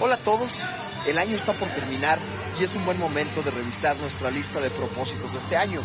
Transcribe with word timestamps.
Hola 0.00 0.14
a 0.14 0.18
todos, 0.18 0.62
el 1.08 1.18
año 1.18 1.34
está 1.34 1.52
por 1.54 1.68
terminar 1.70 2.20
y 2.60 2.62
es 2.62 2.76
un 2.76 2.84
buen 2.84 3.00
momento 3.00 3.42
de 3.42 3.50
revisar 3.50 3.96
nuestra 3.96 4.30
lista 4.30 4.60
de 4.60 4.70
propósitos 4.70 5.32
de 5.32 5.38
este 5.40 5.56
año. 5.56 5.80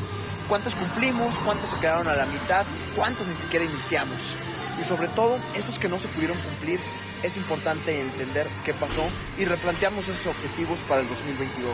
¿Cuántos 0.47 0.75
cumplimos? 0.75 1.39
¿Cuántos 1.39 1.71
se 1.71 1.77
quedaron 1.77 2.07
a 2.07 2.13
la 2.13 2.27
mitad? 2.27 2.63
¿Cuántos 2.95 3.25
ni 3.25 3.33
siquiera 3.33 3.65
iniciamos? 3.65 4.35
Y 4.79 4.83
sobre 4.83 5.07
todo, 5.07 5.39
esos 5.55 5.79
que 5.79 5.89
no 5.89 5.97
se 5.97 6.09
pudieron 6.09 6.37
cumplir, 6.37 6.79
es 7.23 7.37
importante 7.37 8.01
entender 8.01 8.45
qué 8.63 8.75
pasó 8.75 9.03
y 9.39 9.45
replantearnos 9.45 10.07
esos 10.07 10.27
objetivos 10.27 10.77
para 10.87 11.01
el 11.01 11.09
2022. 11.09 11.73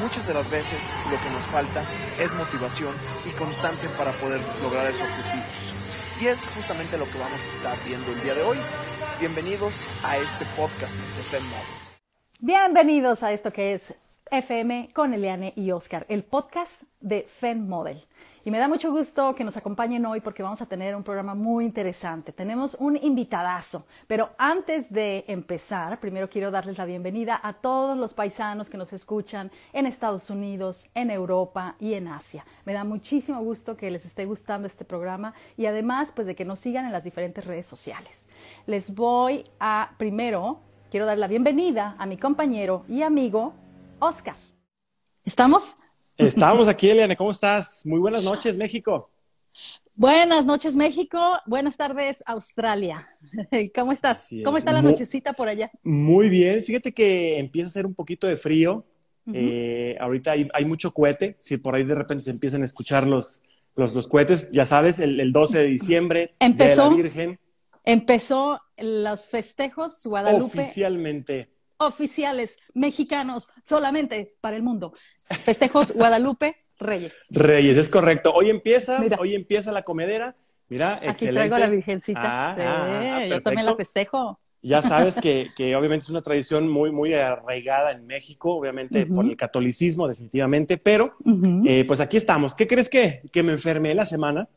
Muchas 0.00 0.26
de 0.26 0.32
las 0.32 0.48
veces 0.48 0.90
lo 1.10 1.20
que 1.20 1.30
nos 1.30 1.42
falta 1.52 1.82
es 2.18 2.32
motivación 2.32 2.94
y 3.26 3.30
constancia 3.32 3.90
para 3.98 4.12
poder 4.12 4.40
lograr 4.62 4.86
esos 4.86 5.02
objetivos. 5.02 5.74
Y 6.18 6.28
es 6.28 6.48
justamente 6.48 6.96
lo 6.96 7.04
que 7.04 7.18
vamos 7.18 7.42
a 7.42 7.46
estar 7.46 7.76
viendo 7.84 8.10
el 8.10 8.22
día 8.22 8.32
de 8.32 8.42
hoy. 8.42 8.56
Bienvenidos 9.20 9.88
a 10.04 10.16
este 10.16 10.44
podcast 10.56 10.96
de 10.96 11.22
FEMMOD. 11.24 12.38
Bienvenidos 12.38 13.24
a 13.24 13.32
esto 13.32 13.50
que 13.52 13.72
es 13.72 13.92
FM 14.30 14.90
con 14.94 15.12
Eliane 15.12 15.52
y 15.56 15.72
Oscar, 15.72 16.06
el 16.08 16.22
podcast 16.22 16.82
de 17.00 17.24
FEM 17.24 17.66
Model. 17.68 18.00
Y 18.44 18.52
me 18.52 18.58
da 18.58 18.68
mucho 18.68 18.92
gusto 18.92 19.34
que 19.34 19.42
nos 19.42 19.56
acompañen 19.56 20.06
hoy 20.06 20.20
porque 20.20 20.44
vamos 20.44 20.62
a 20.62 20.66
tener 20.66 20.94
un 20.94 21.02
programa 21.02 21.34
muy 21.34 21.64
interesante. 21.64 22.30
Tenemos 22.30 22.76
un 22.78 22.96
invitadazo, 22.96 23.86
pero 24.06 24.28
antes 24.38 24.92
de 24.92 25.24
empezar, 25.26 25.98
primero 25.98 26.30
quiero 26.30 26.52
darles 26.52 26.78
la 26.78 26.84
bienvenida 26.84 27.40
a 27.42 27.54
todos 27.54 27.98
los 27.98 28.14
paisanos 28.14 28.70
que 28.70 28.78
nos 28.78 28.92
escuchan 28.92 29.50
en 29.72 29.86
Estados 29.86 30.30
Unidos, 30.30 30.86
en 30.94 31.10
Europa 31.10 31.74
y 31.80 31.94
en 31.94 32.06
Asia. 32.06 32.46
Me 32.66 32.72
da 32.72 32.84
muchísimo 32.84 33.42
gusto 33.42 33.76
que 33.76 33.90
les 33.90 34.04
esté 34.04 34.26
gustando 34.26 34.68
este 34.68 34.84
programa 34.84 35.34
y 35.56 35.66
además 35.66 36.12
pues 36.14 36.28
de 36.28 36.36
que 36.36 36.44
nos 36.44 36.60
sigan 36.60 36.86
en 36.86 36.92
las 36.92 37.02
diferentes 37.02 37.44
redes 37.44 37.66
sociales. 37.66 38.27
Les 38.68 38.94
voy 38.94 39.44
a 39.58 39.94
primero 39.96 40.60
quiero 40.90 41.06
dar 41.06 41.16
la 41.16 41.26
bienvenida 41.26 41.96
a 41.98 42.04
mi 42.04 42.18
compañero 42.18 42.84
y 42.86 43.00
amigo 43.00 43.54
Oscar. 43.98 44.36
¿Estamos? 45.24 45.74
Estamos 46.18 46.68
aquí, 46.68 46.90
Eliane. 46.90 47.16
¿Cómo 47.16 47.30
estás? 47.30 47.80
Muy 47.86 47.98
buenas 47.98 48.24
noches, 48.24 48.58
México. 48.58 49.08
Buenas 49.94 50.44
noches, 50.44 50.76
México. 50.76 51.18
Buenas 51.46 51.78
tardes, 51.78 52.22
Australia. 52.26 53.08
¿Cómo 53.74 53.90
estás? 53.90 54.28
¿Cómo 54.44 54.58
está 54.58 54.70
la 54.70 54.82
nochecita 54.82 55.32
por 55.32 55.48
allá? 55.48 55.70
Muy 55.82 56.28
bien. 56.28 56.62
Fíjate 56.62 56.92
que 56.92 57.38
empieza 57.38 57.68
a 57.68 57.70
hacer 57.70 57.86
un 57.86 57.94
poquito 57.94 58.26
de 58.26 58.36
frío. 58.36 58.84
Eh, 59.32 59.96
ahorita 59.98 60.32
hay, 60.32 60.64
mucho 60.66 60.92
cohete. 60.92 61.36
Si 61.38 61.56
por 61.56 61.74
ahí 61.74 61.84
de 61.84 61.94
repente 61.94 62.22
se 62.22 62.32
empiezan 62.32 62.60
a 62.60 62.66
escuchar 62.66 63.06
los, 63.06 63.40
los, 63.76 64.08
cohetes, 64.08 64.50
ya 64.52 64.66
sabes, 64.66 64.98
el, 64.98 65.32
12 65.32 65.56
de 65.56 65.64
diciembre, 65.64 66.32
¿Empezó? 66.38 66.84
de 66.84 66.90
la 66.90 66.96
Virgen. 66.96 67.38
Empezó 67.88 68.60
los 68.76 69.28
festejos 69.28 70.04
Guadalupe. 70.04 70.60
Oficialmente 70.60 71.48
oficiales 71.78 72.58
mexicanos 72.74 73.48
solamente 73.64 74.34
para 74.40 74.56
el 74.56 74.62
mundo. 74.62 74.94
Festejos 75.44 75.92
Guadalupe 75.92 76.56
Reyes. 76.78 77.14
Reyes, 77.30 77.78
es 77.78 77.88
correcto. 77.88 78.32
Hoy 78.34 78.50
empieza, 78.50 79.00
hoy 79.18 79.34
empieza 79.34 79.72
la 79.72 79.82
comedera. 79.82 80.36
Mira, 80.68 80.96
Aquí 80.96 81.06
excelente. 81.06 81.38
traigo 81.38 81.58
la 81.58 81.70
virgencita. 81.70 82.20
Ah, 82.22 82.56
ah, 82.58 83.16
ah, 83.20 83.26
yo 83.26 83.40
también 83.40 83.64
la 83.64 83.74
festejo. 83.74 84.38
Ya 84.60 84.82
sabes 84.82 85.16
que, 85.16 85.50
que, 85.56 85.74
obviamente 85.74 86.04
es 86.04 86.10
una 86.10 86.20
tradición 86.20 86.68
muy, 86.68 86.90
muy 86.90 87.14
arraigada 87.14 87.92
en 87.92 88.06
México, 88.06 88.56
obviamente 88.56 89.06
por 89.06 89.24
el 89.24 89.36
catolicismo, 89.36 90.06
definitivamente, 90.08 90.76
pero 90.76 91.14
eh, 91.64 91.84
pues 91.86 92.00
aquí 92.00 92.18
estamos. 92.18 92.54
¿Qué 92.54 92.66
crees 92.66 92.90
que, 92.90 93.22
que 93.32 93.42
me 93.42 93.52
enfermé 93.52 93.94
la 93.94 94.04
semana? 94.04 94.48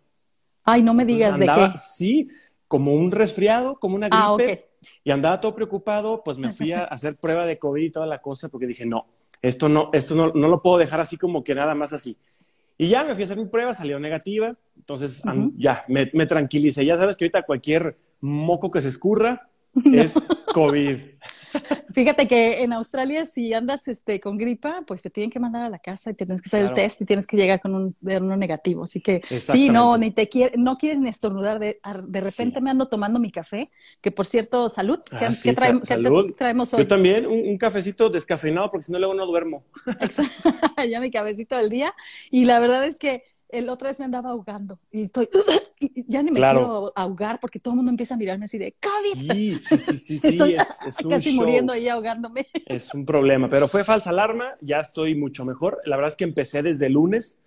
Ay, 0.63 0.83
no 0.83 0.93
me 0.93 1.05
digas 1.05 1.39
de 1.39 1.45
qué. 1.45 1.71
Sí, 1.77 2.27
como 2.71 2.93
un 2.93 3.11
resfriado, 3.11 3.77
como 3.79 3.97
una 3.97 4.07
gripe. 4.07 4.69
Y 5.03 5.11
andaba 5.11 5.41
todo 5.41 5.53
preocupado, 5.53 6.23
pues 6.23 6.37
me 6.37 6.53
fui 6.53 6.71
a 6.71 6.83
hacer 6.85 7.17
prueba 7.17 7.45
de 7.45 7.59
COVID 7.59 7.83
y 7.83 7.91
toda 7.91 8.05
la 8.05 8.21
cosa, 8.21 8.47
porque 8.47 8.65
dije, 8.65 8.85
no, 8.85 9.07
esto 9.41 9.67
no, 9.67 9.89
esto 9.91 10.15
no, 10.15 10.31
no 10.31 10.47
lo 10.47 10.61
puedo 10.61 10.77
dejar 10.77 11.01
así 11.01 11.17
como 11.17 11.43
que 11.43 11.53
nada 11.53 11.75
más 11.75 11.91
así. 11.91 12.15
Y 12.77 12.87
ya 12.87 13.03
me 13.03 13.13
fui 13.13 13.23
a 13.23 13.25
hacer 13.25 13.37
mi 13.37 13.47
prueba, 13.47 13.75
salió 13.75 13.99
negativa, 13.99 14.55
entonces 14.77 15.21
ya 15.57 15.83
me, 15.89 16.09
me 16.13 16.25
tranquilicé. 16.25 16.85
Ya 16.85 16.95
sabes 16.95 17.17
que 17.17 17.25
ahorita 17.25 17.41
cualquier 17.41 17.97
moco 18.21 18.71
que 18.71 18.79
se 18.79 18.87
escurra 18.87 19.49
es 19.85 20.13
COVID. 20.53 20.97
Fíjate 21.93 22.27
que 22.27 22.61
en 22.61 22.73
Australia, 22.73 23.25
si 23.25 23.53
andas 23.53 23.87
este, 23.87 24.19
con 24.19 24.37
gripa, 24.37 24.83
pues 24.87 25.01
te 25.01 25.09
tienen 25.09 25.29
que 25.29 25.39
mandar 25.39 25.65
a 25.65 25.69
la 25.69 25.79
casa 25.79 26.11
y 26.11 26.13
tienes 26.13 26.41
que 26.41 26.47
hacer 26.47 26.63
el 26.63 26.73
test 26.73 27.01
y 27.01 27.05
tienes 27.05 27.27
que 27.27 27.35
llegar 27.35 27.59
con 27.59 27.75
un 27.75 27.95
uno 28.01 28.37
negativo. 28.37 28.83
Así 28.83 29.01
que 29.01 29.21
sí, 29.39 29.69
no, 29.69 29.97
ni 29.97 30.11
te 30.11 30.29
quiere, 30.29 30.57
no 30.57 30.77
quieres 30.77 30.99
ni 30.99 31.09
estornudar. 31.09 31.59
De, 31.59 31.79
de 32.07 32.21
repente 32.21 32.61
me 32.61 32.71
ando 32.71 32.87
tomando 32.87 33.19
mi 33.19 33.31
café, 33.31 33.69
que 33.99 34.11
por 34.11 34.25
cierto, 34.25 34.69
salud. 34.69 34.99
¿Qué, 35.09 35.25
ah, 35.25 36.31
traemos 36.37 36.73
hoy? 36.73 36.79
Yo 36.79 36.87
también, 36.87 37.25
un, 37.25 37.57
cafecito 37.57 38.09
descafeinado, 38.09 38.71
porque 38.71 38.85
si 38.85 38.91
no, 38.91 38.99
luego 38.99 39.13
no 39.13 39.25
duermo. 39.25 39.63
ya 40.89 40.99
mi 40.99 41.11
cafecito 41.11 41.57
del 41.57 41.69
día. 41.69 41.93
Y 42.29 42.45
la 42.45 42.59
verdad 42.59 42.85
es 42.85 42.97
que 42.97 43.23
el 43.51 43.69
otra 43.69 43.89
vez 43.89 43.99
me 43.99 44.05
andaba 44.05 44.31
ahogando 44.31 44.79
y 44.91 45.01
estoy, 45.01 45.29
ya 46.07 46.23
ni 46.23 46.31
me 46.31 46.39
quiero 46.39 46.91
ahogar 46.95 47.39
porque 47.39 47.59
todo 47.59 47.73
el 47.73 47.77
mundo 47.77 47.91
empieza 47.91 48.15
a 48.15 48.17
mirarme 48.17 48.45
así 48.45 48.57
de 48.57 48.75
COVID. 48.81 49.33
Sí, 49.33 49.57
sí, 49.57 49.77
sí, 49.77 49.97
sí, 49.97 50.27
estoy 50.27 50.55
es, 50.55 50.97
casi 51.09 51.33
muriendo 51.33 51.73
ahí 51.73 51.87
ahogándome. 51.87 52.47
Es 52.67 52.93
un 52.93 53.05
problema, 53.05 53.49
pero 53.49 53.67
fue 53.67 53.83
falsa 53.83 54.11
alarma, 54.11 54.55
ya 54.61 54.77
estoy 54.77 55.15
mucho 55.15 55.45
mejor. 55.45 55.77
La 55.85 55.97
verdad 55.97 56.11
es 56.11 56.17
que 56.17 56.23
empecé 56.23 56.63
desde 56.63 56.87
el 56.87 56.93
lunes, 56.93 57.41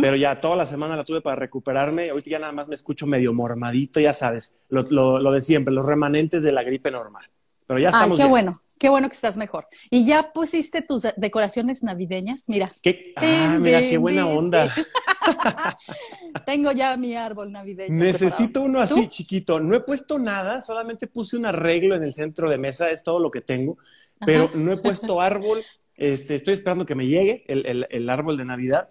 pero 0.00 0.14
ya 0.14 0.40
toda 0.40 0.56
la 0.56 0.66
semana 0.66 0.96
la 0.96 1.04
tuve 1.04 1.22
para 1.22 1.36
recuperarme. 1.36 2.10
Ahorita 2.10 2.30
ya 2.30 2.38
nada 2.38 2.52
más 2.52 2.68
me 2.68 2.74
escucho 2.74 3.06
medio 3.06 3.32
mormadito, 3.32 3.98
ya 3.98 4.12
sabes, 4.12 4.54
lo, 4.68 4.82
lo 5.18 5.32
de 5.32 5.40
siempre, 5.40 5.72
los 5.72 5.86
remanentes 5.86 6.42
de 6.42 6.52
la 6.52 6.62
gripe 6.62 6.90
normal. 6.90 7.24
Pero 7.70 7.78
ya 7.78 7.90
estamos. 7.90 8.18
Ay, 8.18 8.24
qué 8.24 8.28
bueno, 8.28 8.52
qué 8.80 8.88
bueno 8.88 9.08
que 9.08 9.14
estás 9.14 9.36
mejor. 9.36 9.64
Y 9.90 10.04
ya 10.04 10.32
pusiste 10.32 10.82
tus 10.82 11.02
decoraciones 11.16 11.84
navideñas, 11.84 12.48
mira. 12.48 12.66
¿Qué? 12.82 13.12
Ah, 13.14 13.58
mira, 13.60 13.78
qué 13.86 13.96
buena 13.96 14.26
onda. 14.26 14.68
Tengo 16.46 16.72
ya 16.72 16.96
mi 16.96 17.14
árbol 17.14 17.52
navideño. 17.52 17.94
Necesito 17.94 18.62
uno 18.62 18.80
así 18.80 19.06
chiquito. 19.06 19.60
No 19.60 19.76
he 19.76 19.80
puesto 19.82 20.18
nada, 20.18 20.60
solamente 20.60 21.06
puse 21.06 21.36
un 21.36 21.46
arreglo 21.46 21.94
en 21.94 22.02
el 22.02 22.12
centro 22.12 22.50
de 22.50 22.58
mesa, 22.58 22.90
es 22.90 23.04
todo 23.04 23.20
lo 23.20 23.30
que 23.30 23.40
tengo, 23.40 23.78
pero 24.26 24.50
no 24.52 24.72
he 24.72 24.76
puesto 24.78 25.20
árbol. 25.20 25.64
Este, 25.94 26.34
estoy 26.34 26.54
esperando 26.54 26.84
que 26.84 26.96
me 26.96 27.06
llegue 27.06 27.44
el, 27.46 27.86
el, 27.88 28.10
árbol 28.10 28.36
de 28.36 28.46
Navidad. 28.46 28.88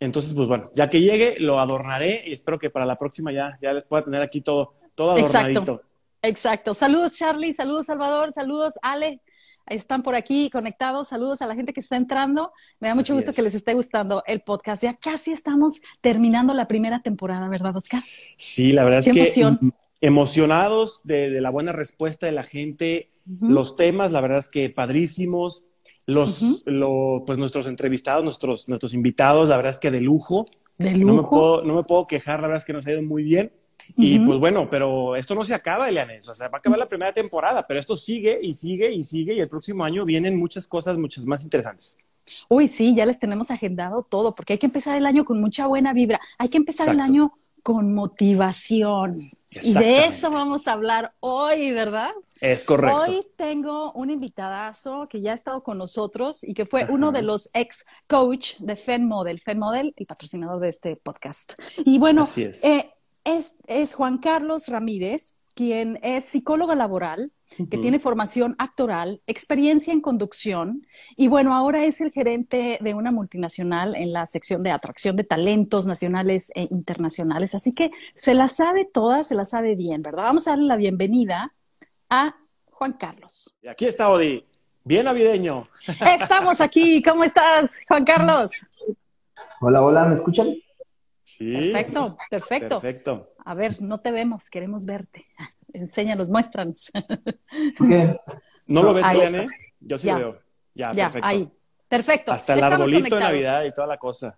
Entonces, 0.00 0.34
pues 0.34 0.46
bueno, 0.48 0.64
ya 0.74 0.90
que 0.90 1.00
llegue, 1.00 1.40
lo 1.40 1.60
adornaré 1.60 2.24
y 2.26 2.34
espero 2.34 2.58
que 2.58 2.68
para 2.68 2.84
la 2.84 2.96
próxima 2.96 3.32
ya, 3.32 3.58
ya 3.62 3.72
les 3.72 3.84
pueda 3.84 4.04
tener 4.04 4.20
aquí 4.20 4.42
todo, 4.42 4.74
todo 4.94 5.12
adornadito. 5.12 5.60
Exacto. 5.60 5.87
Exacto. 6.22 6.74
Saludos 6.74 7.14
Charlie, 7.14 7.52
saludos 7.52 7.86
Salvador, 7.86 8.32
saludos 8.32 8.74
Ale. 8.82 9.20
Están 9.70 10.02
por 10.02 10.14
aquí 10.14 10.50
conectados. 10.50 11.08
Saludos 11.08 11.42
a 11.42 11.46
la 11.46 11.54
gente 11.54 11.72
que 11.72 11.80
está 11.80 11.96
entrando. 11.96 12.52
Me 12.80 12.88
da 12.88 12.94
mucho 12.94 13.14
gusto 13.14 13.32
que 13.32 13.42
les 13.42 13.54
esté 13.54 13.74
gustando 13.74 14.22
el 14.26 14.40
podcast. 14.40 14.82
Ya 14.82 14.94
casi 14.94 15.32
estamos 15.32 15.80
terminando 16.00 16.54
la 16.54 16.66
primera 16.66 17.02
temporada, 17.02 17.48
¿verdad, 17.48 17.76
Oscar? 17.76 18.02
Sí, 18.36 18.72
la 18.72 18.84
verdad 18.84 19.06
es 19.06 19.12
que 19.12 19.50
emocionados 20.00 21.00
de, 21.02 21.40
la 21.40 21.50
buena 21.50 21.72
respuesta 21.72 22.26
de 22.26 22.32
la 22.32 22.42
gente. 22.42 23.10
Los 23.26 23.76
temas, 23.76 24.12
la 24.12 24.20
verdad 24.20 24.38
es 24.38 24.48
que 24.48 24.70
padrísimos. 24.70 25.64
Los, 26.06 26.64
pues 27.26 27.38
nuestros 27.38 27.66
entrevistados, 27.66 28.24
nuestros, 28.24 28.66
nuestros 28.68 28.94
invitados, 28.94 29.50
la 29.50 29.56
verdad 29.56 29.70
es 29.70 29.78
que 29.78 29.90
de 29.90 30.00
lujo. 30.00 30.46
De 30.78 30.92
lujo. 30.92 31.06
No 31.06 31.22
me 31.22 31.28
puedo, 31.28 31.62
no 31.64 31.74
me 31.74 31.82
puedo 31.82 32.06
quejar, 32.06 32.40
la 32.40 32.48
verdad 32.48 32.62
es 32.62 32.64
que 32.64 32.72
nos 32.72 32.86
ha 32.86 32.92
ido 32.92 33.02
muy 33.02 33.24
bien. 33.24 33.52
Y 33.96 34.18
pues 34.20 34.38
bueno, 34.38 34.68
pero 34.70 35.16
esto 35.16 35.34
no 35.34 35.44
se 35.44 35.54
acaba, 35.54 35.88
Elianes. 35.88 36.28
O 36.28 36.34
sea, 36.34 36.48
va 36.48 36.56
a 36.56 36.58
acabar 36.58 36.78
la 36.78 36.86
primera 36.86 37.12
temporada, 37.12 37.64
pero 37.66 37.80
esto 37.80 37.96
sigue 37.96 38.36
y 38.42 38.54
sigue 38.54 38.92
y 38.92 39.04
sigue. 39.04 39.34
Y 39.34 39.40
el 39.40 39.48
próximo 39.48 39.84
año 39.84 40.04
vienen 40.04 40.38
muchas 40.38 40.66
cosas, 40.66 40.98
muchas 40.98 41.24
más 41.24 41.42
interesantes. 41.44 41.98
Uy, 42.48 42.68
sí, 42.68 42.94
ya 42.94 43.06
les 43.06 43.18
tenemos 43.18 43.50
agendado 43.50 44.02
todo, 44.02 44.34
porque 44.34 44.54
hay 44.54 44.58
que 44.58 44.66
empezar 44.66 44.96
el 44.96 45.06
año 45.06 45.24
con 45.24 45.40
mucha 45.40 45.66
buena 45.66 45.92
vibra. 45.92 46.20
Hay 46.38 46.48
que 46.48 46.58
empezar 46.58 46.88
el 46.88 47.00
año 47.00 47.32
con 47.62 47.94
motivación. 47.94 49.16
Y 49.50 49.74
de 49.74 50.06
eso 50.06 50.30
vamos 50.30 50.68
a 50.68 50.72
hablar 50.72 51.12
hoy, 51.20 51.72
¿verdad? 51.72 52.10
Es 52.40 52.64
correcto. 52.64 53.02
Hoy 53.02 53.26
tengo 53.36 53.92
un 53.92 54.10
invitadazo 54.10 55.06
que 55.10 55.20
ya 55.20 55.32
ha 55.32 55.34
estado 55.34 55.62
con 55.62 55.78
nosotros 55.78 56.44
y 56.44 56.54
que 56.54 56.66
fue 56.66 56.86
uno 56.88 57.12
de 57.12 57.22
los 57.22 57.50
ex 57.54 57.84
coach 58.06 58.56
de 58.58 58.76
FEN 58.76 59.06
Model. 59.06 59.40
FEN 59.40 59.58
Model, 59.58 59.92
el 59.96 60.06
patrocinador 60.06 60.60
de 60.60 60.68
este 60.68 60.96
podcast. 60.96 61.54
Y 61.84 61.98
bueno, 61.98 62.22
Así 62.22 62.44
es. 62.44 62.62
Eh, 62.64 62.90
es, 63.36 63.94
Juan 63.94 64.18
Carlos 64.18 64.68
Ramírez, 64.68 65.34
quien 65.54 65.98
es 66.02 66.24
psicóloga 66.24 66.74
laboral, 66.74 67.32
que 67.70 67.78
tiene 67.78 67.98
formación 67.98 68.54
actoral, 68.58 69.22
experiencia 69.26 69.92
en 69.92 70.00
conducción 70.00 70.86
y 71.16 71.28
bueno, 71.28 71.54
ahora 71.54 71.84
es 71.84 72.00
el 72.00 72.12
gerente 72.12 72.78
de 72.80 72.94
una 72.94 73.10
multinacional 73.10 73.96
en 73.96 74.12
la 74.12 74.26
sección 74.26 74.62
de 74.62 74.70
atracción 74.70 75.16
de 75.16 75.24
talentos 75.24 75.86
nacionales 75.86 76.52
e 76.54 76.68
internacionales. 76.70 77.54
Así 77.54 77.72
que 77.72 77.90
se 78.14 78.34
la 78.34 78.46
sabe 78.46 78.84
toda, 78.84 79.24
se 79.24 79.34
la 79.34 79.44
sabe 79.44 79.74
bien, 79.74 80.02
¿verdad? 80.02 80.24
Vamos 80.24 80.46
a 80.46 80.50
darle 80.50 80.66
la 80.66 80.76
bienvenida 80.76 81.54
a 82.08 82.36
Juan 82.70 82.92
Carlos. 82.92 83.56
Y 83.60 83.68
aquí 83.68 83.86
está 83.86 84.10
Odi, 84.10 84.44
bien 84.84 85.06
navideño. 85.06 85.66
Estamos 86.20 86.60
aquí, 86.60 87.02
¿cómo 87.02 87.24
estás, 87.24 87.80
Juan 87.88 88.04
Carlos? 88.04 88.52
Hola, 89.60 89.82
hola, 89.82 90.04
¿me 90.04 90.14
escuchan? 90.14 90.54
Sí. 91.38 91.52
Perfecto, 91.52 92.16
perfecto. 92.28 92.80
Perfecto. 92.80 93.32
A 93.44 93.54
ver, 93.54 93.80
no 93.80 93.98
te 93.98 94.10
vemos, 94.10 94.50
queremos 94.50 94.84
verte. 94.86 95.24
Enséñanos, 95.72 96.28
muéstranos. 96.28 96.90
¿Qué? 97.88 98.18
¿No 98.66 98.82
lo 98.82 98.92
ves, 98.92 99.06
Eliane? 99.08 99.46
Yo 99.78 99.98
sí 99.98 100.12
veo. 100.12 100.40
Ya, 100.74 100.92
ya, 100.92 101.04
perfecto. 101.04 101.28
ahí. 101.28 101.52
Perfecto. 101.88 102.32
Hasta 102.32 102.54
el 102.54 102.64
arbolito 102.64 103.14
de 103.14 103.20
Navidad 103.20 103.64
y 103.64 103.72
toda 103.72 103.86
la 103.86 103.98
cosa. 103.98 104.36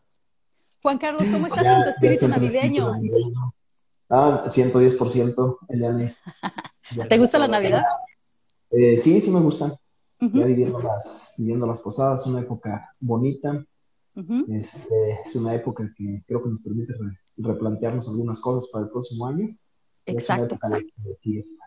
Juan 0.82 0.98
Carlos, 0.98 1.24
¿cómo 1.30 1.46
estás 1.46 1.66
con 1.66 1.84
tu 1.84 1.88
espíritu 1.88 2.28
navideño? 2.28 2.92
Ah, 4.10 4.44
110%, 4.46 5.58
Eliane. 5.70 6.16
¿Te 7.08 7.16
gusta 7.16 7.38
la 7.38 7.48
Navidad? 7.48 7.84
Eh, 8.70 8.98
sí, 8.98 9.22
sí 9.22 9.30
me 9.30 9.40
gusta. 9.40 9.74
Ya 10.20 10.44
viviendo 10.44 10.80
las, 10.80 11.32
viviendo 11.38 11.66
las 11.66 11.80
posadas, 11.80 12.26
una 12.26 12.40
época 12.40 12.94
bonita. 13.00 13.64
Este, 14.48 15.20
es 15.24 15.36
una 15.36 15.54
época 15.54 15.90
que 15.96 16.22
creo 16.26 16.42
que 16.42 16.50
nos 16.50 16.62
permite 16.62 16.94
replantearnos 17.36 18.08
algunas 18.08 18.40
cosas 18.40 18.68
para 18.70 18.84
el 18.84 18.90
próximo 18.90 19.26
año. 19.26 19.48
Exacto. 20.06 20.54
Es 20.54 20.62
una 20.62 20.78
época 20.78 20.92
de 21.04 21.16
fiesta. 21.20 21.64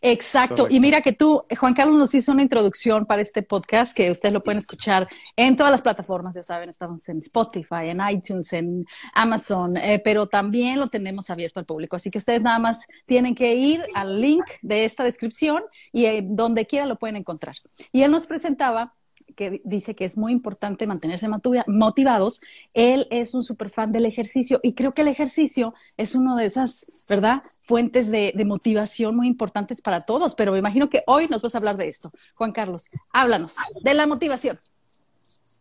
Exacto. 0.00 0.66
Y 0.68 0.80
mira 0.80 1.02
que 1.02 1.12
tú, 1.12 1.42
Juan 1.58 1.74
Carlos, 1.74 1.96
nos 1.96 2.14
hizo 2.14 2.32
una 2.32 2.42
introducción 2.42 3.06
para 3.06 3.22
este 3.22 3.42
podcast 3.42 3.96
que 3.96 4.10
ustedes 4.10 4.32
lo 4.32 4.42
pueden 4.42 4.58
escuchar 4.58 5.06
en 5.36 5.56
todas 5.56 5.72
las 5.72 5.82
plataformas, 5.82 6.34
ya 6.34 6.42
saben, 6.42 6.68
estamos 6.68 7.08
en 7.08 7.18
Spotify, 7.18 7.88
en 7.88 8.00
iTunes, 8.08 8.52
en 8.52 8.84
Amazon, 9.14 9.76
eh, 9.76 10.00
pero 10.04 10.26
también 10.26 10.78
lo 10.78 10.88
tenemos 10.88 11.30
abierto 11.30 11.60
al 11.60 11.66
público. 11.66 11.96
Así 11.96 12.10
que 12.10 12.18
ustedes 12.18 12.42
nada 12.42 12.58
más 12.58 12.80
tienen 13.06 13.34
que 13.34 13.54
ir 13.54 13.82
al 13.94 14.20
link 14.20 14.44
de 14.62 14.84
esta 14.84 15.04
descripción 15.04 15.62
y 15.92 16.06
eh, 16.06 16.22
donde 16.24 16.66
quiera 16.66 16.86
lo 16.86 16.98
pueden 16.98 17.16
encontrar. 17.16 17.56
Y 17.92 18.02
él 18.02 18.10
nos 18.10 18.26
presentaba 18.26 18.94
que 19.32 19.60
dice 19.64 19.94
que 19.94 20.04
es 20.04 20.16
muy 20.16 20.32
importante 20.32 20.86
mantenerse 20.86 21.28
motivados. 21.66 22.40
Él 22.74 23.06
es 23.10 23.34
un 23.34 23.44
super 23.44 23.70
fan 23.70 23.92
del 23.92 24.06
ejercicio 24.06 24.60
y 24.62 24.74
creo 24.74 24.92
que 24.92 25.02
el 25.02 25.08
ejercicio 25.08 25.74
es 25.96 26.14
una 26.14 26.36
de 26.36 26.46
esas, 26.46 26.86
¿verdad? 27.08 27.42
Fuentes 27.64 28.10
de, 28.10 28.32
motivación 28.44 29.16
muy 29.16 29.28
importantes 29.28 29.80
para 29.80 30.04
todos, 30.04 30.34
pero 30.34 30.52
me 30.52 30.58
imagino 30.58 30.90
que 30.90 31.02
hoy 31.06 31.26
nos 31.28 31.42
vas 31.42 31.54
a 31.54 31.58
hablar 31.58 31.76
de 31.76 31.88
esto. 31.88 32.10
Juan 32.36 32.52
Carlos, 32.52 32.90
háblanos 33.12 33.56
de 33.82 33.94
la 33.94 34.06
motivación. 34.06 34.56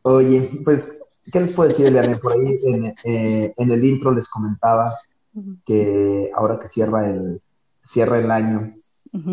Oye, 0.03 0.49
pues, 0.63 0.99
¿qué 1.31 1.41
les 1.41 1.53
puedo 1.53 1.69
decir, 1.69 1.85
Eliane? 1.85 2.17
Por 2.17 2.33
ahí 2.33 2.59
en, 2.65 2.85
eh, 3.03 3.53
en, 3.55 3.71
el 3.71 3.85
intro 3.85 4.11
les 4.11 4.27
comentaba 4.27 4.97
que 5.65 6.31
ahora 6.35 6.59
que 6.59 6.67
cierra 6.67 7.09
el, 7.09 7.41
cierra 7.83 8.19
el 8.19 8.31
año, 8.31 8.73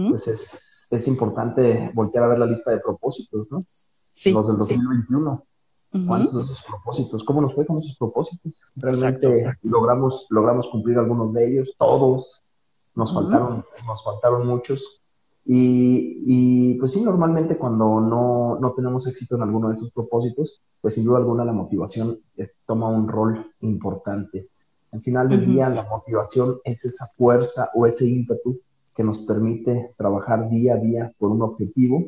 pues 0.08 0.28
es, 0.28 0.88
es 0.90 1.08
importante 1.08 1.90
voltear 1.94 2.24
a 2.24 2.28
ver 2.28 2.38
la 2.38 2.46
lista 2.46 2.70
de 2.70 2.80
propósitos, 2.80 3.50
¿no? 3.50 3.62
Los 4.26 4.46
del 4.46 4.58
2021. 4.58 5.44
¿Cuántos 6.06 6.34
de 6.34 6.42
esos 6.42 6.62
propósitos? 6.62 7.24
¿Cómo 7.24 7.40
nos 7.40 7.54
fue 7.54 7.64
con 7.66 7.78
esos 7.78 7.96
propósitos? 7.96 8.72
Realmente 8.76 9.56
logramos 9.62 10.26
logramos 10.28 10.68
cumplir 10.68 10.98
algunos 10.98 11.32
de 11.32 11.50
ellos, 11.50 11.74
todos. 11.78 12.44
Nos 12.94 13.14
faltaron 13.14 13.64
nos 13.86 14.04
faltaron 14.04 14.46
muchos. 14.46 15.02
Y, 15.50 16.24
y, 16.26 16.74
pues 16.78 16.92
sí, 16.92 17.02
normalmente 17.02 17.56
cuando 17.56 18.00
no, 18.00 18.58
no, 18.60 18.72
tenemos 18.74 19.06
éxito 19.06 19.36
en 19.36 19.42
alguno 19.42 19.70
de 19.70 19.76
esos 19.76 19.90
propósitos, 19.92 20.60
pues 20.78 20.94
sin 20.94 21.06
duda 21.06 21.16
alguna 21.16 21.42
la 21.42 21.54
motivación 21.54 22.18
eh, 22.36 22.50
toma 22.66 22.90
un 22.90 23.08
rol 23.08 23.50
importante. 23.60 24.50
Al 24.92 25.00
final 25.00 25.26
del 25.30 25.46
día, 25.46 25.70
la 25.70 25.84
motivación 25.84 26.58
es 26.64 26.84
esa 26.84 27.06
fuerza 27.16 27.70
o 27.74 27.86
ese 27.86 28.06
ímpetu 28.06 28.60
que 28.94 29.02
nos 29.02 29.20
permite 29.20 29.94
trabajar 29.96 30.50
día 30.50 30.74
a 30.74 30.76
día 30.76 31.12
por 31.18 31.30
un 31.30 31.40
objetivo 31.40 32.04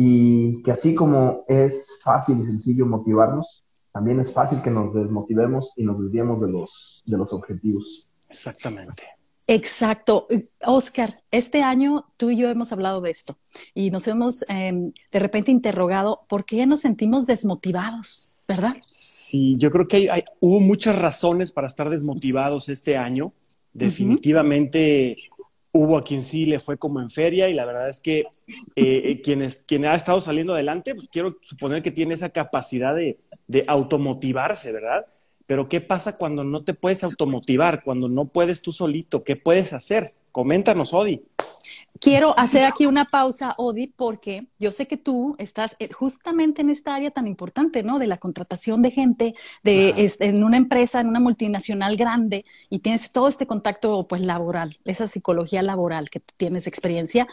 y 0.00 0.62
que 0.62 0.70
así 0.70 0.94
como 0.94 1.44
es 1.48 1.98
fácil 2.04 2.38
y 2.38 2.42
sencillo 2.44 2.86
motivarnos, 2.86 3.64
también 3.92 4.20
es 4.20 4.32
fácil 4.32 4.62
que 4.62 4.70
nos 4.70 4.94
desmotivemos 4.94 5.72
y 5.74 5.82
nos 5.82 6.00
desviemos 6.00 6.40
de 6.40 6.52
los, 6.52 7.02
de 7.04 7.16
los 7.16 7.32
objetivos. 7.32 8.06
Exactamente. 8.28 9.02
Exacto. 9.48 10.28
Oscar, 10.64 11.12
este 11.32 11.62
año 11.62 12.04
tú 12.16 12.30
y 12.30 12.36
yo 12.36 12.48
hemos 12.48 12.70
hablado 12.70 13.00
de 13.00 13.10
esto 13.10 13.38
y 13.74 13.90
nos 13.90 14.06
hemos 14.06 14.44
em, 14.48 14.92
de 15.10 15.18
repente 15.18 15.50
interrogado 15.50 16.20
por 16.28 16.44
qué 16.44 16.64
nos 16.64 16.82
sentimos 16.82 17.26
desmotivados, 17.26 18.30
¿verdad? 18.46 18.76
Sí, 18.86 19.54
yo 19.58 19.72
creo 19.72 19.88
que 19.88 20.12
hay, 20.12 20.22
hubo 20.38 20.60
muchas 20.60 20.96
razones 20.96 21.50
para 21.50 21.66
estar 21.66 21.90
desmotivados 21.90 22.68
este 22.68 22.96
año. 22.96 23.32
Definitivamente 23.72 25.16
Hubo 25.72 25.98
a 25.98 26.02
quien 26.02 26.22
sí 26.22 26.46
le 26.46 26.58
fue 26.58 26.78
como 26.78 27.00
en 27.00 27.10
feria 27.10 27.48
y 27.48 27.54
la 27.54 27.66
verdad 27.66 27.88
es 27.88 28.00
que 28.00 28.24
eh, 28.74 29.20
quien, 29.22 29.84
ha 29.84 29.94
estado 29.94 30.20
saliendo 30.20 30.54
adelante, 30.54 30.94
pues 30.94 31.08
quiero 31.08 31.36
suponer 31.42 31.82
que 31.82 31.90
tiene 31.90 32.14
esa 32.14 32.30
capacidad 32.30 32.94
de, 32.94 33.18
de 33.46 33.64
automotivarse, 33.66 34.72
¿verdad? 34.72 35.06
Pero 35.46 35.68
¿qué 35.68 35.80
pasa 35.80 36.16
cuando 36.18 36.44
no 36.44 36.64
te 36.64 36.74
puedes 36.74 37.04
automotivar, 37.04 37.82
cuando 37.82 38.08
no 38.08 38.26
puedes 38.26 38.60
tú 38.60 38.72
solito? 38.72 39.24
¿Qué 39.24 39.36
puedes 39.36 39.72
hacer? 39.72 40.10
Coméntanos, 40.30 40.92
Odi. 40.92 41.22
Quiero 42.00 42.38
hacer 42.38 42.64
aquí 42.64 42.86
una 42.86 43.04
pausa, 43.06 43.54
Odi, 43.56 43.88
porque 43.88 44.48
yo 44.58 44.72
sé 44.72 44.86
que 44.86 44.96
tú 44.96 45.34
estás 45.38 45.76
eh, 45.78 45.88
justamente 45.92 46.62
en 46.62 46.70
esta 46.70 46.94
área 46.94 47.10
tan 47.10 47.26
importante, 47.26 47.82
¿no? 47.82 47.98
De 47.98 48.06
la 48.06 48.18
contratación 48.18 48.82
de 48.82 48.90
gente, 48.90 49.34
de 49.64 50.10
en 50.20 50.44
una 50.44 50.56
empresa, 50.56 51.00
en 51.00 51.08
una 51.08 51.20
multinacional 51.20 51.96
grande, 51.96 52.44
y 52.70 52.80
tienes 52.80 53.12
todo 53.12 53.28
este 53.28 53.46
contacto, 53.46 54.06
pues, 54.08 54.22
laboral, 54.22 54.78
esa 54.84 55.06
psicología 55.06 55.62
laboral 55.62 56.10
que 56.10 56.20
tienes 56.20 56.66
experiencia. 56.66 57.26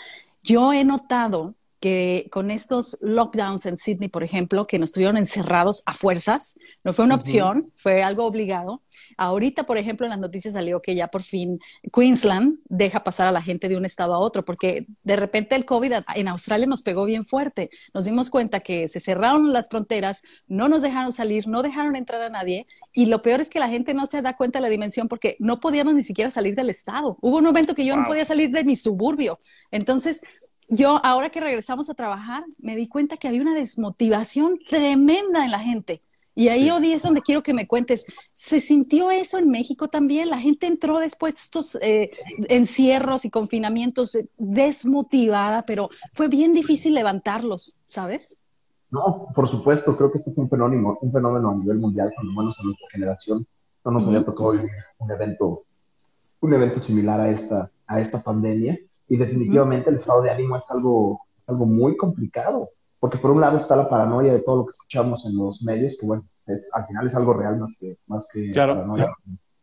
Yo 0.43 0.73
he 0.73 0.83
notado 0.83 1.53
que 1.85 2.29
con 2.31 2.49
estos 2.49 2.97
lockdowns 2.99 3.67
en 3.67 3.77
Sydney, 3.77 4.09
por 4.09 4.23
ejemplo, 4.23 4.65
que 4.65 4.79
nos 4.79 4.91
tuvieron 4.91 5.17
encerrados 5.17 5.83
a 5.85 5.93
fuerzas, 5.93 6.57
no 6.83 6.95
fue 6.95 7.05
una 7.05 7.13
opción, 7.13 7.71
fue 7.77 8.01
algo 8.01 8.25
obligado. 8.25 8.81
Ahorita, 9.17 9.67
por 9.67 9.77
ejemplo, 9.77 10.07
en 10.07 10.09
las 10.09 10.17
noticias 10.17 10.55
salió 10.55 10.81
que 10.81 10.95
ya 10.95 11.09
por 11.09 11.21
fin 11.21 11.59
Queensland 11.93 12.57
deja 12.69 13.03
pasar 13.03 13.27
a 13.27 13.31
la 13.31 13.43
gente 13.43 13.69
de 13.69 13.77
un 13.77 13.85
estado 13.85 14.15
a 14.15 14.17
otro, 14.17 14.43
porque 14.43 14.87
de 15.03 15.15
repente 15.15 15.53
el 15.53 15.65
COVID 15.65 15.93
en 16.15 16.27
Australia 16.27 16.65
nos 16.65 16.81
pegó 16.81 17.05
bien 17.05 17.23
fuerte. 17.23 17.69
Nos 17.93 18.05
dimos 18.05 18.31
cuenta 18.31 18.61
que 18.61 18.87
se 18.87 18.99
cerraron 18.99 19.53
las 19.53 19.69
fronteras, 19.69 20.23
no 20.47 20.67
nos 20.67 20.81
dejaron 20.81 21.13
salir, 21.13 21.47
no 21.47 21.61
dejaron 21.61 21.95
entrar 21.95 22.19
a 22.23 22.29
nadie, 22.29 22.65
y 22.93 23.05
lo 23.05 23.21
peor 23.21 23.41
es 23.41 23.51
que 23.51 23.59
la 23.59 23.69
gente 23.69 23.93
no 23.93 24.07
se 24.07 24.23
da 24.23 24.35
cuenta 24.35 24.57
de 24.57 24.63
la 24.63 24.69
dimensión 24.69 25.07
porque 25.07 25.35
no 25.37 25.59
podíamos 25.59 25.93
ni 25.93 26.01
siquiera 26.01 26.31
salir 26.31 26.55
del 26.55 26.71
estado. 26.71 27.15
Hubo 27.21 27.37
un 27.37 27.45
momento 27.45 27.75
que 27.75 27.85
yo 27.85 27.95
no 27.95 28.07
podía 28.07 28.25
salir 28.25 28.49
de 28.49 28.63
mi 28.63 28.75
suburbio. 28.75 29.37
Entonces, 29.69 30.21
yo 30.67 30.99
ahora 31.03 31.29
que 31.29 31.39
regresamos 31.39 31.89
a 31.89 31.93
trabajar, 31.93 32.43
me 32.57 32.75
di 32.75 32.87
cuenta 32.87 33.17
que 33.17 33.27
había 33.27 33.41
una 33.41 33.55
desmotivación 33.55 34.59
tremenda 34.67 35.45
en 35.45 35.51
la 35.51 35.59
gente. 35.59 36.01
Y 36.37 36.49
ahí, 36.49 36.69
Odi, 36.69 36.91
es 36.91 37.01
donde 37.01 37.21
quiero 37.21 37.43
que 37.43 37.53
me 37.53 37.65
cuentes. 37.65 38.05
¿Se 38.33 38.59
sintió 38.59 39.09
eso 39.09 39.37
en 39.37 39.49
México 39.49 39.87
también? 39.87 40.29
La 40.29 40.37
gente 40.37 40.67
entró 40.67 40.99
después 40.99 41.33
de 41.33 41.39
estos 41.39 41.77
eh, 41.81 42.11
encierros 42.49 43.23
y 43.23 43.29
confinamientos 43.29 44.15
eh, 44.15 44.27
desmotivada, 44.37 45.65
pero 45.65 45.89
fue 46.11 46.27
bien 46.27 46.53
difícil 46.53 46.93
levantarlos, 46.93 47.79
¿sabes? 47.85 48.41
No, 48.91 49.27
por 49.33 49.47
supuesto, 49.47 49.95
creo 49.95 50.11
que 50.11 50.17
este 50.17 50.31
es 50.31 50.37
un 50.37 50.49
fenómeno, 50.49 50.97
un 51.01 51.11
fenómeno 51.11 51.51
a 51.51 51.55
nivel 51.55 51.77
mundial, 51.77 52.11
cuando 52.13 52.33
menos 52.33 52.59
a 52.59 52.63
nuestra 52.63 52.87
generación 52.91 53.47
no 53.85 53.91
nos 53.91 54.07
había 54.07 54.25
tocado 54.25 54.53
un 54.97 55.11
evento, 55.11 55.53
un 56.41 56.53
evento 56.53 56.81
similar 56.81 57.21
a 57.21 57.29
esta, 57.29 57.71
a 57.87 57.99
esta 58.01 58.21
pandemia. 58.21 58.77
Y 59.07 59.17
definitivamente 59.17 59.89
el 59.89 59.97
estado 59.97 60.21
de 60.21 60.31
ánimo 60.31 60.57
es 60.57 60.63
algo, 60.69 61.21
algo 61.47 61.65
muy 61.65 61.95
complicado, 61.95 62.69
porque 62.99 63.17
por 63.17 63.31
un 63.31 63.41
lado 63.41 63.57
está 63.57 63.75
la 63.75 63.89
paranoia 63.89 64.33
de 64.33 64.41
todo 64.41 64.57
lo 64.57 64.65
que 64.65 64.71
escuchamos 64.71 65.25
en 65.25 65.37
los 65.37 65.61
medios, 65.61 65.95
que 65.99 66.05
bueno, 66.05 66.25
es, 66.47 66.71
al 66.73 66.85
final 66.85 67.07
es 67.07 67.15
algo 67.15 67.33
real 67.33 67.59
más 67.59 67.77
que, 67.79 67.97
más 68.07 68.27
que 68.31 68.51
paranoia. 68.53 69.13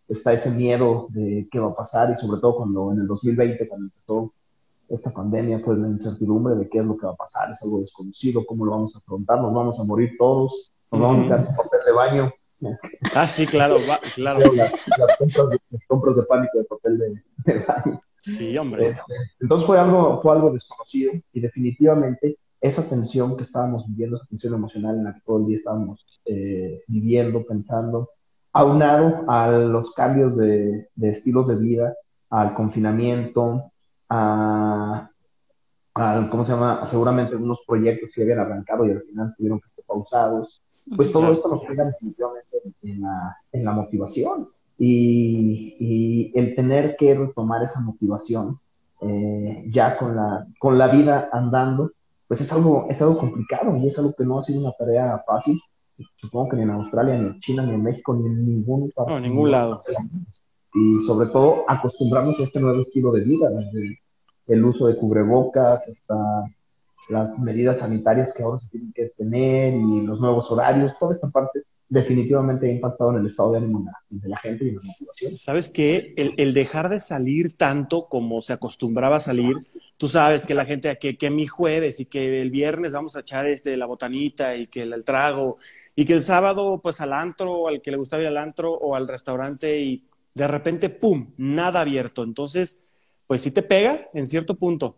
Está 0.09 0.33
ese 0.33 0.51
miedo 0.51 1.07
de 1.11 1.49
qué 1.51 1.59
va 1.59 1.71
a 1.71 1.75
pasar 1.75 2.15
y 2.17 2.21
sobre 2.21 2.41
todo 2.41 2.57
cuando 2.57 2.93
en 2.93 3.01
el 3.01 3.07
2020, 3.07 3.67
cuando 3.67 3.87
empezó 3.87 4.33
esta 4.89 5.11
pandemia, 5.11 5.63
pues 5.65 5.79
la 5.79 5.89
incertidumbre 5.89 6.55
de 6.55 6.69
qué 6.69 6.79
es 6.79 6.85
lo 6.85 6.97
que 6.97 7.07
va 7.07 7.13
a 7.13 7.17
pasar, 7.17 7.51
es 7.51 7.63
algo 7.63 7.81
desconocido, 7.81 8.45
cómo 8.45 8.67
lo 8.67 8.73
vamos 8.73 8.95
a 8.95 8.99
afrontar, 8.99 9.41
nos 9.41 9.55
vamos 9.55 9.81
a 9.81 9.85
morir 9.85 10.13
todos, 10.19 10.73
nos 10.91 11.01
vamos 11.01 11.31
a 11.31 11.43
sin 11.43 11.57
papel 11.57 11.81
de 11.87 11.93
baño. 11.93 12.33
Ah, 13.15 13.27
sí, 13.27 13.47
claro, 13.47 13.77
claro. 14.15 14.39
Las, 15.71 15.87
compras, 15.87 16.17
de 16.17 16.23
pánico 16.25 16.59
de 16.59 16.65
papel 16.65 16.99
de 16.99 17.65
baño. 17.67 18.03
Sí, 18.23 18.57
hombre. 18.57 18.91
Este, 18.91 19.03
entonces 19.41 19.67
fue 19.67 19.79
algo, 19.79 20.21
fue 20.23 20.33
algo 20.33 20.53
desconocido 20.53 21.13
y 21.33 21.41
definitivamente 21.41 22.37
esa 22.61 22.89
tensión 22.89 23.37
que 23.37 23.43
estábamos 23.43 23.85
viviendo, 23.89 24.17
esa 24.17 24.27
tensión 24.27 24.55
emocional 24.55 24.97
en 24.97 25.05
la 25.05 25.15
que 25.15 25.21
todo 25.27 25.41
el 25.41 25.47
día 25.47 25.57
estábamos 25.57 26.07
eh, 26.25 26.85
viviendo, 26.87 27.45
pensando, 27.45 28.11
aunado 28.53 29.25
a 29.29 29.51
los 29.51 29.93
cambios 29.93 30.37
de, 30.37 30.89
estilos 31.01 31.49
de 31.49 31.57
vida, 31.57 31.95
al 32.31 32.55
confinamiento, 32.55 33.73
a, 34.09 35.11
¿cómo 36.31 36.47
se 36.47 36.53
llama? 36.53 36.87
Seguramente 36.87 37.35
unos 37.35 37.65
proyectos 37.67 38.13
que 38.15 38.23
habían 38.23 38.39
arrancado 38.39 38.87
y 38.87 38.93
al 38.93 39.03
final 39.03 39.35
tuvieron 39.37 39.61
que 39.61 39.69
ser 39.69 39.85
pausados. 39.85 40.63
Pues 40.97 41.11
todo 41.13 41.33
esto 41.33 41.49
nos 41.49 41.65
pega 41.65 41.85
definitivamente 41.85 42.59
en 42.83 43.01
la, 43.01 43.37
en 43.53 43.65
la 43.65 43.73
motivación 43.73 44.47
y, 44.79 45.75
el 46.35 46.55
tener 46.55 46.97
que 46.97 47.15
retomar 47.15 47.63
esa 47.63 47.81
motivación 47.81 48.59
eh, 49.01 49.65
ya 49.71 49.97
con 49.97 50.15
la, 50.15 50.47
con 50.59 50.79
la 50.79 50.89
vida 50.89 51.29
andando, 51.33 51.91
pues 52.29 52.41
es 52.41 52.53
algo, 52.53 52.87
es 52.89 53.03
algo 53.03 53.19
complicado 53.19 53.77
y 53.77 53.89
es 53.89 53.99
algo 53.99 54.15
que 54.15 54.25
no 54.25 54.39
ha 54.39 54.43
sido 54.43 54.61
una 54.61 54.73
tarea 54.73 55.23
fácil. 55.27 55.61
Supongo 56.17 56.51
que 56.51 56.57
ni 56.57 56.63
en 56.63 56.71
Australia, 56.71 57.19
ni 57.19 57.27
en 57.27 57.41
China, 57.41 57.65
ni 57.65 57.75
en 57.75 57.83
México, 57.83 58.15
ni 58.15 58.27
en 58.27 58.47
ningún, 58.47 58.93
no, 58.97 59.21
ningún 59.21 59.51
lado. 59.51 59.83
Y 60.75 61.01
sobre 61.01 61.29
todo 61.29 61.65
acostumbrarnos 61.69 62.39
a 62.41 62.45
este 62.45 62.61
nuevo 62.61 62.81
estilo 62.81 63.11
de 63.13 63.21
vida, 63.21 63.51
desde 63.51 64.01
el 64.47 64.65
uso 64.65 64.87
de 64.87 64.97
cubrebocas 64.97 65.83
hasta 65.89 66.17
las 67.09 67.39
medidas 67.41 67.79
sanitarias 67.79 68.33
que 68.33 68.43
ahora 68.43 68.61
se 68.61 68.69
tienen 68.69 68.93
que 68.93 69.11
tener 69.17 69.75
y 69.75 70.03
los 70.03 70.21
nuevos 70.21 70.51
horarios, 70.51 70.93
toda 70.99 71.15
esta 71.15 71.29
parte 71.29 71.63
definitivamente 71.93 72.67
ha 72.67 72.73
impactado 72.73 73.11
en 73.11 73.19
el 73.19 73.27
estado 73.27 73.53
de 73.53 73.59
ánimo 73.59 73.85
de 74.09 74.29
la 74.29 74.39
gente 74.39 74.65
y 74.65 74.69
en 74.71 74.77
la 74.77 74.83
motivación. 74.83 75.35
¿Sabes 75.35 75.69
qué? 75.69 76.03
El, 76.17 76.55
dejar 76.55 76.89
de 76.89 76.99
salir 77.01 77.53
tanto 77.53 78.07
como 78.09 78.41
se 78.41 78.55
acostumbraba 78.55 79.17
a 79.17 79.21
salir, 79.21 79.57
tú 79.99 80.09
sabes 80.09 80.47
que 80.47 80.55
la 80.55 80.65
gente, 80.65 80.97
que, 80.99 81.19
que 81.19 81.29
mi 81.29 81.47
jueves 81.47 82.01
y 82.01 82.07
que 82.07 82.41
el 82.41 82.51
viernes 82.51 82.93
vamos 82.93 83.15
a 83.15 83.21
echar 83.21 83.45
este, 83.45 83.77
la 83.77 83.85
botanita 83.85 84.55
y 84.55 84.69
que 84.69 84.85
el, 84.85 85.05
trago 85.05 85.59
y 85.95 86.07
que 86.07 86.15
el 86.15 86.23
sábado 86.23 86.81
pues 86.83 87.03
al 87.03 87.13
antro, 87.13 87.69
al 87.69 87.83
que 87.83 87.91
le 87.91 87.99
gustaba 87.99 88.23
ir 88.23 88.29
al 88.29 88.39
antro 88.39 88.73
o 88.73 88.97
al 88.97 89.07
restaurante 89.07 89.79
y 89.79 90.07
de 90.33 90.49
repente, 90.49 90.89
¡pum!, 90.89 91.35
nada 91.37 91.83
abierto. 91.83 92.25
Entonces, 92.25 92.81
pues 93.29 93.43
sí 93.43 93.51
te 93.51 93.63
pega 93.63 94.09
en 94.15 94.27
cierto 94.27 94.55
punto. 94.55 94.97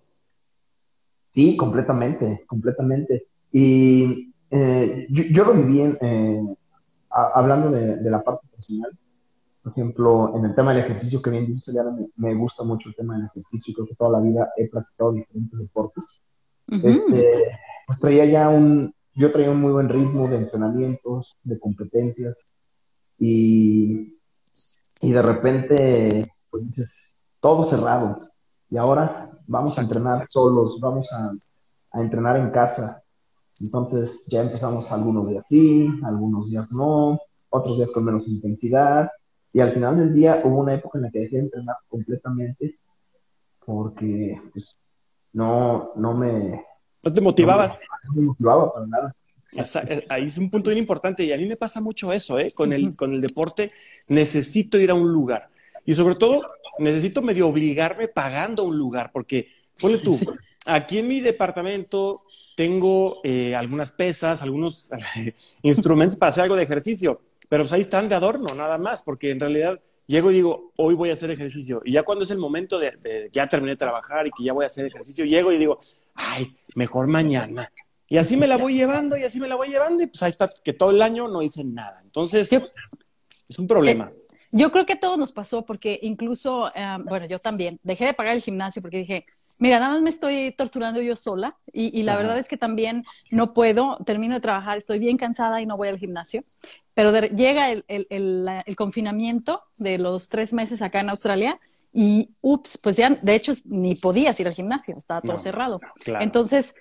Sí, 1.34 1.56
completamente, 1.56 2.44
completamente. 2.46 3.26
Y 3.50 4.32
eh, 4.48 5.08
yo, 5.10 5.44
lo 5.44 5.54
viví 5.54 5.80
en... 5.80 5.98
Eh, 6.00 6.54
hablando 7.14 7.71
de, 7.71 8.11
la 8.11 8.23
parte 8.23 8.47
personal, 8.49 8.90
por 9.62 9.73
ejemplo, 9.73 10.37
en 10.37 10.44
el 10.44 10.54
tema 10.54 10.75
del 10.75 10.85
ejercicio 10.85 11.23
que 11.23 11.30
bien 11.30 11.47
dice, 11.47 11.73
ya 11.73 11.85
me, 12.16 12.35
gusta 12.35 12.64
mucho 12.64 12.88
el 12.88 12.97
tema 12.97 13.16
del 13.16 13.26
ejercicio, 13.26 13.73
creo 13.75 13.87
que 13.87 13.94
toda 13.94 14.11
la 14.11 14.21
vida 14.21 14.50
he 14.56 14.68
practicado 14.68 15.12
diferentes 15.12 15.59
deportes. 15.59 16.23
este, 16.68 17.59
pues 17.87 17.99
traía 17.99 18.25
ya 18.25 18.49
un, 18.49 18.94
yo 19.14 19.30
traía 19.30 19.50
un 19.50 19.61
muy 19.61 19.73
buen 19.73 19.88
ritmo 19.88 20.28
de 20.28 20.38
entrenamientos, 20.38 21.37
de 21.44 21.59
competencias, 21.59 22.37
y, 23.18 24.18
y 25.00 25.12
de 25.12 25.23
repente, 25.23 26.33
pues 26.50 26.66
dices, 26.66 27.16
todo 27.40 27.64
cerrado. 27.64 28.18
Y 28.68 28.76
ahora 28.76 29.30
vamos 29.47 29.78
a 29.78 29.83
entrenar 29.83 30.26
solos, 30.30 30.80
vamos 30.80 31.12
a, 31.12 31.33
a 31.92 32.00
entrenar 32.02 32.37
en 32.37 32.50
casa, 32.50 33.03
entonces 33.61 34.26
ya 34.26 34.42
empezamos 34.42 34.90
algunos 34.90 35.28
días 35.28 35.44
sí, 35.49 35.88
algunos 36.02 36.50
días 36.50 36.70
no, 36.70 37.18
otros 37.50 37.78
días 37.78 37.90
con 37.90 38.04
menos 38.04 38.26
intensidad. 38.28 39.11
Y 39.52 39.61
al 39.61 39.73
final 39.73 39.96
del 39.96 40.12
día 40.12 40.40
hubo 40.44 40.58
una 40.58 40.75
época 40.75 40.99
en 40.99 41.02
la 41.04 41.11
que 41.11 41.20
dejé 41.20 41.37
de 41.37 41.42
entrenar 41.42 41.76
completamente 41.88 42.78
porque 43.64 44.40
pues, 44.52 44.76
no, 45.32 45.92
no 45.96 46.14
me... 46.14 46.64
No 47.02 47.12
te 47.12 47.20
motivabas. 47.20 47.82
No 48.08 48.20
me, 48.20 48.26
motivaba 48.26 48.73
para 48.73 48.87
nada. 48.87 49.16
Eh, 49.56 50.04
ahí 50.08 50.26
es 50.26 50.38
un 50.38 50.50
punto 50.50 50.70
bien 50.70 50.78
importante 50.78 51.23
y 51.23 51.32
a 51.32 51.37
mí 51.37 51.46
me 51.46 51.56
pasa 51.56 51.80
mucho 51.80 52.12
eso, 52.12 52.38
¿eh? 52.38 52.49
Con 52.54 52.73
el, 52.73 52.96
con 52.96 53.12
el 53.12 53.20
deporte 53.20 53.70
necesito 54.08 54.78
ir 54.78 54.90
a 54.90 54.94
un 54.94 55.12
lugar 55.12 55.50
y 55.84 55.94
sobre 55.94 56.16
todo 56.16 56.42
necesito 56.78 57.23
medio 57.23 57.49
obligarme 57.49 58.08
pagando 58.08 58.64
un 58.64 58.76
lugar 58.76 59.11
porque, 59.12 59.49
ponle 59.78 59.99
tú, 59.99 60.18
aquí 60.66 60.99
en 60.99 61.08
mi 61.08 61.20
departamento 61.20 62.24
tengo 62.54 63.20
eh, 63.25 63.54
algunas 63.54 63.92
pesas, 63.92 64.42
algunos 64.42 64.90
instrumentos 65.62 66.16
para 66.16 66.30
hacer 66.30 66.44
algo 66.44 66.56
de 66.56 66.62
ejercicio, 66.62 67.20
pero 67.49 67.64
pues 67.64 67.73
ahí 67.73 67.80
están 67.80 68.08
de 68.08 68.14
adorno, 68.14 68.54
nada 68.54 68.78
más, 68.78 69.02
porque 69.02 69.30
en 69.30 69.40
realidad 69.40 69.80
llego 70.06 70.30
y 70.30 70.34
digo, 70.34 70.73
hoy 70.76 70.94
voy 70.94 71.11
a 71.11 71.14
hacer 71.14 71.30
ejercicio. 71.30 71.82
Y 71.84 71.92
ya 71.92 72.02
cuando 72.02 72.25
es 72.25 72.30
el 72.30 72.38
momento 72.38 72.78
de, 72.78 72.92
que 73.02 73.30
ya 73.32 73.49
terminé 73.49 73.73
de 73.73 73.76
trabajar 73.76 74.26
y 74.26 74.30
que 74.30 74.44
ya 74.44 74.52
voy 74.52 74.64
a 74.64 74.66
hacer 74.66 74.87
ejercicio, 74.87 75.25
llego 75.25 75.52
y 75.52 75.58
digo, 75.58 75.78
ay, 76.14 76.56
mejor 76.75 77.06
mañana. 77.06 77.70
Y 78.08 78.18
así 78.18 78.37
me 78.37 78.46
la 78.46 78.56
voy 78.56 78.75
llevando 78.75 79.16
y 79.16 79.25
así 79.25 79.40
me 79.40 79.49
la 79.49 79.56
voy 79.56 79.68
llevando 79.68 80.02
y 80.02 80.06
pues 80.06 80.23
ahí 80.23 80.30
está, 80.30 80.49
que 80.62 80.73
todo 80.73 80.90
el 80.90 81.02
año 81.02 81.26
no 81.28 81.42
hice 81.42 81.64
nada. 81.64 82.00
Entonces, 82.02 82.50
es 82.52 83.58
un 83.58 83.66
problema. 83.66 84.11
Yo 84.52 84.70
creo 84.70 84.87
que 84.87 84.94
todo 84.94 85.16
nos 85.16 85.32
pasó 85.32 85.64
porque 85.64 85.99
incluso, 86.02 86.68
eh, 86.76 86.99
bueno, 87.04 87.26
yo 87.26 87.40
también 87.40 87.80
dejé 87.82 88.04
de 88.04 88.14
pagar 88.14 88.37
el 88.37 88.42
gimnasio 88.42 88.80
porque 88.80 88.99
dije, 88.99 89.26
Mira, 89.61 89.78
nada 89.78 89.94
más 89.94 90.02
me 90.02 90.11
estoy 90.11 90.52
torturando 90.52 91.00
yo 91.00 91.14
sola 91.14 91.56
y, 91.73 92.02
la 92.02 92.16
verdad 92.16 92.38
es 92.38 92.49
que 92.49 92.56
también 92.56 93.04
no 93.30 93.54
puedo, 93.54 93.99
termino 94.04 94.34
de 94.34 94.40
trabajar, 94.40 94.76
estoy 94.76 94.99
bien 94.99 95.16
cansada 95.16 95.61
y 95.61 95.66
no 95.66 95.76
voy 95.76 95.88
al 95.88 95.99
gimnasio, 95.99 96.42
pero 96.94 97.12
llega 97.28 97.70
el, 97.70 98.76
confinamiento 98.76 99.62
de 99.76 99.99
los 99.99 100.28
tres 100.28 100.52
meses 100.52 100.82
acá 100.82 101.00
en 101.00 101.11
Australia 101.11 101.61
y, 101.92 102.30
ups, 102.40 102.78
pues 102.82 102.96
ya, 102.96 103.11
de 103.11 103.34
hecho, 103.34 103.52
ni 103.66 103.94
podías 103.94 104.38
ir 104.40 104.49
al 104.49 104.54
gimnasio, 104.54 104.96
estaba 104.96 105.20
todo 105.20 105.38
cerrado. 105.38 105.80
Entonces, 106.20 106.75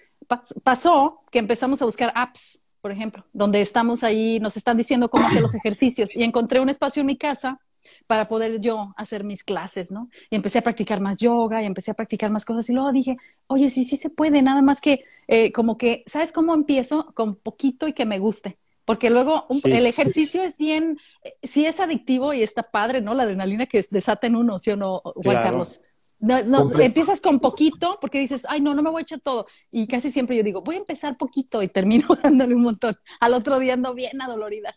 pasó 0.63 1.19
que 1.31 1.39
empezamos 1.39 1.81
a 1.81 1.85
buscar 1.85 2.11
apps, 2.15 2.59
por 2.81 2.91
ejemplo, 2.91 3.23
donde 3.33 3.61
estamos 3.61 4.03
ahí, 4.03 4.39
nos 4.39 4.57
están 4.57 4.77
diciendo 4.77 5.09
cómo 5.09 5.27
hacer 5.27 5.41
los 5.41 5.55
ejercicios 5.55 6.15
y 6.15 6.23
encontré 6.23 6.59
un 6.59 6.69
espacio 6.69 7.01
en 7.01 7.07
mi 7.07 7.17
casa 7.17 7.59
para 8.07 8.27
poder 8.27 8.59
yo 8.59 8.93
hacer 8.97 9.23
mis 9.23 9.43
clases, 9.43 9.91
¿no? 9.91 10.09
Y 10.29 10.35
empecé 10.35 10.59
a 10.59 10.61
practicar 10.61 10.99
más 10.99 11.17
yoga 11.17 11.61
y 11.61 11.65
empecé 11.65 11.91
a 11.91 11.95
practicar 11.95 12.29
más 12.31 12.45
cosas 12.45 12.69
y 12.69 12.73
luego 12.73 12.91
dije, 12.91 13.17
oye, 13.47 13.69
sí, 13.69 13.83
sí 13.83 13.97
se 13.97 14.09
puede, 14.09 14.41
nada 14.41 14.61
más 14.61 14.81
que 14.81 15.05
eh, 15.27 15.51
como 15.51 15.77
que, 15.77 16.03
¿sabes 16.07 16.31
cómo 16.31 16.53
empiezo? 16.53 17.13
Con 17.13 17.35
poquito 17.35 17.87
y 17.87 17.93
que 17.93 18.05
me 18.05 18.19
guste. 18.19 18.57
Porque 18.85 19.09
luego 19.09 19.47
el 19.63 19.85
ejercicio 19.85 20.43
es 20.43 20.57
bien, 20.57 20.97
eh, 21.23 21.31
sí 21.43 21.65
es 21.65 21.79
adictivo 21.79 22.33
y 22.33 22.43
está 22.43 22.63
padre, 22.63 22.99
¿no? 22.99 23.13
La 23.13 23.23
adrenalina 23.23 23.65
que 23.65 23.83
desata 23.89 24.27
en 24.27 24.35
uno, 24.35 24.59
¿sí 24.59 24.71
o 24.71 24.75
no, 24.75 25.01
Juan 25.23 25.41
Carlos? 25.41 25.81
No, 26.19 26.41
no, 26.43 26.79
empiezas 26.79 27.19
con 27.19 27.39
poquito 27.39 27.97
porque 27.99 28.17
dices, 28.17 28.45
ay, 28.47 28.61
no, 28.61 28.73
no 28.73 28.81
me 28.81 28.89
voy 28.89 29.01
a 29.01 29.03
echar 29.03 29.19
todo. 29.19 29.45
Y 29.71 29.87
casi 29.87 30.09
siempre 30.09 30.37
yo 30.37 30.43
digo, 30.43 30.61
voy 30.61 30.75
a 30.75 30.79
empezar 30.79 31.17
poquito 31.17 31.61
y 31.61 31.67
termino 31.67 32.07
dándole 32.23 32.55
un 32.55 32.61
montón. 32.61 32.97
Al 33.19 33.33
otro 33.33 33.59
día 33.59 33.73
ando 33.73 33.93
bien 33.93 34.21
adolorida. 34.21 34.73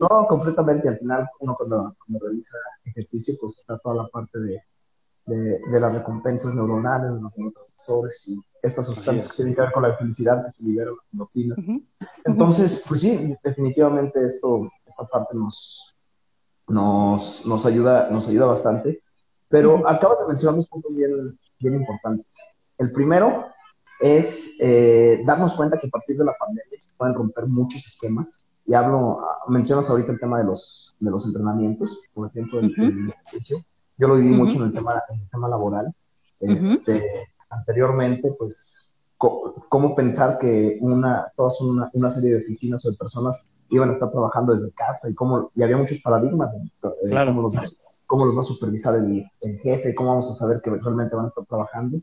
No, 0.00 0.26
completamente. 0.26 0.88
Al 0.88 0.96
final, 0.96 1.28
uno 1.40 1.54
cuando, 1.56 1.94
realiza 2.08 2.56
ejercicio, 2.84 3.34
pues 3.38 3.58
está 3.58 3.78
toda 3.78 3.96
la 3.96 4.08
parte 4.08 4.38
de, 4.38 4.62
de, 5.26 5.80
las 5.80 5.92
recompensas 5.92 6.54
neuronales, 6.54 7.12
de 7.12 7.20
los 7.20 7.36
neurotransmisores 7.36 8.28
y 8.28 8.40
estas 8.62 8.86
sustancias 8.86 9.28
que 9.28 9.36
tienen 9.36 9.54
que 9.54 9.60
ver 9.60 9.72
con 9.72 9.82
la 9.82 9.96
felicidad 9.96 10.44
que 10.46 10.52
se 10.52 10.64
liberan 10.64 10.94
las 10.96 11.12
endorfinas. 11.12 11.58
Entonces, 12.24 12.82
pues 12.88 13.02
sí, 13.02 13.36
definitivamente 13.44 14.24
esto, 14.24 14.68
esta 14.86 15.04
parte 15.06 15.36
nos, 15.36 15.94
nos, 16.66 17.44
nos, 17.44 17.66
ayuda, 17.66 18.08
nos 18.10 18.26
ayuda 18.26 18.46
bastante. 18.46 19.02
Pero 19.48 19.86
acabas 19.86 20.20
de 20.20 20.28
mencionar 20.28 20.56
dos 20.56 20.68
puntos 20.68 20.94
bien, 20.94 21.38
bien 21.58 21.74
importantes. 21.74 22.34
El 22.78 22.90
primero 22.92 23.46
es 24.00 24.56
eh, 24.60 25.22
darnos 25.26 25.52
cuenta 25.52 25.78
que 25.78 25.88
a 25.88 25.90
partir 25.90 26.16
de 26.16 26.24
la 26.24 26.34
pandemia 26.38 26.80
se 26.80 26.88
pueden 26.96 27.14
romper 27.14 27.46
muchos 27.46 27.86
esquemas 27.86 28.49
y 28.70 28.74
hablo, 28.74 29.18
mencionas 29.48 29.90
ahorita 29.90 30.12
el 30.12 30.20
tema 30.20 30.38
de 30.38 30.44
los, 30.44 30.94
de 31.00 31.10
los 31.10 31.26
entrenamientos, 31.26 31.98
por 32.14 32.28
ejemplo, 32.28 32.60
el, 32.60 32.70
ejercicio. 33.10 33.58
Yo 33.98 34.06
lo 34.06 34.14
viví 34.14 34.28
mucho 34.28 34.58
en 34.58 34.66
el 34.66 34.72
tema, 34.72 35.02
en 35.08 35.18
el 35.18 35.28
tema 35.28 35.48
laboral. 35.48 35.92
Este, 36.38 37.02
anteriormente, 37.48 38.32
pues, 38.38 38.94
cómo 39.18 39.96
pensar 39.96 40.38
que 40.38 40.78
una, 40.82 41.32
todas 41.34 41.60
una, 41.62 41.90
una, 41.94 42.10
serie 42.10 42.30
de 42.30 42.42
oficinas 42.44 42.86
o 42.86 42.92
de 42.92 42.96
personas 42.96 43.48
iban 43.70 43.90
a 43.90 43.94
estar 43.94 44.08
trabajando 44.12 44.54
desde 44.54 44.70
casa 44.70 45.10
y 45.10 45.16
cómo, 45.16 45.50
y 45.56 45.64
había 45.64 45.76
muchos 45.76 45.98
paradigmas 46.00 46.52
de, 46.52 47.10
cómo, 47.10 47.42
los, 47.42 47.76
cómo, 48.06 48.24
los, 48.24 48.36
va 48.36 48.42
a 48.42 48.44
supervisar 48.44 48.94
el, 48.94 49.28
el, 49.40 49.58
jefe, 49.58 49.96
cómo 49.96 50.10
vamos 50.10 50.30
a 50.30 50.36
saber 50.36 50.60
que 50.62 50.70
realmente 50.70 51.16
van 51.16 51.24
a 51.24 51.28
estar 51.28 51.44
trabajando. 51.44 51.98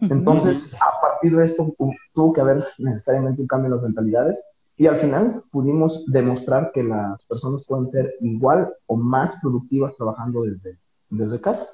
Entonces, 0.00 0.74
a 0.74 1.00
partir 1.00 1.36
de 1.36 1.44
esto, 1.44 1.72
tuvo 2.12 2.32
que 2.32 2.40
haber 2.40 2.66
necesariamente 2.78 3.42
un 3.42 3.46
cambio 3.46 3.66
en 3.66 3.74
las 3.74 3.84
mentalidades 3.84 4.44
y 4.80 4.86
al 4.86 4.96
final 4.96 5.44
pudimos 5.50 6.06
demostrar 6.06 6.70
que 6.72 6.82
las 6.82 7.26
personas 7.26 7.66
pueden 7.66 7.86
ser 7.88 8.14
igual 8.22 8.72
o 8.86 8.96
más 8.96 9.38
productivas 9.42 9.94
trabajando 9.94 10.44
desde, 10.44 10.78
desde 11.10 11.38
casa. 11.38 11.66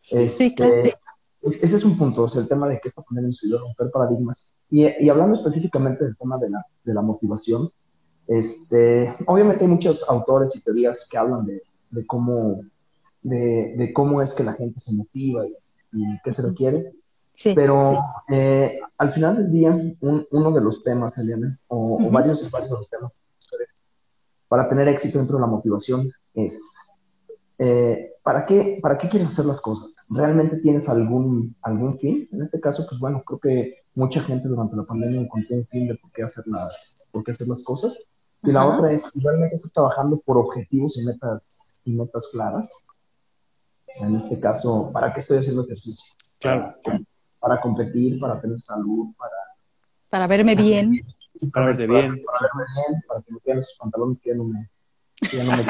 Sí, 0.00 0.18
este, 0.18 0.52
claro. 0.56 0.74
Ese 1.40 1.76
es 1.76 1.84
un 1.84 1.96
punto, 1.96 2.26
es 2.26 2.34
el 2.34 2.48
tema 2.48 2.68
de 2.68 2.80
que 2.80 2.88
esta 2.88 3.02
pandemia 3.02 3.28
nos 3.28 3.44
ayudó 3.44 3.58
a 3.58 3.60
romper 3.60 3.90
paradigmas. 3.92 4.56
Y, 4.68 4.88
y, 5.04 5.08
hablando 5.08 5.38
específicamente 5.38 6.04
del 6.04 6.16
tema 6.16 6.36
de 6.36 6.50
la, 6.50 6.66
de 6.82 6.94
la 6.94 7.00
motivación, 7.00 7.70
este, 8.26 9.14
obviamente 9.28 9.64
hay 9.64 9.70
muchos 9.70 10.10
autores 10.10 10.50
y 10.56 10.58
teorías 10.58 11.06
que 11.08 11.16
hablan 11.16 11.46
de, 11.46 11.62
de 11.90 12.06
cómo, 12.08 12.62
de, 13.22 13.76
de, 13.76 13.92
cómo 13.92 14.20
es 14.20 14.34
que 14.34 14.42
la 14.42 14.54
gente 14.54 14.80
se 14.80 14.92
motiva 14.94 15.46
y, 15.46 15.54
y 15.92 16.04
qué 16.24 16.34
se 16.34 16.42
requiere. 16.42 16.92
Pero 17.54 17.94
eh, 18.28 18.80
al 18.96 19.12
final 19.12 19.36
del 19.36 19.52
día, 19.52 19.78
uno 20.00 20.52
de 20.52 20.60
los 20.60 20.82
temas, 20.82 21.16
Eliana, 21.18 21.58
o, 21.68 22.10
varios, 22.10 22.50
varios 22.50 22.70
de 22.70 22.76
los 22.76 22.90
temas 22.90 23.12
para 24.48 24.68
tener 24.68 24.88
éxito 24.88 25.18
dentro 25.18 25.36
de 25.36 25.42
la 25.42 25.46
motivación 25.46 26.10
es, 26.34 26.74
eh, 27.58 28.14
¿para, 28.22 28.46
qué, 28.46 28.78
¿para 28.82 28.96
qué 28.96 29.08
quieres 29.08 29.28
hacer 29.28 29.44
las 29.44 29.60
cosas? 29.60 29.90
¿Realmente 30.08 30.56
tienes 30.56 30.88
algún, 30.88 31.54
algún 31.62 31.98
fin? 31.98 32.26
En 32.32 32.42
este 32.42 32.58
caso, 32.58 32.86
pues 32.88 32.98
bueno, 32.98 33.22
creo 33.24 33.38
que 33.38 33.74
mucha 33.94 34.22
gente 34.22 34.48
durante 34.48 34.74
la 34.74 34.84
pandemia 34.84 35.20
encontró 35.20 35.56
un 35.56 35.66
fin 35.66 35.86
de 35.86 35.94
por 35.96 36.10
qué 36.12 36.22
hacer 36.22 36.46
las, 36.46 36.96
por 37.12 37.22
qué 37.22 37.32
hacer 37.32 37.46
las 37.46 37.62
cosas. 37.62 37.96
Y 38.42 38.52
la 38.52 38.66
otra 38.66 38.90
es, 38.92 39.12
¿realmente 39.22 39.56
estás 39.56 39.72
trabajando 39.72 40.18
por 40.20 40.38
objetivos 40.38 40.96
y 40.96 41.04
metas, 41.04 41.74
y 41.84 41.92
metas 41.92 42.28
claras? 42.32 42.68
En 44.00 44.14
este 44.16 44.40
caso, 44.40 44.90
¿para 44.92 45.12
qué 45.12 45.20
estoy 45.20 45.38
haciendo 45.38 45.64
ejercicio? 45.64 46.04
Claro 46.38 46.74
para 47.38 47.60
competir, 47.60 48.18
para 48.18 48.40
tener 48.40 48.60
salud, 48.60 49.14
para... 49.16 49.34
Para 50.08 50.26
verme 50.26 50.54
bien. 50.56 50.92
Para, 51.52 51.66
verte 51.66 51.86
bien. 51.86 52.22
Para, 52.24 52.38
verme 52.40 52.64
bien, 52.74 53.02
para 53.06 53.20
que 53.22 53.32
me 53.32 53.40
queden 53.40 53.58
los 53.58 53.76
pantalones 53.78 54.22
que 54.22 54.30
ya 54.30 54.36
no 54.36 54.44
me, 54.44 54.70
ya 55.20 55.44
no 55.44 55.56
me 55.56 55.64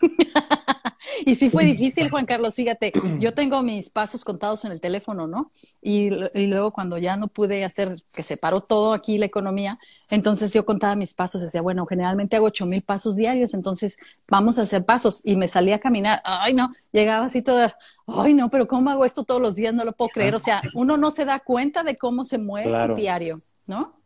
y 1.24 1.34
sí 1.34 1.50
fue 1.50 1.64
difícil, 1.64 2.10
Juan 2.10 2.26
Carlos, 2.26 2.54
fíjate, 2.54 2.92
yo 3.18 3.34
tengo 3.34 3.62
mis 3.62 3.90
pasos 3.90 4.24
contados 4.24 4.64
en 4.64 4.72
el 4.72 4.80
teléfono, 4.80 5.26
¿no? 5.26 5.46
Y, 5.82 6.10
y, 6.34 6.46
luego 6.46 6.72
cuando 6.72 6.98
ya 6.98 7.16
no 7.16 7.28
pude 7.28 7.64
hacer, 7.64 7.94
que 8.14 8.22
se 8.22 8.36
paró 8.36 8.60
todo 8.60 8.92
aquí 8.92 9.18
la 9.18 9.26
economía, 9.26 9.78
entonces 10.10 10.52
yo 10.52 10.64
contaba 10.64 10.94
mis 10.94 11.14
pasos, 11.14 11.42
decía, 11.42 11.60
bueno, 11.62 11.86
generalmente 11.86 12.36
hago 12.36 12.46
ocho 12.46 12.66
mil 12.66 12.82
pasos 12.82 13.16
diarios, 13.16 13.54
entonces 13.54 13.96
vamos 14.28 14.58
a 14.58 14.62
hacer 14.62 14.84
pasos. 14.84 15.20
Y 15.24 15.36
me 15.36 15.48
salía 15.48 15.76
a 15.76 15.80
caminar, 15.80 16.20
ay 16.24 16.54
no, 16.54 16.74
llegaba 16.92 17.26
así 17.26 17.42
toda, 17.42 17.76
ay 18.06 18.34
no, 18.34 18.50
pero 18.50 18.66
¿cómo 18.66 18.90
hago 18.90 19.04
esto 19.04 19.24
todos 19.24 19.40
los 19.40 19.54
días? 19.54 19.74
No 19.74 19.84
lo 19.84 19.92
puedo 19.92 20.10
creer. 20.10 20.34
O 20.34 20.40
sea, 20.40 20.62
uno 20.74 20.96
no 20.96 21.10
se 21.10 21.24
da 21.24 21.40
cuenta 21.40 21.82
de 21.82 21.96
cómo 21.96 22.24
se 22.24 22.38
mueve 22.38 22.94
diario, 22.94 23.38
¿no? 23.66 23.98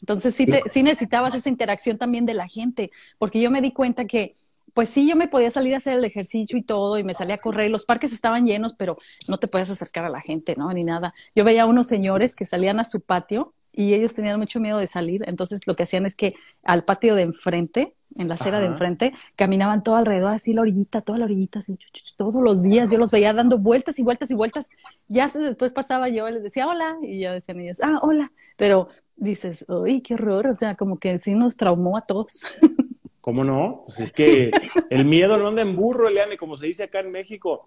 Entonces 0.00 0.34
sí, 0.34 0.46
sí 0.70 0.82
necesitabas 0.82 1.34
esa 1.34 1.48
interacción 1.48 1.96
también 1.96 2.26
de 2.26 2.34
la 2.34 2.46
gente, 2.46 2.90
porque 3.18 3.40
yo 3.40 3.50
me 3.50 3.62
di 3.62 3.72
cuenta 3.72 4.04
que 4.04 4.34
pues 4.74 4.90
sí, 4.90 5.08
yo 5.08 5.16
me 5.16 5.28
podía 5.28 5.50
salir 5.50 5.74
a 5.74 5.78
hacer 5.78 5.98
el 5.98 6.04
ejercicio 6.04 6.58
y 6.58 6.62
todo, 6.62 6.98
y 6.98 7.04
me 7.04 7.14
salía 7.14 7.36
a 7.36 7.38
correr. 7.38 7.70
Los 7.70 7.86
parques 7.86 8.12
estaban 8.12 8.44
llenos, 8.44 8.74
pero 8.74 8.98
no 9.28 9.38
te 9.38 9.46
podías 9.48 9.70
acercar 9.70 10.04
a 10.04 10.10
la 10.10 10.20
gente, 10.20 10.56
¿no? 10.56 10.72
Ni 10.72 10.82
nada. 10.82 11.14
Yo 11.34 11.44
veía 11.44 11.62
a 11.62 11.66
unos 11.66 11.86
señores 11.86 12.34
que 12.34 12.44
salían 12.44 12.80
a 12.80 12.84
su 12.84 13.00
patio 13.00 13.54
y 13.76 13.94
ellos 13.94 14.14
tenían 14.14 14.38
mucho 14.38 14.60
miedo 14.60 14.78
de 14.78 14.86
salir. 14.86 15.22
Entonces 15.26 15.62
lo 15.66 15.74
que 15.74 15.84
hacían 15.84 16.06
es 16.06 16.14
que 16.16 16.34
al 16.62 16.84
patio 16.84 17.14
de 17.14 17.22
enfrente, 17.22 17.94
en 18.16 18.28
la 18.28 18.34
acera 18.34 18.60
de 18.60 18.66
enfrente, 18.66 19.12
caminaban 19.36 19.82
todo 19.82 19.96
alrededor, 19.96 20.32
así 20.32 20.52
la 20.52 20.62
orillita, 20.62 21.00
toda 21.00 21.18
la 21.18 21.24
orillita, 21.24 21.58
así, 21.60 21.76
todos 22.16 22.42
los 22.42 22.62
días. 22.62 22.90
Yo 22.90 22.98
los 22.98 23.10
veía 23.10 23.32
dando 23.32 23.58
vueltas 23.58 23.98
y 23.98 24.02
vueltas 24.02 24.30
y 24.30 24.34
vueltas. 24.34 24.68
Ya 25.08 25.28
después 25.28 25.72
pasaba 25.72 26.08
yo 26.08 26.28
y 26.28 26.32
les 26.32 26.42
decía 26.42 26.68
hola, 26.68 26.96
y 27.02 27.18
ya 27.18 27.32
decían 27.32 27.60
ellos, 27.60 27.78
ah, 27.82 27.98
hola. 28.02 28.32
Pero 28.56 28.88
dices, 29.16 29.64
uy, 29.68 30.00
qué 30.02 30.14
horror. 30.14 30.46
O 30.46 30.54
sea, 30.54 30.76
como 30.76 30.98
que 30.98 31.18
sí 31.18 31.34
nos 31.34 31.56
traumó 31.56 31.96
a 31.96 32.02
todos. 32.02 32.42
¿Cómo 33.24 33.42
no? 33.42 33.84
Pues 33.86 34.00
es 34.00 34.12
que 34.12 34.50
el 34.90 35.06
miedo 35.06 35.38
no 35.38 35.48
anda 35.48 35.62
en 35.62 35.74
burro, 35.74 36.08
Eliane, 36.08 36.36
como 36.36 36.58
se 36.58 36.66
dice 36.66 36.82
acá 36.82 37.00
en 37.00 37.10
México. 37.10 37.58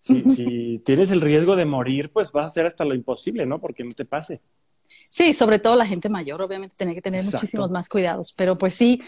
Si, 0.00 0.82
tienes 0.84 1.10
el 1.10 1.22
riesgo 1.22 1.56
de 1.56 1.64
morir, 1.64 2.12
pues 2.12 2.30
vas 2.30 2.44
a 2.44 2.48
hacer 2.48 2.66
hasta 2.66 2.84
lo 2.84 2.94
imposible, 2.94 3.46
¿no? 3.46 3.58
Porque 3.58 3.84
no 3.84 3.94
te 3.94 4.04
pase. 4.04 4.42
Sí, 5.10 5.32
sobre 5.32 5.60
todo 5.60 5.76
la 5.76 5.86
gente 5.86 6.10
mayor, 6.10 6.42
obviamente, 6.42 6.74
tiene 6.76 6.94
que 6.94 7.00
tener 7.00 7.24
muchísimos 7.24 7.70
más 7.70 7.88
cuidados. 7.88 8.34
Pero 8.36 8.58
pues 8.58 8.74
sí, 8.74 9.00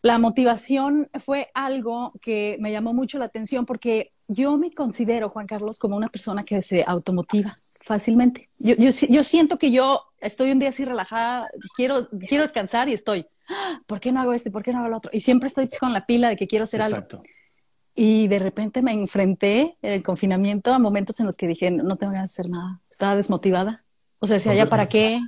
la 0.00 0.18
motivación 0.18 1.10
fue 1.22 1.50
algo 1.52 2.12
que 2.22 2.56
me 2.58 2.72
llamó 2.72 2.94
mucho 2.94 3.18
la 3.18 3.26
atención 3.26 3.66
porque 3.66 4.12
yo 4.28 4.56
me 4.56 4.72
considero, 4.72 5.28
Juan 5.28 5.46
Carlos, 5.46 5.78
como 5.78 5.94
una 5.94 6.08
persona 6.08 6.42
que 6.42 6.62
se 6.62 6.84
automotiva 6.86 7.54
fácilmente. 7.84 8.48
Yo, 8.58 8.76
yo, 8.76 8.88
yo 9.10 9.22
siento 9.22 9.58
que 9.58 9.72
yo 9.72 10.00
estoy 10.20 10.52
un 10.52 10.58
día 10.58 10.70
así 10.70 10.84
relajada, 10.84 11.50
quiero, 11.76 12.08
quiero 12.26 12.44
descansar 12.44 12.88
y 12.88 12.94
estoy 12.94 13.26
¿por 13.86 14.00
qué 14.00 14.12
no 14.12 14.20
hago 14.20 14.32
este? 14.32 14.50
¿Por 14.50 14.62
qué 14.62 14.72
no 14.72 14.78
hago 14.78 14.88
lo 14.88 14.96
otro? 14.98 15.10
Y 15.12 15.20
siempre 15.20 15.46
estoy 15.46 15.68
con 15.78 15.92
la 15.92 16.06
pila 16.06 16.28
de 16.28 16.36
que 16.36 16.46
quiero 16.46 16.64
hacer 16.64 16.80
Exacto. 16.80 17.16
algo. 17.18 17.28
Y 17.94 18.28
de 18.28 18.38
repente 18.38 18.80
me 18.80 18.92
enfrenté 18.92 19.76
en 19.82 19.92
el 19.92 20.02
confinamiento 20.04 20.72
a 20.72 20.78
momentos 20.78 21.18
en 21.18 21.26
los 21.26 21.36
que 21.36 21.48
dije, 21.48 21.70
no 21.70 21.96
tengo 21.96 22.12
ganas 22.12 22.34
de 22.34 22.42
hacer 22.42 22.50
nada. 22.50 22.80
Estaba 22.90 23.16
desmotivada. 23.16 23.82
O 24.20 24.26
sea, 24.26 24.34
decía, 24.34 24.54
¿ya 24.54 24.66
para 24.66 24.86
qué? 24.86 25.20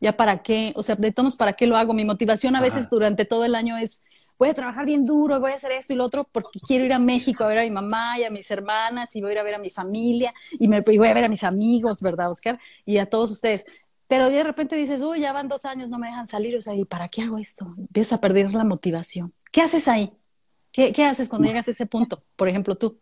¿Ya 0.00 0.12
para 0.12 0.38
qué? 0.38 0.72
O 0.76 0.82
sea, 0.82 0.94
de 0.94 1.10
todos, 1.10 1.36
¿para 1.36 1.54
qué 1.54 1.66
lo 1.66 1.76
hago? 1.76 1.94
Mi 1.94 2.04
motivación 2.04 2.54
a 2.54 2.60
veces 2.60 2.88
durante 2.90 3.24
todo 3.24 3.44
el 3.44 3.54
año 3.54 3.76
es, 3.76 4.04
voy 4.38 4.50
a 4.50 4.54
trabajar 4.54 4.84
bien 4.84 5.04
duro, 5.04 5.40
voy 5.40 5.52
a 5.52 5.54
hacer 5.54 5.72
esto 5.72 5.94
y 5.94 5.96
lo 5.96 6.04
otro, 6.04 6.28
porque 6.30 6.60
quiero 6.66 6.84
ir 6.84 6.92
a 6.92 6.98
México 6.98 7.44
a 7.44 7.48
ver 7.48 7.58
a 7.58 7.62
mi 7.62 7.70
mamá 7.70 8.18
y 8.18 8.24
a 8.24 8.30
mis 8.30 8.50
hermanas, 8.50 9.14
y 9.16 9.20
voy 9.20 9.30
a 9.30 9.32
ir 9.32 9.38
a 9.40 9.42
ver 9.42 9.54
a 9.54 9.58
mi 9.58 9.70
familia, 9.70 10.32
y, 10.52 10.68
me, 10.68 10.84
y 10.86 10.98
voy 10.98 11.08
a 11.08 11.14
ver 11.14 11.24
a 11.24 11.28
mis 11.28 11.42
amigos, 11.44 12.02
¿verdad, 12.02 12.30
Oscar? 12.30 12.58
Y 12.84 12.98
a 12.98 13.06
todos 13.06 13.30
ustedes. 13.30 13.64
Pero 14.08 14.30
de 14.30 14.42
repente 14.44 14.76
dices, 14.76 15.02
uy, 15.02 15.20
ya 15.20 15.32
van 15.32 15.48
dos 15.48 15.64
años, 15.64 15.90
no 15.90 15.98
me 15.98 16.06
dejan 16.06 16.28
salir, 16.28 16.56
o 16.56 16.60
sea, 16.60 16.74
¿y 16.74 16.84
para 16.84 17.08
qué 17.08 17.22
hago 17.22 17.38
esto? 17.38 17.74
Empiezas 17.76 18.14
a 18.14 18.20
perder 18.20 18.54
la 18.54 18.64
motivación. 18.64 19.32
¿Qué 19.50 19.62
haces 19.62 19.88
ahí? 19.88 20.12
¿Qué, 20.72 20.92
qué 20.92 21.04
haces 21.04 21.28
cuando 21.28 21.48
llegas 21.48 21.66
a 21.66 21.72
ese 21.72 21.86
punto? 21.86 22.18
Por 22.36 22.48
ejemplo, 22.48 22.76
tú, 22.76 22.98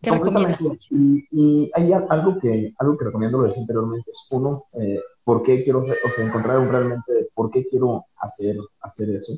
¿qué 0.00 0.10
recomiendas? 0.10 0.60
Y, 0.90 1.70
hay 1.74 1.92
algo 1.92 2.38
que, 2.38 2.72
algo 2.78 2.96
que 2.96 3.04
recomiendo, 3.04 3.38
lo 3.38 3.44
decía 3.44 3.62
anteriormente, 3.62 4.10
es 4.10 4.32
uno, 4.32 4.62
eh, 4.80 5.00
¿por 5.24 5.42
qué 5.42 5.64
quiero, 5.64 5.80
o 5.80 5.86
sea, 5.86 6.24
encontrar 6.24 6.60
realmente, 6.68 7.30
¿por 7.34 7.50
qué 7.50 7.66
quiero 7.66 8.04
hacer, 8.16 8.56
hacer 8.80 9.10
eso? 9.10 9.32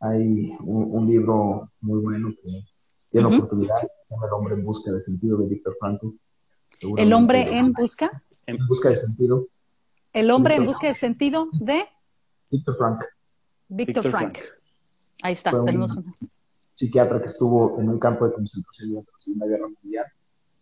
Hay 0.00 0.50
un, 0.60 1.06
libro 1.06 1.70
muy 1.80 2.00
bueno 2.00 2.34
que 2.42 2.64
tiene 3.10 3.30
la 3.30 3.36
oportunidad, 3.36 3.80
se 3.80 4.14
llama 4.14 4.26
El 4.26 4.32
hombre 4.34 4.54
en 4.54 4.64
busca 4.64 4.92
de 4.92 5.00
sentido 5.00 5.38
de 5.38 5.46
Víctor 5.46 5.74
Frankl. 5.80 6.08
¿El 6.98 7.12
hombre 7.14 7.56
en 7.56 7.72
busca? 7.72 8.22
En 8.46 8.58
busca 8.66 8.90
de 8.90 8.96
sentido 8.96 9.46
el 10.14 10.30
hombre 10.30 10.54
en 10.56 10.64
busca 10.64 10.86
de 10.86 10.94
sentido 10.94 11.48
de 11.52 11.84
Víctor 12.50 12.76
Frank. 12.78 13.04
Víctor 13.68 14.08
Frank. 14.08 14.38
Ahí 15.22 15.34
está, 15.34 15.50
tenemos 15.64 15.96
un 15.96 16.14
psiquiatra 16.74 17.20
que 17.20 17.28
estuvo 17.28 17.80
en 17.80 17.88
un 17.88 17.98
campo 17.98 18.26
de 18.26 18.32
concentración 18.32 18.90
durante 18.90 19.10
la 19.10 19.18
Segunda 19.18 19.46
Guerra 19.46 19.68
Mundial 19.68 20.06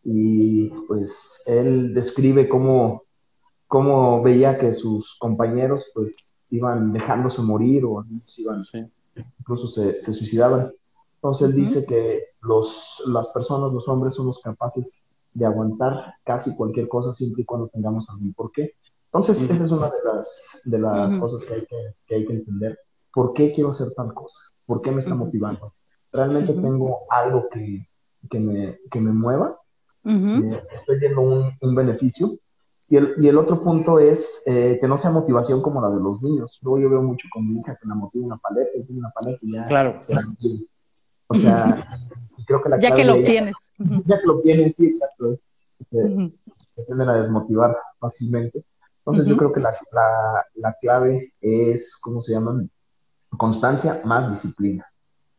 y 0.05 0.69
pues 0.89 1.43
él 1.47 1.95
describe 1.95 2.49
cómo, 2.49 3.05
cómo 3.69 4.23
veía 4.23 4.59
que 4.59 4.73
sus 4.73 5.17
compañeros 5.19 5.85
pues 5.95 6.35
iban 6.51 6.93
dejándose 6.93 7.43
morir 7.43 7.85
o 7.85 8.05
iban, 8.39 8.63
incluso 9.39 9.69
se, 9.69 10.01
suicidaban. 10.01 10.73
Entonces 11.17 11.51
él 11.51 11.57
dice 11.57 11.87
que 11.87 12.23
los, 12.41 13.03
las 13.07 13.29
personas, 13.29 13.73
los 13.73 13.87
hombres, 13.89 14.15
somos 14.15 14.41
capaces 14.41 15.07
de 15.35 15.47
aguantar 15.47 16.15
casi 16.25 16.55
cualquier 16.57 16.89
cosa 16.89 17.15
siempre 17.15 17.43
y 17.43 17.45
cuando 17.45 17.69
tengamos 17.69 18.09
algún 18.11 18.33
porqué. 18.33 18.75
Entonces, 19.13 19.43
esa 19.43 19.65
es 19.65 19.71
una 19.71 19.91
de 19.91 19.99
las, 20.05 20.63
de 20.65 20.79
las 20.79 21.19
cosas 21.19 21.45
que 21.45 21.55
hay 21.55 21.67
que, 21.67 21.77
que 22.07 22.15
hay 22.15 22.27
que, 22.27 22.33
entender. 22.33 22.79
¿Por 23.13 23.35
qué 23.35 23.53
quiero 23.53 23.71
hacer 23.71 23.89
tal 23.95 24.15
cosa? 24.15 24.39
¿Por 24.65 24.81
qué 24.81 24.91
me 24.91 25.01
está 25.01 25.15
motivando? 25.15 25.71
¿Realmente 26.11 26.55
tengo 26.55 27.01
algo 27.11 27.47
que, 27.51 27.87
que, 28.31 28.41
me, 28.41 28.79
que 28.91 29.01
me 29.01 29.13
mueva? 29.13 29.59
Eh, 30.05 30.63
¿Estoy 30.73 30.99
viendo 30.99 31.21
un, 31.21 31.53
un 31.61 31.75
beneficio? 31.75 32.31
Y 32.89 32.97
el, 32.97 33.15
y 33.19 33.29
el, 33.29 33.37
otro 33.37 33.61
punto 33.63 33.99
es 33.99 34.43
eh, 34.47 34.79
que 34.81 34.89
no 34.89 34.97
sea 34.97 35.11
motivación 35.11 35.61
como 35.61 35.83
la 35.83 35.91
de 35.91 36.01
los 36.01 36.23
niños. 36.23 36.59
Luego 36.63 36.81
yo 36.81 36.91
veo 36.91 37.03
mucho 37.03 37.29
con 37.31 37.47
mi 37.47 37.61
hija 37.61 37.77
que 37.81 37.89
la 37.89 37.95
motiva 37.95 38.25
una 38.25 38.39
paleta 38.39 38.71
y 38.75 38.85
tiene 38.85 39.01
una 39.01 39.11
paleta 39.11 39.39
y 39.43 39.53
ya. 39.53 39.67
Claro. 39.67 40.01
o 41.27 41.35
sea, 41.35 41.87
creo 42.47 42.63
que 42.63 42.69
la 42.71 42.79
Ya 42.79 42.95
que 42.95 43.05
lo 43.05 43.23
tienes. 43.23 43.57
Ya 44.07 44.19
que 44.19 44.27
lo 44.27 44.41
tienes, 44.41 44.77
sí, 44.77 44.89
exacto. 44.89 45.33
Es, 45.33 45.87
se 45.89 46.85
tienden 46.85 47.09
a 47.09 47.23
desmotivar 47.23 47.77
fácilmente. 47.99 48.65
Entonces 49.05 49.27
yo 49.27 49.37
creo 49.37 49.53
que 49.53 49.61
la, 49.61 49.77
la, 50.55 50.75
clave 50.81 51.35
es, 51.41 51.99
¿cómo 52.01 52.21
se 52.21 52.33
llaman? 52.33 52.71
Constancia 53.37 54.01
más 54.05 54.31
disciplina. 54.31 54.87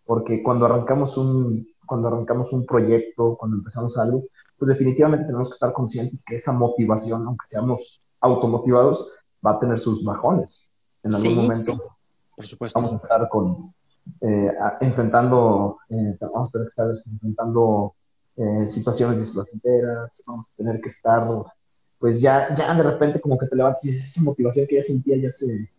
Porque 0.06 0.43
cuando 0.43 0.65
arrancamos 0.65 1.17
un, 1.17 1.65
cuando 1.86 2.10
arrancamos 2.10 2.52
un 2.52 2.65
proyecto, 2.65 3.38
cuando 3.38 3.58
empezamos 3.58 3.97
algo, 3.97 4.26
pues 4.58 4.67
definitivamente 4.67 5.26
tenemos 5.26 5.47
que 5.47 5.54
estar 5.54 5.71
conscientes 5.71 6.26
que 6.26 6.36
esa 6.36 6.52
motivación, 6.52 7.26
aunque 7.26 7.47
seamos 7.47 8.04
automotivados, 8.19 9.10
va 9.45 9.52
a 9.52 9.60
tener 9.60 9.80
sus 9.80 10.04
bajones. 10.04 10.71
En 11.02 11.15
algún 11.15 11.36
momento 11.36 11.95
Por 12.36 12.45
supuesto. 12.45 12.80
vamos 12.80 12.93
a 12.93 12.97
estar 12.97 13.30
con, 13.30 13.73
eh, 14.19 14.54
enfrentando, 14.82 15.78
eh, 15.88 16.17
vamos 16.19 16.49
a 16.49 16.52
tener 16.52 16.67
que 16.67 16.69
estar 16.69 16.88
enfrentando 17.12 17.95
eh, 18.36 18.67
situaciones 18.67 19.19
displacenteras, 19.19 20.21
vamos 20.28 20.52
a 20.52 20.56
tener 20.58 20.82
que 20.82 20.89
estar 20.89 21.28
pues 21.99 22.19
ya, 22.19 22.53
ya 22.56 22.73
de 22.73 22.84
repente 22.84 23.21
como 23.21 23.38
que 23.38 23.47
te 23.47 23.56
levantas 23.56 23.86
y 23.86 23.89
esa 23.89 24.21
motivación 24.21 24.67
que 24.67 24.75
ya 24.75 24.84
sentía 24.84 25.17
ya 25.17 25.32
se, 25.32 25.69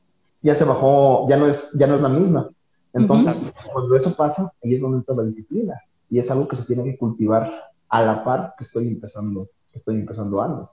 ya 0.42 0.54
se 0.54 0.64
bajó, 0.64 1.28
ya 1.28 1.36
no 1.36 1.46
es, 1.46 1.72
ya 1.72 1.86
no 1.86 1.96
es 1.96 2.00
la 2.02 2.08
misma. 2.08 2.50
Entonces, 2.92 3.52
cuando 3.72 3.96
eso 3.96 4.14
pasa, 4.14 4.52
ahí 4.62 4.74
es 4.74 4.80
donde 4.80 4.98
entra 4.98 5.16
la 5.16 5.24
disciplina. 5.24 5.74
Y 6.08 6.18
es 6.18 6.30
algo 6.30 6.46
que 6.46 6.56
se 6.56 6.64
tiene 6.64 6.84
que 6.84 6.96
cultivar 6.96 7.50
a 7.88 8.02
la 8.04 8.22
par 8.22 8.54
que 8.56 8.64
estoy 8.64 8.86
empezando, 8.88 9.48
estoy 9.72 9.96
empezando 9.96 10.40
algo. 10.40 10.70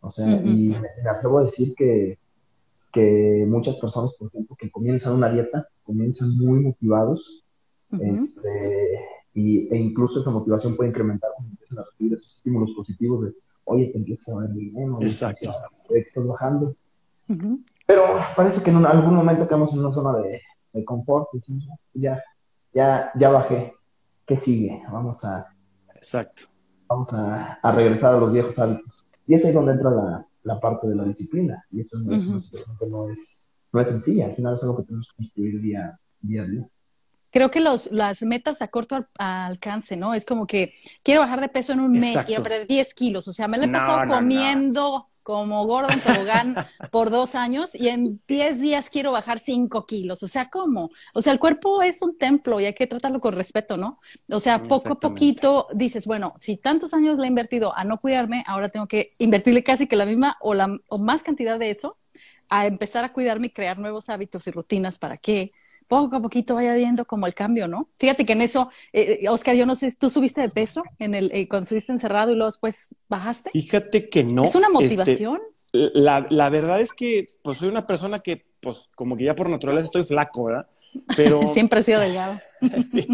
O 0.00 0.10
sea, 0.10 0.26
y 0.26 0.74
me, 1.02 1.10
atrevo 1.10 1.38
a 1.38 1.44
decir 1.44 1.74
que, 1.76 2.18
que 2.92 3.44
muchas 3.46 3.76
personas, 3.76 4.12
por 4.18 4.28
ejemplo, 4.28 4.56
que 4.58 4.70
comienzan 4.70 5.14
una 5.14 5.28
dieta, 5.28 5.68
comienzan 5.84 6.36
muy 6.36 6.58
motivados, 6.60 7.44
este, 8.00 8.98
y, 9.34 9.72
e 9.72 9.78
incluso 9.78 10.18
esa 10.18 10.30
motivación 10.30 10.74
puede 10.74 10.90
incrementar 10.90 11.30
cuando 11.36 11.52
empiezan 11.52 11.78
a 11.78 11.84
recibir 11.84 12.14
esos 12.14 12.34
estímulos 12.36 12.72
positivos 12.74 13.24
de, 13.24 13.34
oye, 13.64 13.86
te 13.86 13.98
empiezas 13.98 14.34
a 14.34 14.40
ver 14.40 14.50
bien, 14.50 14.96
Exacto. 15.00 15.50
estás 15.90 16.26
bajando. 16.26 16.74
Pero 17.86 18.02
parece 18.36 18.62
que 18.62 18.70
en 18.70 18.84
algún 18.84 19.14
momento 19.14 19.46
quedamos 19.46 19.72
en 19.72 19.80
una 19.80 19.92
zona 19.92 20.18
de, 20.18 20.40
de 20.72 20.84
confort, 20.84 21.28
y 21.94 22.00
ya, 22.00 22.22
ya, 22.72 23.10
ya 23.18 23.30
bajé, 23.30 23.74
¿qué 24.26 24.36
sigue? 24.36 24.82
Vamos 24.90 25.24
a... 25.24 25.46
Exacto. 25.94 26.44
Vamos 26.88 27.12
a, 27.12 27.54
a 27.54 27.72
regresar 27.72 28.14
a 28.14 28.18
los 28.18 28.32
viejos 28.32 28.58
hábitos. 28.58 29.04
Y 29.26 29.34
es 29.34 29.44
ahí 29.44 29.52
donde 29.52 29.72
entra 29.72 29.90
la, 29.90 30.26
la 30.42 30.60
parte 30.60 30.88
de 30.88 30.94
la 30.94 31.04
disciplina. 31.04 31.64
Y 31.70 31.80
eso 31.80 31.98
no, 32.00 32.16
no, 32.88 33.08
es, 33.08 33.48
no 33.72 33.80
es 33.80 33.88
sencilla, 33.88 34.26
al 34.26 34.34
final 34.36 34.54
es 34.54 34.62
algo 34.62 34.76
que 34.78 34.84
tenemos 34.84 35.08
que 35.08 35.16
construir 35.16 35.60
día, 35.60 35.98
día 36.20 36.42
a 36.42 36.46
día 36.46 36.68
creo 37.32 37.50
que 37.50 37.60
los, 37.60 37.90
las 37.90 38.22
metas 38.22 38.62
a 38.62 38.68
corto 38.68 39.06
alcance, 39.18 39.96
¿no? 39.96 40.14
Es 40.14 40.24
como 40.24 40.46
que 40.46 40.74
quiero 41.02 41.20
bajar 41.20 41.40
de 41.40 41.48
peso 41.48 41.72
en 41.72 41.80
un 41.80 41.92
mes, 41.92 42.24
quiero 42.26 42.42
perder 42.42 42.66
10 42.68 42.94
kilos, 42.94 43.26
o 43.26 43.32
sea, 43.32 43.48
me 43.48 43.58
lo 43.58 43.64
he 43.64 43.68
pasado 43.68 44.06
comiendo 44.06 45.08
como 45.22 45.64
gordo 45.66 45.88
en 45.92 46.00
tobogán 46.00 46.54
por 46.90 47.10
dos 47.10 47.34
años 47.34 47.74
y 47.74 47.88
en 47.88 48.20
diez 48.26 48.60
días 48.60 48.90
quiero 48.90 49.12
bajar 49.12 49.38
cinco 49.38 49.86
kilos. 49.86 50.22
O 50.22 50.28
sea, 50.28 50.50
¿cómo? 50.50 50.90
O 51.14 51.22
sea, 51.22 51.32
el 51.32 51.38
cuerpo 51.38 51.82
es 51.82 52.02
un 52.02 52.18
templo 52.18 52.60
y 52.60 52.64
hay 52.64 52.74
que 52.74 52.86
tratarlo 52.86 53.20
con 53.20 53.34
respeto, 53.34 53.76
¿no? 53.76 54.00
O 54.30 54.40
sea, 54.40 54.60
poco 54.62 54.94
a 54.94 55.00
poquito 55.00 55.68
dices, 55.74 56.06
bueno, 56.06 56.34
si 56.38 56.56
tantos 56.56 56.92
años 56.92 57.18
le 57.18 57.26
he 57.26 57.28
invertido 57.28 57.76
a 57.76 57.84
no 57.84 57.98
cuidarme, 57.98 58.42
ahora 58.46 58.68
tengo 58.68 58.86
que 58.86 59.08
invertirle 59.18 59.62
casi 59.62 59.86
que 59.86 59.96
la 59.96 60.06
misma 60.06 60.36
o, 60.40 60.54
la, 60.54 60.76
o 60.88 60.98
más 60.98 61.22
cantidad 61.22 61.58
de 61.58 61.70
eso 61.70 61.96
a 62.48 62.66
empezar 62.66 63.04
a 63.04 63.12
cuidarme 63.12 63.46
y 63.46 63.50
crear 63.50 63.78
nuevos 63.78 64.10
hábitos 64.10 64.46
y 64.46 64.50
rutinas 64.50 64.98
para 64.98 65.16
que 65.16 65.52
poco 66.00 66.16
a 66.16 66.20
poquito 66.20 66.54
vaya 66.54 66.74
viendo 66.74 67.04
como 67.04 67.26
el 67.26 67.34
cambio, 67.34 67.68
¿no? 67.68 67.90
Fíjate 67.98 68.24
que 68.24 68.32
en 68.32 68.40
eso, 68.40 68.70
eh, 68.94 69.26
Oscar, 69.28 69.54
yo 69.54 69.66
no 69.66 69.74
sé, 69.74 69.94
¿tú 69.98 70.08
subiste 70.08 70.40
de 70.40 70.48
peso 70.48 70.82
en 70.98 71.14
el, 71.14 71.30
eh, 71.34 71.46
cuando 71.48 71.64
estuviste 71.64 71.92
encerrado 71.92 72.32
y 72.32 72.34
luego 72.34 72.48
después 72.48 72.78
bajaste? 73.10 73.50
Fíjate 73.50 74.08
que 74.08 74.24
no. 74.24 74.44
¿Es 74.44 74.54
una 74.54 74.68
este, 74.68 74.72
motivación? 74.72 75.40
la, 75.72 76.26
la, 76.30 76.48
verdad 76.48 76.80
es 76.80 76.92
que 76.92 77.26
pues 77.42 77.58
soy 77.58 77.68
una 77.68 77.86
persona 77.86 78.20
que 78.20 78.44
pues 78.60 78.90
como 78.94 79.16
que 79.16 79.24
ya 79.24 79.34
por 79.34 79.50
naturaleza 79.50 79.84
estoy 79.84 80.04
flaco, 80.04 80.44
¿verdad? 80.44 80.66
Pero... 81.14 81.42
Siempre 81.54 81.80
he 81.80 81.82
sido 81.82 82.00
delgado. 82.00 82.40
sí. 82.90 83.06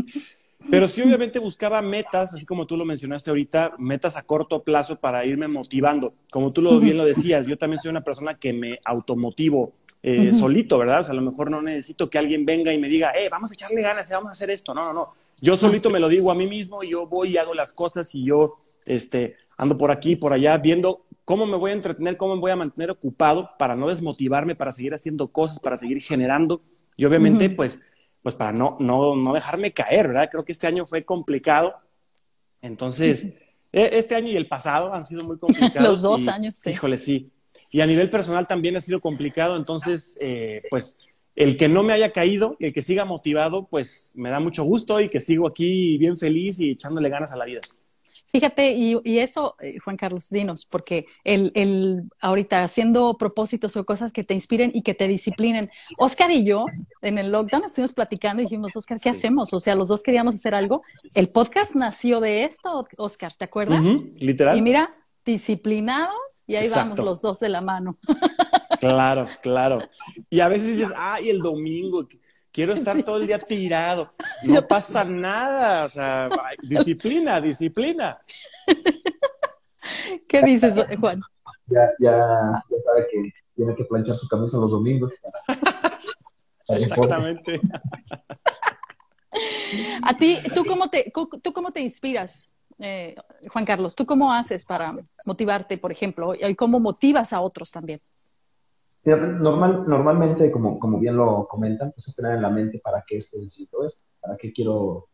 Pero 0.70 0.86
sí, 0.86 1.02
obviamente 1.02 1.40
buscaba 1.40 1.82
metas, 1.82 2.34
así 2.34 2.46
como 2.46 2.66
tú 2.66 2.76
lo 2.76 2.84
mencionaste 2.84 3.30
ahorita, 3.30 3.72
metas 3.78 4.16
a 4.16 4.22
corto 4.22 4.62
plazo 4.62 5.00
para 5.00 5.24
irme 5.24 5.48
motivando. 5.48 6.14
Como 6.30 6.52
tú 6.52 6.62
lo 6.62 6.78
bien 6.78 6.96
lo 6.96 7.04
decías, 7.04 7.46
yo 7.46 7.56
también 7.56 7.80
soy 7.80 7.90
una 7.90 8.02
persona 8.02 8.34
que 8.34 8.52
me 8.52 8.78
automotivo 8.84 9.72
eh, 10.02 10.32
solito, 10.32 10.78
¿verdad? 10.78 11.00
O 11.00 11.02
sea, 11.02 11.12
a 11.12 11.16
lo 11.16 11.22
mejor 11.22 11.50
no 11.50 11.60
necesito 11.60 12.08
que 12.08 12.18
alguien 12.18 12.46
venga 12.46 12.72
y 12.72 12.78
me 12.78 12.88
diga, 12.88 13.12
eh, 13.18 13.28
vamos 13.28 13.50
a 13.50 13.54
echarle 13.54 13.82
ganas, 13.82 14.08
eh, 14.08 14.14
vamos 14.14 14.28
a 14.28 14.32
hacer 14.32 14.50
esto. 14.50 14.72
No, 14.72 14.84
no, 14.84 14.92
no. 14.92 15.06
Yo 15.40 15.56
solito 15.56 15.90
me 15.90 15.98
lo 15.98 16.08
digo 16.08 16.30
a 16.30 16.34
mí 16.34 16.46
mismo, 16.46 16.82
y 16.82 16.90
yo 16.90 17.06
voy 17.06 17.30
y 17.30 17.36
hago 17.36 17.54
las 17.54 17.72
cosas 17.72 18.14
y 18.14 18.24
yo 18.24 18.54
este, 18.86 19.36
ando 19.56 19.76
por 19.76 19.90
aquí, 19.90 20.14
por 20.14 20.32
allá, 20.32 20.56
viendo 20.56 21.04
cómo 21.24 21.46
me 21.46 21.56
voy 21.56 21.72
a 21.72 21.74
entretener, 21.74 22.16
cómo 22.16 22.36
me 22.36 22.40
voy 22.40 22.50
a 22.52 22.56
mantener 22.56 22.90
ocupado 22.90 23.50
para 23.58 23.74
no 23.74 23.88
desmotivarme, 23.88 24.54
para 24.54 24.72
seguir 24.72 24.94
haciendo 24.94 25.28
cosas, 25.28 25.58
para 25.58 25.76
seguir 25.76 26.00
generando. 26.00 26.62
Y 26.96 27.04
obviamente, 27.04 27.50
pues, 27.50 27.80
pues 28.22 28.34
para 28.34 28.52
no, 28.52 28.76
no, 28.80 29.16
no 29.16 29.32
dejarme 29.32 29.72
caer, 29.72 30.08
¿verdad? 30.08 30.28
Creo 30.30 30.44
que 30.44 30.52
este 30.52 30.66
año 30.66 30.86
fue 30.86 31.04
complicado. 31.04 31.74
Entonces, 32.62 33.34
e, 33.72 33.90
este 33.92 34.14
año 34.14 34.28
y 34.28 34.36
el 34.36 34.48
pasado 34.48 34.92
han 34.94 35.04
sido 35.04 35.24
muy 35.24 35.38
complicados. 35.40 35.88
Los 35.88 36.02
dos 36.02 36.28
años, 36.28 36.56
sí. 36.56 36.70
Híjole, 36.70 36.98
sí. 36.98 37.30
Y 37.70 37.80
a 37.80 37.86
nivel 37.86 38.10
personal 38.10 38.46
también 38.46 38.76
ha 38.76 38.80
sido 38.80 39.00
complicado, 39.00 39.56
entonces, 39.56 40.16
eh, 40.20 40.60
pues, 40.70 40.98
el 41.36 41.56
que 41.56 41.68
no 41.68 41.82
me 41.82 41.92
haya 41.92 42.12
caído, 42.12 42.56
el 42.58 42.72
que 42.72 42.82
siga 42.82 43.04
motivado, 43.04 43.68
pues 43.68 44.12
me 44.16 44.30
da 44.30 44.40
mucho 44.40 44.64
gusto 44.64 45.00
y 45.00 45.08
que 45.08 45.20
sigo 45.20 45.46
aquí 45.46 45.96
bien 45.98 46.16
feliz 46.16 46.58
y 46.58 46.72
echándole 46.72 47.08
ganas 47.08 47.32
a 47.32 47.36
la 47.36 47.44
vida. 47.44 47.60
Fíjate, 48.30 48.72
y, 48.72 49.18
eso, 49.18 49.56
eh, 49.60 49.78
Juan 49.78 49.96
Carlos, 49.96 50.28
dinos, 50.28 50.66
porque 50.66 51.06
el, 51.24 51.50
el, 51.54 52.02
ahorita 52.20 52.62
haciendo 52.62 53.16
propósitos 53.16 53.76
o 53.76 53.86
cosas 53.86 54.12
que 54.12 54.22
te 54.22 54.34
inspiren 54.34 54.70
y 54.74 54.82
que 54.82 54.92
te 54.92 55.08
disciplinen. 55.08 55.68
Oscar 55.96 56.30
y 56.30 56.44
yo, 56.44 56.66
en 57.00 57.16
el 57.16 57.32
lockdown, 57.32 57.64
estuvimos 57.64 57.94
platicando 57.94 58.42
y 58.42 58.44
dijimos, 58.44 58.76
Oscar, 58.76 58.98
¿qué 59.02 59.08
hacemos? 59.08 59.54
O 59.54 59.60
sea, 59.60 59.74
los 59.74 59.88
dos 59.88 60.02
queríamos 60.02 60.34
hacer 60.34 60.54
algo. 60.54 60.82
El 61.14 61.28
podcast 61.28 61.74
nació 61.74 62.20
de 62.20 62.44
esto, 62.44 62.86
Oscar, 62.98 63.32
¿te 63.34 63.46
acuerdas? 63.46 63.82
literal. 64.16 64.58
Y 64.58 64.60
mira, 64.60 64.90
disciplinados 65.28 66.44
y 66.46 66.56
ahí 66.56 66.70
vamos 66.70 66.98
los 66.98 67.20
dos 67.20 67.38
de 67.38 67.50
la 67.50 67.60
mano. 67.60 67.98
Claro, 68.80 69.26
claro. 69.42 69.80
Y 70.30 70.38
a 70.38 70.46
veces 70.46 70.76
dices, 70.76 70.94
ay, 70.96 71.30
el 71.30 71.40
domingo, 71.40 72.06
quiero 72.52 72.74
estar 72.74 73.02
todo 73.02 73.16
el 73.16 73.26
día 73.26 73.36
tirado. 73.36 74.12
No 74.44 74.64
pasa 74.64 75.02
nada, 75.02 75.84
o 75.84 75.88
sea, 75.88 76.28
disciplina, 76.62 77.40
disciplina. 77.40 78.20
¿Qué 80.28 80.42
dices, 80.42 80.76
Juan? 81.00 81.20
Ya, 81.66 81.90
ya, 81.98 82.62
ya 82.70 82.80
sabe 82.84 83.08
que 83.10 83.32
tiene 83.56 83.74
que 83.74 83.84
planchar 83.84 84.16
su 84.16 84.28
camisa 84.28 84.58
los 84.58 84.70
domingos. 84.70 85.12
Exactamente. 86.68 87.60
A 90.04 90.16
ti, 90.16 90.38
¿tú 90.54 90.64
cómo 90.64 90.88
te, 90.88 91.12
tú 91.42 91.52
cómo 91.52 91.72
te 91.72 91.80
inspiras? 91.80 92.52
Eh, 92.78 93.16
Juan 93.50 93.64
Carlos, 93.64 93.96
¿tú 93.96 94.06
cómo 94.06 94.32
haces 94.32 94.64
para 94.64 94.94
motivarte, 95.24 95.78
por 95.78 95.90
ejemplo, 95.90 96.34
y 96.34 96.54
cómo 96.54 96.78
motivas 96.78 97.32
a 97.32 97.40
otros 97.40 97.72
también? 97.72 98.00
Normal, 99.04 99.84
normalmente, 99.86 100.50
como, 100.50 100.78
como 100.78 100.98
bien 100.98 101.16
lo 101.16 101.46
comentan, 101.48 101.92
pues 101.92 102.08
es 102.08 102.16
tener 102.16 102.34
en 102.34 102.42
la 102.42 102.50
mente 102.50 102.80
para 102.82 103.02
qué 103.06 103.16
esto 103.16 103.38
necesito 103.38 103.84
esto, 103.84 104.04
para 104.20 104.36
qué 104.36 104.52
quiero, 104.52 105.08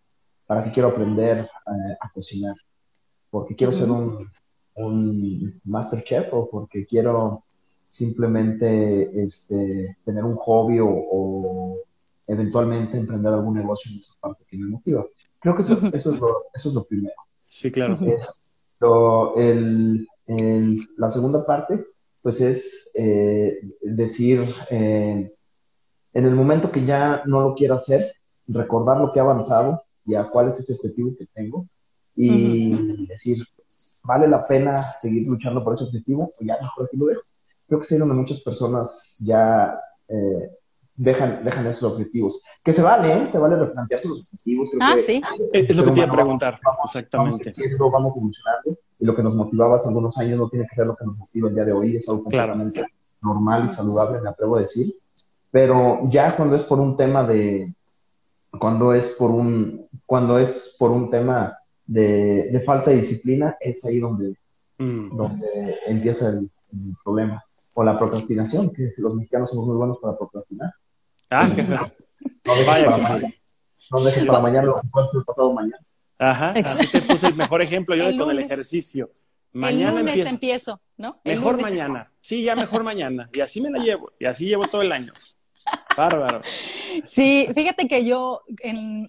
para 0.46 0.64
qué 0.64 0.72
quiero 0.72 0.88
aprender 0.88 1.38
eh, 1.38 1.96
a 2.00 2.11
cocinar, 2.11 2.57
porque 3.31 3.55
quiero 3.55 3.72
ser 3.72 3.90
un, 3.90 4.29
un 4.74 5.61
master 5.64 6.03
chef 6.03 6.33
o 6.33 6.48
porque 6.50 6.87
quiero 6.87 7.44
simplemente 7.87 9.22
este, 9.22 9.98
tener 10.05 10.24
un 10.24 10.37
hobby 10.37 10.79
o, 10.81 11.79
eventualmente 12.27 12.96
emprender 12.96 13.33
algún 13.35 13.55
negocio 13.55 13.92
en 13.92 14.00
esa 14.00 14.14
parte 14.18 14.44
que 14.48 14.57
me 14.57 14.66
motiva. 14.66 15.05
Creo 15.38 15.55
que 15.55 15.61
eso, 15.61 15.74
eso, 15.74 16.14
es, 16.14 16.20
lo, 16.20 16.44
eso 16.55 16.70
es 16.70 16.74
lo 16.74 16.85
primero. 16.85 17.14
Sí, 17.45 17.71
claro. 17.71 17.97
el, 19.37 20.09
la 20.99 21.11
segunda 21.11 21.45
parte, 21.45 21.85
pues 22.23 22.41
es 22.41 22.91
eh, 22.95 23.61
decir, 23.83 24.47
eh, 24.71 25.33
en 26.13 26.25
el 26.25 26.35
momento 26.35 26.71
que 26.71 26.85
ya 26.85 27.23
no 27.27 27.41
lo 27.41 27.55
quiero 27.55 27.75
hacer, 27.75 28.15
recordar 28.47 28.99
lo 28.99 29.13
que 29.13 29.21
ha 29.21 29.23
avanzado 29.23 29.85
y 30.07 30.15
a 30.15 30.25
cuál 30.29 30.49
es 30.49 30.61
ese 30.61 30.75
objetivo 30.75 31.17
que 31.19 31.27
tengo 31.27 31.67
y 32.17 33.07
decir, 33.07 33.45
¿vale 34.05 34.29
la 34.29 34.41
pena 34.47 34.77
seguir 34.77 35.27
luchando 35.27 35.63
por 35.65 35.75
ese 35.75 35.85
objetivo? 35.85 36.25
O 36.25 36.45
ya 36.45 36.59
mejor 36.61 36.87
aquí 36.87 36.97
lo 36.97 37.07
dejo. 37.07 37.23
Creo 37.67 37.81
que 37.81 37.87
es 37.95 37.99
donde 37.99 38.15
muchas 38.15 38.43
personas 38.43 39.17
ya 39.19 39.79
eh, 40.09 40.51
dejan, 40.97 41.45
dejan 41.45 41.67
esos 41.67 41.83
objetivos. 41.93 42.43
Que 42.65 42.73
se 42.73 42.83
vale, 42.83 43.13
¿eh? 43.13 43.29
Se 43.31 43.39
vale 43.39 43.57
replantear 43.57 44.01
los 44.05 44.29
objetivos. 44.33 44.69
ah, 44.81 44.95
sí. 44.99 45.21
Es 45.53 45.77
lo 45.77 45.85
que 45.85 45.91
te 45.91 45.99
iba 46.01 46.09
a 46.09 46.13
preguntar, 46.13 46.59
exactamente. 46.85 47.53
Vamos, 47.79 48.17
evolucionando 48.17 48.79
y 48.99 49.05
lo 49.05 49.15
que 49.15 49.23
nos 49.23 49.35
motivaba 49.35 49.77
hace 49.77 49.89
algunos 49.89 50.17
años 50.19 50.39
no 50.39 50.49
tiene 50.49 50.67
que 50.69 50.77
ser 50.77 50.87
lo 50.87 50.97
que 50.97 51.05
nos 51.05 51.19
motiva 51.19 51.49
el 51.49 51.55
día 51.55 51.65
de 51.65 51.73
hoy, 51.73 51.97
es 51.97 52.09
algo 52.09 52.23
completamente 52.23 52.87
normal 53.23 53.69
y 53.71 53.75
saludable, 53.75 54.21
me 54.21 54.29
atrevo 54.29 54.57
a 54.57 54.61
decir. 54.61 54.95
Pero 55.51 55.97
ya 56.11 56.37
cuando 56.37 56.57
es 56.57 56.63
por 56.63 56.81
un 56.81 56.97
tema 56.97 57.27
de, 57.27 57.73
cuando 58.59 58.93
es 58.93 59.07
por 59.17 59.31
un, 59.31 59.87
cuando 60.07 60.39
es 60.39 60.77
por 60.79 60.91
un 60.91 61.11
tema 61.11 61.57
de, 61.87 62.51
de 62.51 62.61
falta 62.61 62.91
de 62.91 63.03
disciplina, 63.03 63.57
es 63.61 63.85
ahí 63.85 63.99
donde, 63.99 64.37
mm. 64.79 65.17
donde 65.17 65.79
empieza 65.87 66.31
el 66.31 66.51
problema. 67.03 67.43
O 67.75 67.83
la 67.83 67.99
procrastinación, 67.99 68.71
que 68.71 68.93
los 68.99 69.15
mexicanos 69.15 69.51
somos 69.51 69.67
muy 69.67 69.77
buenos 69.77 69.99
para 69.99 70.17
procrastinar. 70.17 70.73
Ah, 71.31 71.49
no 71.49 71.55
dejes 72.55 72.67
para, 72.67 72.97
mañana, 72.97 73.35
no 73.91 74.05
dejes 74.05 74.27
para 74.27 74.39
mañana 74.41 74.67
lo 74.67 74.81
que 74.81 74.89
puede 74.89 75.09
ser 75.09 75.25
pasado 75.25 75.53
mañana. 75.53 75.85
Ajá, 76.19 76.51
así 76.51 76.87
te 76.87 77.03
puse 77.03 77.27
el 77.29 77.35
mejor 77.35 77.63
ejemplo 77.63 77.97
yo 77.97 78.17
con 78.17 78.31
el 78.31 78.39
ejercicio. 78.39 79.11
Mañana 79.53 80.01
el 80.01 80.07
lunes 80.07 80.27
empiezo, 80.27 80.81
¿no? 80.97 81.15
mejor 81.25 81.61
mañana. 81.61 82.11
Sí, 82.21 82.43
ya 82.43 82.57
mejor 82.57 82.83
mañana. 82.83 83.29
Y 83.33 83.41
así 83.41 83.61
me 83.61 83.71
la 83.71 83.79
llevo. 83.79 84.13
Y 84.19 84.27
así 84.27 84.47
llevo 84.47 84.67
todo 84.67 84.83
el 84.83 84.91
año. 84.91 85.13
Bárbaro. 85.97 86.43
Sí, 87.05 87.47
fíjate 87.55 87.87
que 87.89 88.05
yo, 88.05 88.43
en, 88.59 89.09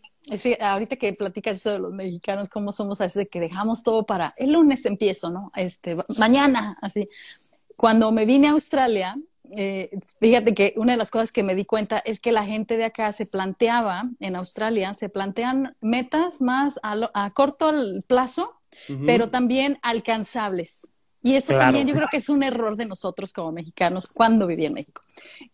ahorita 0.60 0.96
que 0.98 1.14
platicas 1.14 1.58
eso 1.58 1.72
de 1.72 1.80
los 1.80 1.94
mexicanos, 1.94 2.50
cómo 2.50 2.72
somos 2.72 3.02
a 3.02 3.06
veces 3.06 3.28
que 3.30 3.40
dejamos 3.40 3.84
todo 3.84 4.06
para 4.06 4.34
el 4.38 4.54
lunes 4.54 4.86
empiezo, 4.86 5.30
¿no? 5.30 5.52
Este, 5.56 5.98
mañana, 6.20 6.78
así. 6.82 7.08
Cuando 7.76 8.12
me 8.12 8.26
vine 8.26 8.48
a 8.48 8.52
Australia, 8.52 9.16
eh, 9.56 9.90
fíjate 10.20 10.54
que 10.54 10.74
una 10.78 10.94
de 10.94 10.98
las 10.98 11.12
cosas 11.12 11.32
que 11.32 11.44
me 11.44 11.56
di 11.56 11.66
cuenta 11.66 12.00
es 12.00 12.20
que 12.20 12.32
la 12.32 12.46
gente 12.46 12.78
de 12.78 12.86
acá 12.86 13.12
se 13.12 13.26
planteaba, 13.26 14.04
en 14.20 14.36
Australia, 14.36 14.94
se 14.94 15.10
plantean 15.10 15.76
metas 15.82 16.42
más 16.42 16.80
a, 16.84 17.32
corto 17.34 17.72
plazo, 18.08 18.54
pero 19.06 19.30
también 19.30 19.80
alcanzables. 19.82 20.88
Y 21.22 21.36
eso 21.36 21.58
también 21.58 21.88
yo 21.88 21.96
creo 21.96 22.08
que 22.10 22.18
es 22.18 22.30
un 22.30 22.44
error 22.44 22.76
de 22.76 22.86
nosotros 22.86 23.34
como 23.34 23.52
mexicanos 23.52 24.08
cuando 24.08 24.46
viví 24.46 24.66
en 24.66 24.74
México, 24.74 25.02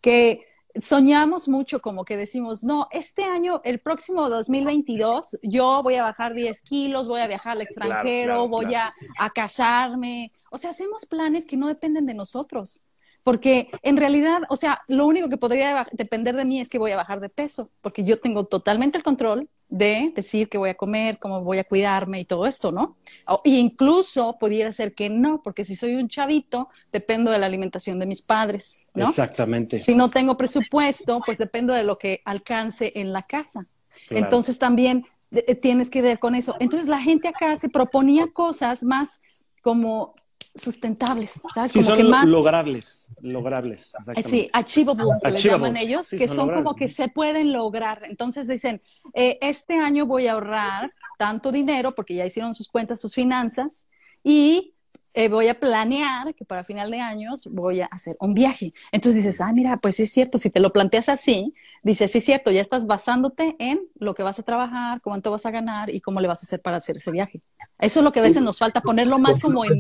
que 0.01 0.45
soñamos 0.79 1.47
mucho 1.47 1.81
como 1.81 2.05
que 2.05 2.17
decimos, 2.17 2.63
no, 2.63 2.87
este 2.91 3.23
año, 3.23 3.61
el 3.63 3.79
próximo 3.79 4.29
2022, 4.29 5.39
yo 5.43 5.81
voy 5.83 5.95
a 5.95 6.03
bajar 6.03 6.33
10 6.33 6.61
kilos, 6.61 7.07
voy 7.07 7.21
a 7.21 7.27
viajar 7.27 7.53
al 7.53 7.61
extranjero, 7.61 8.47
voy 8.47 8.73
a, 8.75 8.91
a 9.17 9.29
casarme. 9.31 10.31
O 10.49 10.57
sea, 10.57 10.71
hacemos 10.71 11.05
planes 11.05 11.45
que 11.45 11.57
no 11.57 11.67
dependen 11.67 12.05
de 12.05 12.13
nosotros 12.13 12.85
porque 13.23 13.69
en 13.83 13.97
realidad, 13.97 14.41
o 14.49 14.55
sea, 14.55 14.81
lo 14.87 15.05
único 15.05 15.29
que 15.29 15.37
podría 15.37 15.87
depender 15.91 16.35
de 16.35 16.45
mí 16.45 16.59
es 16.59 16.69
que 16.69 16.79
voy 16.79 16.91
a 16.91 16.97
bajar 16.97 17.19
de 17.19 17.29
peso, 17.29 17.69
porque 17.81 18.03
yo 18.03 18.17
tengo 18.17 18.45
totalmente 18.45 18.97
el 18.97 19.03
control 19.03 19.47
de 19.69 20.11
decir 20.15 20.49
qué 20.49 20.57
voy 20.57 20.69
a 20.69 20.75
comer, 20.75 21.17
cómo 21.17 21.41
voy 21.41 21.59
a 21.59 21.63
cuidarme 21.63 22.19
y 22.19 22.25
todo 22.25 22.45
esto, 22.45 22.71
¿no? 22.71 22.97
O, 23.25 23.39
incluso 23.45 24.37
pudiera 24.39 24.71
ser 24.71 24.93
que 24.93 25.09
no, 25.09 25.41
porque 25.41 25.63
si 25.63 25.75
soy 25.75 25.95
un 25.95 26.09
chavito, 26.09 26.69
dependo 26.91 27.31
de 27.31 27.39
la 27.39 27.45
alimentación 27.45 27.97
de 27.97 28.05
mis 28.05 28.21
padres, 28.21 28.81
¿no? 28.93 29.07
Exactamente. 29.07 29.79
Si 29.79 29.95
no 29.95 30.09
tengo 30.09 30.35
presupuesto, 30.35 31.21
pues 31.25 31.37
dependo 31.37 31.73
de 31.73 31.83
lo 31.83 31.97
que 31.97 32.21
alcance 32.25 32.91
en 32.95 33.13
la 33.13 33.21
casa. 33.21 33.65
Entonces 34.09 34.59
también 34.59 35.05
eh, 35.31 35.55
tienes 35.55 35.89
que 35.89 36.01
ver 36.01 36.19
con 36.19 36.35
eso. 36.35 36.55
Entonces 36.59 36.89
la 36.89 36.99
gente 36.99 37.27
acá 37.27 37.55
se 37.55 37.69
proponía 37.69 38.27
cosas 38.33 38.83
más 38.83 39.21
como 39.61 40.15
sustentables, 40.55 41.41
¿sabes? 41.53 41.71
Sí, 41.71 41.83
como 41.83 41.95
que 41.95 42.03
más 42.03 42.29
logrables, 42.29 43.09
logrables. 43.21 43.93
Sí, 44.25 44.47
achievable, 44.51 45.05
le 45.23 45.37
llaman 45.37 45.77
ellos, 45.77 46.09
que 46.09 46.27
son 46.27 46.53
como 46.53 46.75
que 46.75 46.89
se 46.89 47.07
pueden 47.09 47.53
lograr. 47.53 48.03
Entonces 48.05 48.47
dicen, 48.47 48.81
eh, 49.13 49.37
este 49.41 49.77
año 49.77 50.05
voy 50.05 50.27
a 50.27 50.33
ahorrar 50.33 50.91
tanto 51.17 51.51
dinero 51.51 51.93
porque 51.93 52.15
ya 52.15 52.25
hicieron 52.25 52.53
sus 52.53 52.67
cuentas, 52.67 52.99
sus 52.99 53.13
finanzas 53.13 53.87
y 54.23 54.73
eh, 55.13 55.27
voy 55.27 55.49
a 55.49 55.59
planear 55.59 56.33
que 56.35 56.45
para 56.45 56.63
final 56.63 56.89
de 56.89 57.01
años 57.01 57.47
voy 57.51 57.81
a 57.81 57.85
hacer 57.87 58.15
un 58.19 58.33
viaje. 58.33 58.71
Entonces 58.91 59.23
dices, 59.23 59.41
ah, 59.41 59.51
mira, 59.51 59.77
pues 59.77 59.97
sí 59.97 60.03
es 60.03 60.11
cierto, 60.11 60.37
si 60.37 60.49
te 60.49 60.61
lo 60.61 60.71
planteas 60.71 61.09
así, 61.09 61.53
dices, 61.83 62.11
sí 62.11 62.19
es 62.19 62.25
cierto, 62.25 62.49
ya 62.51 62.61
estás 62.61 62.87
basándote 62.87 63.55
en 63.59 63.81
lo 63.99 64.13
que 64.13 64.23
vas 64.23 64.39
a 64.39 64.43
trabajar, 64.43 65.01
cuánto 65.01 65.31
vas 65.31 65.45
a 65.45 65.51
ganar 65.51 65.89
y 65.89 65.99
cómo 65.99 66.21
le 66.21 66.29
vas 66.29 66.41
a 66.43 66.45
hacer 66.45 66.61
para 66.61 66.77
hacer 66.77 66.97
ese 66.97 67.11
viaje. 67.11 67.41
Eso 67.79 67.99
es 67.99 68.03
lo 68.03 68.11
que 68.11 68.19
a 68.19 68.23
veces 68.23 68.41
nos 68.41 68.57
falta, 68.57 68.81
ponerlo 68.81 69.19
más 69.19 69.39
como 69.39 69.65
en... 69.65 69.79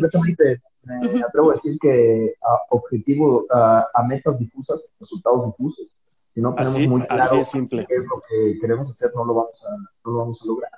Me 0.83 1.21
atrevo 1.21 1.51
a 1.51 1.53
decir 1.53 1.77
que 1.79 2.33
a 2.41 2.57
objetivo, 2.71 3.45
a 3.51 4.03
metas 4.07 4.39
difusas, 4.39 4.93
resultados 4.99 5.45
difusos. 5.45 5.87
Si 6.33 6.41
no 6.41 6.55
tenemos 6.55 6.87
muy 6.87 7.05
claro 7.05 7.35
es 7.35 7.49
simple. 7.49 7.85
qué 7.87 7.95
es 7.95 8.03
lo 8.03 8.21
que 8.27 8.59
queremos 8.59 8.89
hacer, 8.89 9.11
no 9.15 9.25
lo 9.25 9.33
vamos 9.33 9.65
a, 9.65 9.77
no 9.77 10.11
lo 10.11 10.17
vamos 10.17 10.41
a 10.41 10.45
lograr. 10.45 10.71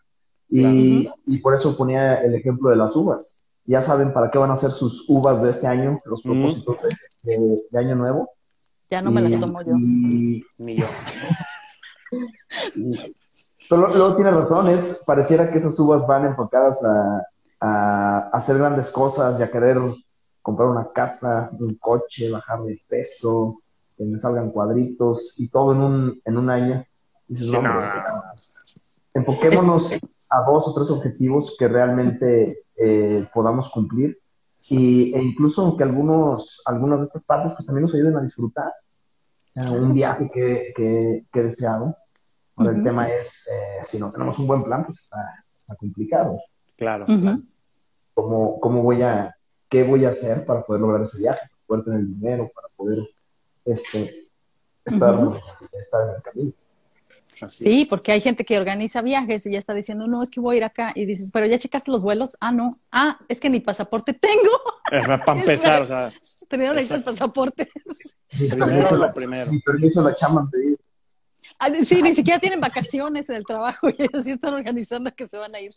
Y, 0.49 1.09
y 1.25 1.37
por 1.39 1.55
eso 1.55 1.75
ponía 1.77 2.15
el 2.21 2.35
ejemplo 2.35 2.69
de 2.69 2.75
las 2.75 2.95
uvas 2.95 3.42
ya 3.65 3.81
saben 3.81 4.13
para 4.13 4.29
qué 4.29 4.37
van 4.37 4.51
a 4.51 4.57
ser 4.57 4.71
sus 4.71 5.05
uvas 5.07 5.41
de 5.41 5.51
este 5.51 5.67
año, 5.67 5.99
los 6.05 6.21
propósitos 6.21 6.77
de, 7.23 7.79
año 7.79 7.95
nuevo. 7.95 8.29
Ya 8.89 9.01
no 9.01 9.11
me 9.11 9.21
las 9.21 9.39
tomo 9.39 9.61
yo. 9.61 9.73
Ni 9.77 10.43
yo. 10.75 10.85
pero 13.69 13.87
luego 13.87 14.15
tiene 14.15 14.31
razón, 14.31 14.67
es, 14.69 15.01
pareciera 15.05 15.51
que 15.51 15.59
esas 15.59 15.79
uvas 15.79 16.05
van 16.05 16.25
enfocadas 16.25 16.79
a, 16.83 17.21
hacer 18.33 18.57
grandes 18.57 18.91
cosas 18.91 19.39
y 19.39 19.43
a 19.43 19.49
querer 19.49 19.77
comprar 20.41 20.67
una 20.67 20.91
casa, 20.91 21.49
un 21.57 21.75
coche, 21.75 22.29
bajar 22.29 22.61
de 22.63 22.77
peso, 22.89 23.61
que 23.97 24.03
me 24.03 24.19
salgan 24.19 24.51
cuadritos 24.51 25.39
y 25.39 25.47
todo 25.47 25.71
en 25.71 25.79
un, 25.79 26.21
en 26.25 26.37
un 26.37 26.49
año. 26.49 26.85
enfoquémonos 29.13 29.91
a 30.29 30.43
dos 30.43 30.67
o 30.67 30.73
tres 30.73 30.89
objetivos 30.89 31.55
que 31.57 31.67
realmente 31.67 32.55
eh, 32.75 33.23
podamos 33.33 33.69
cumplir 33.69 34.17
y, 34.69 35.13
e 35.13 35.21
incluso 35.21 35.75
que 35.75 35.83
algunos, 35.83 36.61
algunas 36.65 36.99
de 36.99 37.05
estas 37.05 37.25
partes 37.25 37.53
pues 37.53 37.65
también 37.65 37.83
nos 37.83 37.93
ayuden 37.93 38.17
a 38.17 38.21
disfrutar 38.21 38.73
un 39.55 39.93
viaje 39.93 40.31
que, 40.33 40.73
que, 40.75 41.25
he 41.31 41.43
deseado. 41.43 41.95
Ahora 42.55 42.71
el 42.71 42.83
tema 42.83 43.09
es, 43.09 43.47
eh, 43.47 43.83
si 43.83 43.99
no 43.99 44.09
tenemos 44.09 44.39
un 44.39 44.47
buen 44.47 44.63
plan, 44.63 44.85
pues 44.85 45.01
está, 45.01 45.43
complicado. 45.77 46.39
Claro. 46.75 47.05
¿Cómo, 48.13 48.59
¿Cómo, 48.59 48.83
voy 48.83 49.01
a, 49.01 49.35
qué 49.69 49.83
voy 49.83 50.05
a 50.05 50.09
hacer 50.09 50.45
para 50.45 50.63
poder 50.63 50.81
lograr 50.81 51.01
ese 51.01 51.19
viaje? 51.19 51.41
Para 51.49 51.65
poder 51.67 51.83
tener 51.83 52.07
dinero, 52.07 52.49
para 52.53 52.67
poder 52.75 53.07
este, 53.65 54.29
estar, 54.85 55.19
estar 55.73 56.09
en 56.09 56.15
el 56.15 56.21
camino 56.21 56.53
sí, 57.47 57.85
porque 57.89 58.11
hay 58.11 58.21
gente 58.21 58.45
que 58.45 58.57
organiza 58.57 59.01
viajes 59.01 59.45
y 59.45 59.51
ya 59.51 59.59
está 59.59 59.73
diciendo, 59.73 60.07
no, 60.07 60.21
es 60.23 60.29
que 60.29 60.39
voy 60.39 60.55
a 60.55 60.57
ir 60.57 60.63
acá. 60.63 60.91
Y 60.95 61.05
dices, 61.05 61.29
pero 61.31 61.45
ya 61.45 61.57
checaste 61.57 61.91
los 61.91 62.01
vuelos. 62.01 62.37
Ah, 62.39 62.51
no. 62.51 62.71
Ah, 62.91 63.19
es 63.27 63.39
que 63.39 63.49
ni 63.49 63.59
pasaporte 63.59 64.13
tengo. 64.13 64.51
para 65.25 65.39
empezar, 65.39 65.81
o 65.81 65.87
sea. 65.87 66.09
Primero 66.49 66.73
necesitas 66.73 66.99
el 66.99 67.13
pasaporte. 67.13 67.67
Primero 68.29 68.95
lo 68.95 69.13
primero. 69.13 69.51
Mi 69.51 69.59
permiso 69.59 70.01
la 70.01 70.15
chaman 70.15 70.49
pedir. 70.49 70.77
Ah, 71.59 71.69
sí, 71.83 72.01
ni 72.01 72.15
siquiera 72.15 72.39
tienen 72.39 72.59
vacaciones 72.59 73.29
en 73.29 73.35
el 73.35 73.45
trabajo 73.45 73.89
y 73.89 73.95
ellos 73.97 74.23
sí 74.23 74.31
están 74.31 74.53
organizando 74.53 75.13
que 75.13 75.27
se 75.27 75.37
van 75.37 75.53
a 75.55 75.61
ir. 75.61 75.73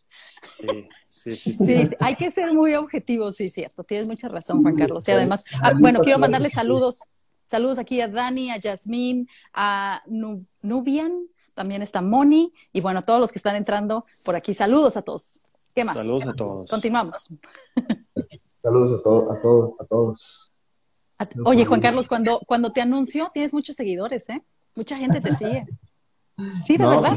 Sí, 0.46 0.88
sí, 1.04 1.36
sí. 1.36 1.54
sí. 1.54 1.88
hay 2.00 2.16
que 2.16 2.30
ser 2.30 2.52
muy 2.54 2.74
objetivos, 2.74 3.36
sí, 3.36 3.48
cierto. 3.48 3.84
Tienes 3.84 4.06
mucha 4.06 4.28
razón, 4.28 4.62
Juan 4.62 4.76
Carlos. 4.76 5.06
Y 5.08 5.10
además, 5.10 5.44
ah, 5.60 5.74
bueno, 5.76 6.00
quiero 6.00 6.18
mandarle 6.18 6.50
saludos 6.50 7.00
Saludos 7.46 7.78
aquí 7.78 8.00
a 8.00 8.08
Dani, 8.08 8.50
a 8.50 8.58
Yasmín, 8.58 9.28
a 9.54 10.02
Nubian, 10.62 11.28
también 11.54 11.80
está 11.80 12.02
Moni, 12.02 12.52
y 12.72 12.80
bueno, 12.80 12.98
a 12.98 13.02
todos 13.02 13.20
los 13.20 13.30
que 13.30 13.38
están 13.38 13.54
entrando 13.54 14.04
por 14.24 14.34
aquí. 14.34 14.52
Saludos 14.52 14.96
a 14.96 15.02
todos. 15.02 15.38
¿Qué 15.72 15.84
más? 15.84 15.94
Saludos 15.94 16.26
a 16.26 16.32
todos. 16.32 16.68
Continuamos. 16.68 17.28
Saludos 18.62 18.98
a, 18.98 19.02
todos, 19.04 19.30
a 19.30 19.40
todos, 19.40 19.70
a 19.78 19.84
todos. 19.84 20.52
Oye, 21.44 21.64
Juan 21.64 21.80
Carlos, 21.80 22.08
cuando, 22.08 22.40
cuando 22.48 22.72
te 22.72 22.80
anuncio, 22.80 23.30
tienes 23.32 23.54
muchos 23.54 23.76
seguidores, 23.76 24.28
¿eh? 24.28 24.42
Mucha 24.74 24.96
gente 24.96 25.20
te 25.20 25.34
sigue. 25.34 25.66
Sí, 26.62 26.76
de 26.76 26.86
verdad. 26.86 27.16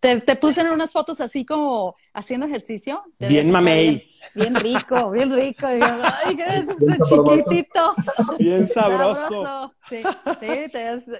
Te, 0.00 0.20
te, 0.22 0.36
puse 0.36 0.62
en 0.62 0.68
unas 0.68 0.92
fotos 0.92 1.20
así 1.20 1.44
como 1.44 1.94
haciendo 2.14 2.46
ejercicio. 2.46 3.02
Bien 3.18 3.50
mamey. 3.50 4.08
Bien, 4.34 4.54
rico, 4.54 5.10
bien 5.10 5.34
rico. 5.34 5.66
Ay, 5.66 6.36
¿qué 6.36 6.44
es 6.44 6.68
este 6.68 6.96
chiquitito? 7.08 7.94
Bien 8.38 8.66
sabroso. 8.66 9.74
Sí, 9.88 10.02
sí. 10.40 10.46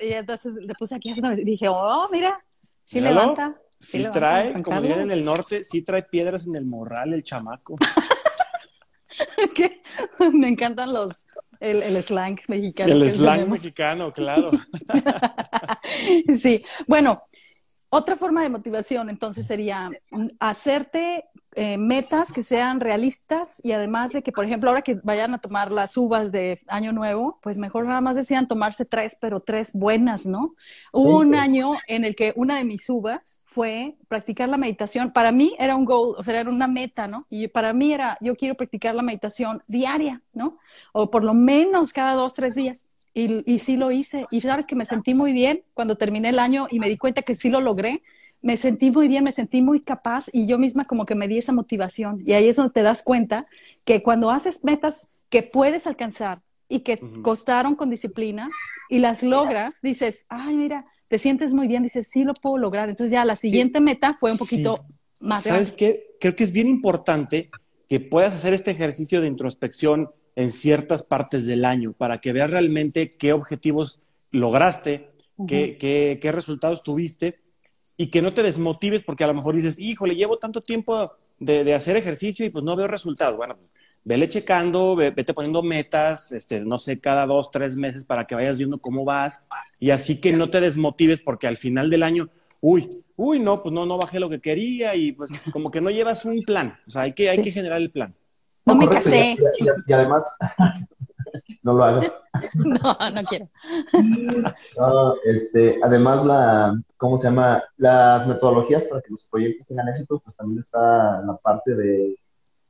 y 0.01 0.13
entonces 0.13 0.55
le 0.55 0.75
puse 0.75 0.95
aquí 0.95 1.11
y 1.11 1.45
dije, 1.45 1.69
oh, 1.69 2.09
mira, 2.11 2.43
sí 2.83 3.01
levanta. 3.01 3.55
Sí, 3.79 4.07
trae, 4.13 4.63
como 4.63 4.81
dirían 4.81 5.01
en 5.01 5.11
el 5.11 5.25
norte, 5.25 5.65
sí 5.65 5.83
trae 5.83 6.03
piedras 6.03 6.47
en 6.47 6.55
el 6.55 6.67
morral 6.67 7.15
el 7.15 7.25
chamaco. 7.25 7.77
Me 10.33 10.49
encantan 10.49 10.93
los, 10.93 11.27
el, 11.61 11.83
el, 11.83 12.03
slang 12.03 12.39
mexicano. 12.49 12.93
El 12.93 13.11
slang 13.11 13.49
mexicano, 13.49 14.13
claro. 14.13 14.51
sí, 16.39 16.63
bueno, 16.87 17.23
otra 17.91 18.17
forma 18.17 18.43
de 18.43 18.49
motivación 18.49 19.11
entonces 19.11 19.47
sería 19.47 19.91
hacerte 20.39 21.25
eh, 21.57 21.79
metas 21.79 22.33
que 22.33 22.45
sean 22.45 22.79
realistas 22.79 23.61
y 23.65 23.73
además 23.73 24.13
de 24.13 24.23
que, 24.23 24.31
por 24.31 24.45
ejemplo, 24.45 24.71
ahora 24.71 24.83
que 24.83 25.01
vayan 25.03 25.35
a 25.35 25.41
tomar 25.41 25.73
las 25.73 25.97
uvas 25.97 26.31
de 26.31 26.61
Año 26.69 26.93
Nuevo, 26.93 27.41
pues 27.43 27.59
mejor 27.59 27.87
nada 27.87 28.01
más 28.01 28.15
decían 28.15 28.47
tomarse 28.47 28.85
tres, 28.85 29.19
pero 29.21 29.41
tres 29.41 29.73
buenas, 29.73 30.27
¿no? 30.27 30.55
Hubo 30.93 31.19
un 31.19 31.35
año 31.35 31.73
en 31.89 32.05
el 32.05 32.15
que 32.15 32.33
una 32.37 32.57
de 32.57 32.65
mis 32.65 32.89
uvas 32.89 33.43
fue 33.47 33.97
practicar 34.07 34.49
la 34.49 34.59
meditación. 34.59 35.13
Para 35.13 35.33
mí 35.33 35.57
era 35.59 35.75
un 35.75 35.85
goal, 35.85 36.15
o 36.17 36.23
sea, 36.23 36.39
era 36.39 36.49
una 36.49 36.69
meta, 36.69 37.09
¿no? 37.09 37.27
Y 37.29 37.49
para 37.49 37.73
mí 37.73 37.93
era, 37.93 38.17
yo 38.21 38.37
quiero 38.37 38.55
practicar 38.55 38.95
la 38.95 39.03
meditación 39.03 39.61
diaria, 39.67 40.23
¿no? 40.33 40.59
O 40.93 41.11
por 41.11 41.25
lo 41.25 41.35
menos 41.35 41.93
cada 41.93 42.15
dos, 42.15 42.35
tres 42.35 42.55
días. 42.55 42.87
Y, 43.13 43.53
y 43.53 43.59
sí 43.59 43.77
lo 43.77 43.91
hice. 43.91 44.27
Y 44.31 44.41
sabes 44.41 44.67
que 44.67 44.77
me 44.77 44.85
sentí 44.85 45.15
muy 45.15 45.33
bien 45.33 45.63
cuando 45.75 45.97
terminé 45.97 46.29
el 46.29 46.39
año 46.39 46.67
y 46.71 46.79
me 46.79 46.89
di 46.89 46.97
cuenta 46.97 47.23
que 47.23 47.35
sí 47.35 47.51
lo 47.51 47.61
logré. 47.61 48.03
Me 48.43 48.57
sentí 48.57 48.91
muy 48.91 49.09
bien, 49.09 49.25
me 49.25 49.33
sentí 49.33 49.61
muy 49.63 49.81
capaz 49.81 50.27
y 50.33 50.47
yo 50.47 50.59
misma 50.59 50.85
como 50.85 51.05
que 51.05 51.15
me 51.15 51.29
di 51.29 51.39
esa 51.39 51.53
motivación. 51.53 52.23
Y 52.25 52.33
ahí 52.33 52.49
es 52.49 52.57
donde 52.57 52.73
te 52.73 52.83
das 52.83 53.03
cuenta 53.03 53.47
que 53.85 54.01
cuando 54.01 54.31
haces 54.31 54.65
metas 54.65 55.11
que 55.29 55.43
puedes 55.43 55.87
alcanzar 55.87 56.41
y 56.69 56.81
que 56.81 56.99
costaron 57.23 57.75
con 57.75 57.91
disciplina 57.91 58.49
y 58.89 58.99
las 58.99 59.23
logras, 59.23 59.77
dices, 59.83 60.25
ay, 60.29 60.57
mira, 60.57 60.85
te 61.09 61.19
sientes 61.19 61.53
muy 61.53 61.67
bien, 61.67 61.83
dices, 61.83 62.09
sí 62.09 62.25
lo 62.25 62.33
puedo 62.35 62.57
lograr. 62.57 62.89
Entonces 62.89 63.13
ya 63.13 63.25
la 63.25 63.35
siguiente 63.35 63.81
meta 63.81 64.17
fue 64.19 64.31
un 64.31 64.39
poquito 64.39 64.81
más 65.21 65.43
¿Sabes 65.43 65.73
qué? 65.73 66.07
Creo 66.21 66.35
que 66.35 66.45
es 66.45 66.53
bien 66.53 66.69
importante 66.69 67.49
que 67.89 68.01
puedas 68.01 68.35
hacer 68.35 68.55
este 68.55 68.71
ejercicio 68.71 69.21
de 69.21 69.27
introspección 69.27 70.11
en 70.37 70.51
ciertas 70.51 71.03
partes 71.03 71.47
del 71.47 71.65
año 71.65 71.93
para 71.93 72.19
que 72.19 72.33
veas 72.33 72.51
realmente 72.51 73.09
qué 73.19 73.33
objetivos 73.33 74.01
lograste, 74.31 75.11
qué, 75.47 75.77
qué, 75.79 76.19
qué, 76.21 76.33
resultados 76.33 76.83
tuviste 76.83 77.41
y 77.97 78.09
que 78.09 78.23
no 78.23 78.33
te 78.33 78.43
desmotives 78.43 79.03
porque 79.03 79.25
a 79.25 79.27
lo 79.27 79.35
mejor 79.35 79.55
dices, 79.55 79.79
híjole, 79.79 80.15
llevo 80.15 80.39
tanto 80.39 80.63
tiempo 80.63 81.11
de, 81.39 81.65
de 81.65 81.75
hacer 81.75 81.97
ejercicio 81.97 82.47
y 82.47 82.51
pues 82.51 82.65
no 82.65 82.77
veo 82.77 82.87
resultados. 82.87 83.37
Bueno, 83.37 83.57
vele 84.05 84.29
checando, 84.29 84.97
vete 84.97 85.35
poniendo 85.35 85.63
metas, 85.63 86.33
este, 86.33 86.61
no 86.61 86.79
sé, 86.79 86.99
cada 86.99 87.27
dos, 87.27 87.51
tres 87.51 87.77
meses 87.77 88.05
para 88.05 88.27
que 88.27 88.35
vayas 88.35 88.59
viendo 88.59 88.79
cómo 88.79 89.05
vas 89.05 89.43
y 89.79 89.91
así 89.91 90.21
que 90.21 90.33
no 90.33 90.49
te 90.49 90.61
desmotives 90.61 91.21
porque 91.21 91.47
al 91.47 91.57
final 91.57 91.91
del 91.91 92.03
año, 92.03 92.31
uy, 92.61 92.89
uy, 93.17 93.39
no, 93.41 93.63
pues 93.63 93.73
no, 93.73 93.87
no 93.87 93.99
bajé 93.99 94.21
lo 94.21 94.31
que 94.31 94.41
quería 94.41 94.95
y 94.95 95.13
pues 95.13 95.31
como 95.53 95.71
que 95.71 95.81
no 95.81 95.91
llevas 95.91 96.25
un 96.25 96.43
plan, 96.43 96.77
o 96.87 96.91
sea, 96.91 97.03
hay 97.03 97.13
que, 97.13 97.29
hay 97.29 97.43
que 97.43 97.51
generar 97.51 97.81
el 97.81 97.91
plan. 97.91 98.15
No, 98.71 98.77
me 98.77 98.89
casé. 98.89 99.37
Y, 99.87 99.93
además, 99.93 100.37
no 101.63 101.75
lo 101.75 101.85
hagas. 101.85 102.23
No, 102.55 103.11
no 103.15 103.23
quiero. 103.29 103.49
No, 104.79 105.15
este, 105.25 105.79
además, 105.83 106.25
la, 106.25 106.81
¿cómo 106.97 107.19
se 107.19 107.29
llama? 107.29 107.63
Las 107.77 108.27
metodologías 108.27 108.85
para 108.85 109.03
que 109.03 109.11
los 109.11 109.27
proyectos 109.27 109.67
tengan 109.67 109.89
éxito, 109.89 110.21
pues 110.21 110.37
también 110.37 110.59
está 110.59 111.21
la 111.23 111.37
parte 111.43 111.75
de, 111.75 112.17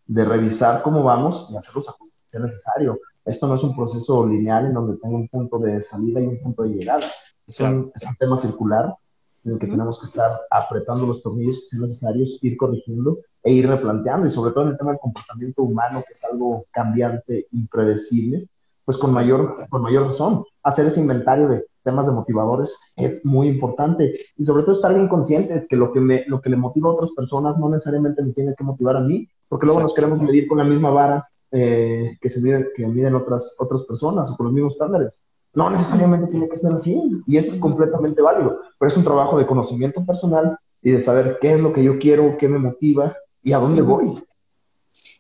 de 0.07 0.25
revisar 0.25 0.83
cómo 0.83 1.03
vamos 1.05 1.49
y 1.51 1.57
hacer 1.57 1.75
los 1.75 1.89
ajustes 1.89 2.21
si 2.27 2.37
es 2.37 2.43
necesario. 2.43 3.01
Esto 3.25 3.47
no 3.47 3.55
es 3.55 3.63
un 3.63 3.77
proceso 3.77 4.27
lineal 4.27 4.67
en 4.67 4.75
donde 4.75 4.99
tengo 4.99 5.17
un 5.17 5.29
punto 5.29 5.59
de 5.59 5.83
salida 5.83 6.21
y 6.21 6.27
un 6.27 6.41
punto 6.41 6.63
de 6.63 6.71
llegada. 6.71 7.07
Es, 7.47 7.61
un, 7.61 7.93
es 7.95 8.03
un 8.03 8.17
tema 8.17 8.37
circular 8.37 8.95
en 9.45 9.53
el 9.53 9.59
que 9.59 9.67
tenemos 9.67 9.99
que 9.99 10.07
estar 10.07 10.31
apretando 10.51 11.07
los 11.07 11.23
tornillos 11.23 11.61
que 11.61 11.67
sean 11.67 11.83
necesarios, 11.83 12.39
ir 12.43 12.57
corrigiendo 12.57 13.19
e 13.43 13.53
ir 13.53 13.69
replanteando, 13.69 14.27
y 14.27 14.31
sobre 14.31 14.53
todo 14.53 14.65
en 14.65 14.71
el 14.71 14.79
tema 14.79 14.91
del 14.91 15.01
comportamiento 15.01 15.63
humano, 15.63 16.03
que 16.07 16.13
es 16.13 16.25
algo 16.25 16.67
cambiante, 16.71 17.47
impredecible, 17.53 18.49
pues 18.85 18.99
con 18.99 19.13
mayor, 19.13 19.67
con 19.71 19.83
mayor 19.83 20.09
razón, 20.09 20.45
hacer 20.63 20.87
ese 20.87 21.01
inventario 21.01 21.49
de 21.49 21.65
temas 21.83 22.07
de 22.07 22.13
motivadores 22.13 22.77
es 22.97 23.25
muy 23.25 23.49
importante 23.49 24.19
y 24.37 24.45
sobre 24.45 24.63
todo 24.63 24.75
estar 24.75 24.95
bien 24.95 25.09
conscientes 25.09 25.67
que 25.67 25.77
lo 25.77 25.93
que, 25.93 26.01
me, 26.01 26.25
lo 26.27 26.41
que 26.41 26.51
le 26.51 26.57
motiva 26.57 26.91
a 26.91 26.93
otras 26.93 27.13
personas 27.13 27.59
no 27.59 27.69
necesariamente 27.69 28.23
me 28.23 28.33
tiene 28.33 28.55
que 28.57 28.65
motivar 28.65 28.97
a 28.97 29.01
mí, 29.01 29.29
porque 29.49 29.67
luego 29.67 29.81
nos 29.81 29.95
queremos 29.95 30.21
medir 30.21 30.47
con 30.47 30.59
la 30.59 30.65
misma 30.65 30.91
vara 30.91 31.29
eh, 31.53 32.17
que 32.21 32.29
se 32.29 32.41
mide, 32.41 32.69
que 32.75 32.87
miden 32.87 33.15
otras, 33.15 33.57
otras 33.59 33.85
personas 33.85 34.31
o 34.31 34.37
con 34.37 34.47
los 34.47 34.53
mismos 34.53 34.75
estándares. 34.75 35.25
No 35.53 35.69
necesariamente 35.71 36.31
tiene 36.31 36.49
que 36.49 36.57
ser 36.57 36.73
así 36.73 37.23
y 37.27 37.37
es 37.37 37.59
completamente 37.59 38.23
válido, 38.23 38.61
pero 38.79 38.91
es 38.91 38.97
un 38.97 39.05
trabajo 39.05 39.39
de 39.39 39.47
conocimiento 39.47 40.05
personal 40.05 40.57
y 40.83 40.93
de 40.93 41.01
saber 41.01 41.39
qué 41.41 41.53
es 41.55 41.61
lo 41.61 41.73
que 41.73 41.83
yo 41.83 41.99
quiero, 41.99 42.37
qué 42.39 42.49
me 42.49 42.59
motiva 42.59 43.17
y 43.43 43.53
a 43.53 43.59
dónde 43.59 43.83
voy. 43.83 44.23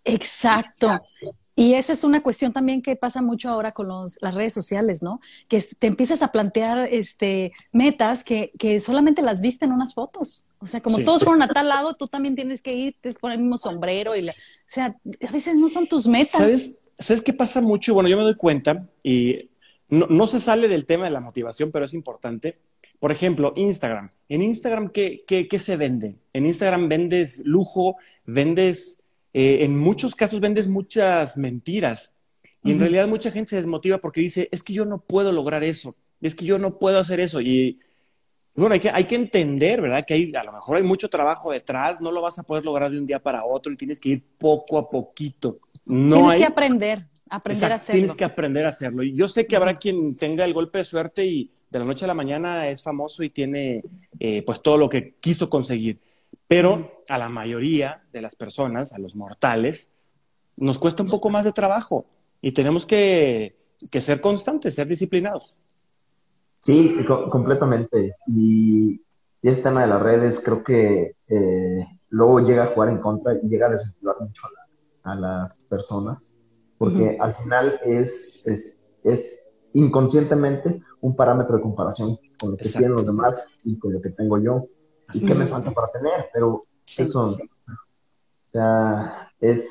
Exacto. 0.05 0.99
Y 1.57 1.75
esa 1.75 1.93
es 1.93 2.05
una 2.05 2.23
cuestión 2.23 2.55
también 2.55 2.81
que 2.81 2.97
pasa 2.97 3.21
mucho 3.21 3.51
ahora 3.51 3.73
con 3.73 3.89
los, 3.89 4.17
las 4.23 4.35
redes 4.35 4.55
sociales, 4.55 5.03
¿no? 5.03 5.21
Que 5.47 5.63
te 5.79 5.89
empiezas 5.89 6.23
a 6.23 6.33
plantear 6.33 6.89
este, 6.91 7.53
metas 7.73 8.25
que, 8.25 8.53
que 8.59 8.81
solamente 8.81 9.21
las 9.21 9.43
viste 9.43 9.67
en 9.67 9.73
unas 9.73 9.93
fotos. 9.93 10.47
O 10.59 10.67
sea, 10.67 10.81
como 10.81 11.01
todos 11.01 11.23
fueron 11.23 11.43
a 11.43 11.49
tal 11.49 11.69
lado, 11.69 11.93
tú 11.93 12.09
también 12.09 12.35
tienes 12.35 12.63
que 12.63 12.75
ir 12.75 12.97
con 13.21 13.33
el 13.33 13.41
mismo 13.41 13.59
sombrero. 13.59 14.17
Y 14.17 14.27
o 14.27 14.33
sea, 14.65 14.87
a 15.29 15.33
veces 15.33 15.55
no 15.57 15.69
son 15.69 15.87
tus 15.87 16.07
metas. 16.07 16.31
¿Sabes, 16.31 16.81
¿Sabes 16.97 17.21
qué 17.21 17.35
pasa 17.35 17.61
mucho? 17.61 17.93
Bueno, 17.93 18.09
yo 18.09 18.17
me 18.17 18.23
doy 18.23 18.37
cuenta 18.37 18.89
y 19.03 19.50
no, 19.91 20.07
no 20.09 20.27
se 20.27 20.41
sale 20.41 20.69
del 20.69 20.87
tema 20.87 21.05
de 21.05 21.11
la 21.11 21.21
motivación, 21.21 21.71
pero 21.71 21.85
es 21.85 21.95
importante. 21.95 22.59
Por 22.99 23.13
ejemplo, 23.13 23.53
Instagram. 23.57 24.11
En 24.29 24.43
Instagram, 24.43 24.91
¿qué, 24.91 25.25
qué, 25.27 25.49
qué 25.49 25.59
se 25.59 25.77
vende? 25.77 26.17
En 26.33 26.47
Instagram 26.47 26.89
vendes 26.89 27.43
lujo, 27.45 27.97
vendes 28.25 29.01
eh, 29.33 29.65
en 29.65 29.79
muchos 29.79 30.17
casos 30.17 30.41
vendes 30.41 30.67
muchas 30.67 31.37
mentiras 31.37 32.13
y 32.65 32.73
en 32.73 32.81
realidad 32.81 33.07
mucha 33.07 33.31
gente 33.31 33.51
se 33.51 33.57
desmotiva 33.57 33.99
porque 33.99 34.21
dice, 34.21 34.49
es 34.51 34.63
que 34.63 34.73
yo 34.73 34.85
no 34.85 35.01
puedo 35.01 35.33
lograr 35.33 35.65
eso, 35.65 35.95
es 36.21 36.35
que 36.35 36.45
yo 36.45 36.59
no 36.59 36.79
puedo 36.79 36.99
hacer 36.99 37.21
eso. 37.21 37.41
Y 37.41 37.79
bueno, 38.55 38.75
hay 38.75 38.81
que, 38.81 38.91
hay 38.91 39.05
que 39.05 39.15
entender, 39.15 39.81
¿verdad? 39.81 40.05
Que 40.07 40.15
hay, 40.15 40.33
a 40.35 40.43
lo 40.43 40.53
mejor 40.53 40.77
hay 40.77 40.83
mucho 40.83 41.09
trabajo 41.09 41.53
detrás, 41.53 42.01
no 42.01 42.13
lo 42.13 42.21
vas 42.21 42.39
a 42.39 42.43
poder 42.43 42.65
lograr 42.65 42.91
de 42.91 42.99
un 42.99 43.07
día 43.07 43.23
para 43.23 43.45
otro 43.45 43.73
y 43.73 43.77
tienes 43.77 43.99
que 43.99 44.11
ir 44.11 44.27
poco 44.37 44.79
a 44.79 44.91
poquito. 44.91 45.61
No 45.87 46.17
tienes 46.17 46.37
que 46.39 46.45
aprender, 46.45 47.07
aprender 47.31 47.73
a 47.73 47.77
hacerlo. 47.77 47.99
Tienes 47.99 48.17
que 48.17 48.25
aprender 48.25 48.67
a 48.67 48.69
hacerlo. 48.71 49.03
Y 49.03 49.15
yo 49.15 49.29
sé 49.29 49.47
que 49.47 49.57
habrá 49.57 49.75
quien 49.75 50.17
tenga 50.17 50.45
el 50.45 50.53
golpe 50.53 50.79
de 50.79 50.85
suerte 50.85 51.25
y 51.25 51.51
de 51.71 51.79
la 51.79 51.85
noche 51.85 52.05
a 52.05 52.09
la 52.09 52.15
mañana 52.15 52.69
es 52.69 52.83
famoso 52.83 53.23
y 53.23 53.31
tiene 53.31 53.83
eh, 54.19 54.43
pues 54.45 54.61
todo 54.61 54.77
lo 54.77 54.89
que 54.89 55.15
quiso 55.21 55.49
conseguir. 55.49 56.01
Pero 56.47 57.03
a 57.09 57.19
la 57.19 57.29
mayoría 57.29 58.03
de 58.13 58.23
las 58.23 58.35
personas, 58.35 58.93
a 58.93 58.99
los 58.99 59.17
mortales, 59.17 59.89
nos 60.57 60.79
cuesta 60.79 61.03
un 61.03 61.11
poco 61.11 61.31
más 61.31 61.45
de 61.45 61.53
trabajo 61.53 62.07
y 62.41 62.53
tenemos 62.53 62.87
que, 62.87 63.57
ser 64.01 64.21
constantes, 64.21 64.75
ser 64.75 64.87
disciplinados. 64.87 65.55
Sí, 66.61 66.97
completamente. 67.31 68.15
Y, 68.27 69.01
este 69.43 69.63
tema 69.63 69.81
de 69.81 69.87
las 69.87 70.03
redes 70.03 70.43
creo 70.45 70.63
que 70.63 71.17
eh, 71.27 71.87
luego 72.11 72.41
llega 72.41 72.65
a 72.65 72.67
jugar 72.67 72.91
en 72.91 72.99
contra 72.99 73.33
y 73.33 73.49
llega 73.49 73.69
a 73.69 73.71
desmotivar 73.71 74.17
mucho 74.21 74.43
a, 75.03 75.15
las 75.15 75.55
personas, 75.65 76.35
porque 76.81 77.19
al 77.21 77.35
final 77.35 77.79
es, 77.85 78.47
es, 79.05 79.47
inconscientemente 79.75 80.83
un 81.03 81.15
parámetro 81.15 81.57
de 81.57 81.63
comparación 81.63 82.19
con 82.41 82.53
lo 82.53 82.57
que 82.57 82.71
tienen 82.71 82.93
los 82.93 83.05
demás 83.05 83.59
y 83.65 83.79
con 83.79 83.93
lo 83.93 84.01
que 84.01 84.09
tengo 84.09 84.39
yo. 84.39 84.65
Y 85.13 85.27
qué 85.27 85.35
me 85.35 85.45
falta 85.45 85.73
para 85.73 85.93
tener, 85.93 86.31
pero 86.33 86.65
eso, 86.97 87.27
o 87.27 87.37
sea, 88.51 89.31
es, 89.41 89.67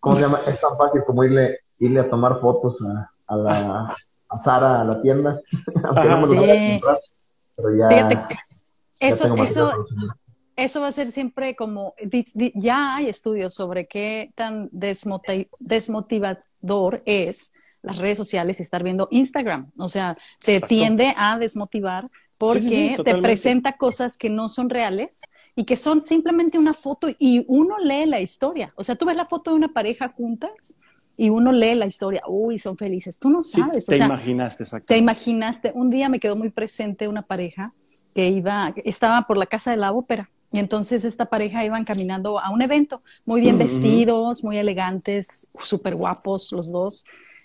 ¿cómo 0.00 0.16
se 0.16 0.22
llama? 0.22 0.40
Es 0.48 0.60
tan 0.60 0.76
fácil 0.76 1.04
como 1.06 1.22
irle, 1.22 1.60
irle 1.78 2.00
a 2.00 2.10
tomar 2.10 2.40
fotos 2.40 2.82
a, 2.82 3.08
a 3.28 3.36
la, 3.36 3.96
a 4.28 4.38
Sara 4.38 4.80
a 4.80 4.84
la 4.84 5.00
tienda, 5.00 5.40
aunque 5.84 6.08
no 6.08 6.20
me 6.22 6.34
lo 6.34 6.40
vaya 6.40 6.54
a 6.54 6.70
comprar, 6.72 6.98
pero 7.54 7.76
ya, 7.76 8.26
eso, 8.98 9.32
eso, 9.36 9.72
eso 10.56 10.80
va 10.80 10.88
a 10.88 10.92
ser 10.92 11.12
siempre 11.12 11.54
como, 11.54 11.94
ya 12.54 12.96
hay 12.96 13.08
estudios 13.08 13.54
sobre 13.54 13.86
qué 13.86 14.32
tan 14.34 14.68
desmotivador 14.72 17.02
es 17.04 17.52
las 17.82 17.98
redes 17.98 18.16
sociales 18.16 18.58
y 18.58 18.62
estar 18.62 18.82
viendo 18.82 19.06
Instagram. 19.10 19.70
O 19.78 19.88
sea, 19.88 20.16
te 20.44 20.60
tiende 20.60 21.14
a 21.16 21.38
desmotivar 21.38 22.06
porque 22.38 22.96
te 23.04 23.14
presenta 23.16 23.74
cosas 23.74 24.16
que 24.16 24.30
no 24.30 24.48
son 24.48 24.70
reales 24.70 25.20
y 25.54 25.64
que 25.64 25.76
son 25.76 26.00
simplemente 26.00 26.58
una 26.58 26.74
foto 26.74 27.08
y 27.18 27.44
uno 27.48 27.78
lee 27.78 28.06
la 28.06 28.20
historia. 28.20 28.72
O 28.76 28.84
sea, 28.84 28.96
tú 28.96 29.06
ves 29.06 29.16
la 29.16 29.26
foto 29.26 29.50
de 29.50 29.56
una 29.56 29.68
pareja 29.68 30.08
juntas 30.08 30.74
y 31.16 31.30
uno 31.30 31.52
lee 31.52 31.74
la 31.74 31.86
historia, 31.86 32.22
uy, 32.26 32.58
son 32.58 32.76
felices. 32.76 33.18
Tú 33.18 33.30
no 33.30 33.42
sabes. 33.42 33.86
te 33.86 33.96
imaginaste, 33.96 34.64
exacto. 34.64 34.86
Te 34.86 34.98
imaginaste. 34.98 35.72
Un 35.74 35.90
día 35.90 36.08
me 36.08 36.20
quedó 36.20 36.36
muy 36.36 36.50
presente 36.50 37.08
una 37.08 37.22
pareja 37.22 37.72
que 38.14 38.28
iba, 38.28 38.74
estaba 38.84 39.26
por 39.26 39.36
la 39.36 39.46
casa 39.46 39.70
de 39.70 39.76
la 39.76 39.92
ópera. 39.92 40.30
Y 40.52 40.58
entonces 40.58 41.04
esta 41.04 41.26
pareja 41.26 41.64
iban 41.64 41.84
caminando 41.84 42.38
a 42.38 42.50
un 42.50 42.62
evento, 42.62 43.02
muy 43.24 43.40
bien 43.40 43.58
vestidos, 43.58 44.44
muy 44.44 44.58
elegantes, 44.58 45.48
súper 45.60 45.94
guapos 45.96 46.52
los 46.52 46.70
dos. 46.70 47.04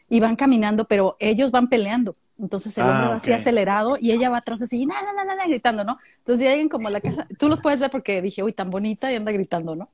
Iban 0.09 0.35
caminando, 0.35 0.85
pero 0.85 1.15
ellos 1.19 1.51
van 1.51 1.67
peleando. 1.67 2.13
Entonces 2.39 2.77
el 2.77 2.85
hombre 2.85 3.05
ah, 3.05 3.09
va 3.09 3.15
así 3.15 3.31
acelerado 3.31 3.97
y 3.99 4.11
ella 4.11 4.29
va 4.29 4.37
atrás 4.37 4.61
así, 4.61 4.85
nada, 4.85 5.13
nada, 5.13 5.35
nada, 5.35 5.47
gritando, 5.47 5.83
¿no? 5.83 5.99
Entonces 6.17 6.47
llegan 6.47 6.69
como 6.69 6.87
a 6.87 6.91
la 6.91 6.99
casa, 6.99 7.27
tú 7.37 7.47
los 7.47 7.61
puedes 7.61 7.79
ver 7.79 7.91
porque 7.91 8.21
dije, 8.21 8.41
uy, 8.41 8.51
tan 8.51 8.71
bonita 8.71 9.11
y 9.11 9.15
anda 9.15 9.31
gritando, 9.31 9.75
¿no? 9.75 9.87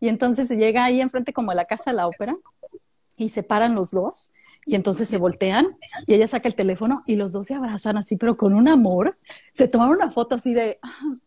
Y 0.00 0.08
entonces 0.08 0.50
llega 0.50 0.84
ahí 0.84 1.00
enfrente 1.00 1.32
como 1.32 1.52
a 1.52 1.54
la 1.54 1.64
casa 1.64 1.92
de 1.92 1.96
la 1.96 2.08
ópera 2.08 2.36
y 3.16 3.28
se 3.28 3.44
paran 3.44 3.76
los 3.76 3.92
dos 3.92 4.32
y 4.64 4.76
entonces 4.76 5.08
se 5.08 5.18
voltean 5.18 5.66
y 6.06 6.14
ella 6.14 6.28
saca 6.28 6.48
el 6.48 6.54
teléfono 6.54 7.02
y 7.06 7.16
los 7.16 7.32
dos 7.32 7.46
se 7.46 7.54
abrazan 7.54 7.96
así, 7.96 8.16
pero 8.16 8.36
con 8.36 8.54
un 8.54 8.68
amor. 8.68 9.18
Se 9.52 9.68
tomaron 9.68 9.96
una 9.96 10.10
foto 10.10 10.36
así 10.36 10.54
de, 10.54 10.78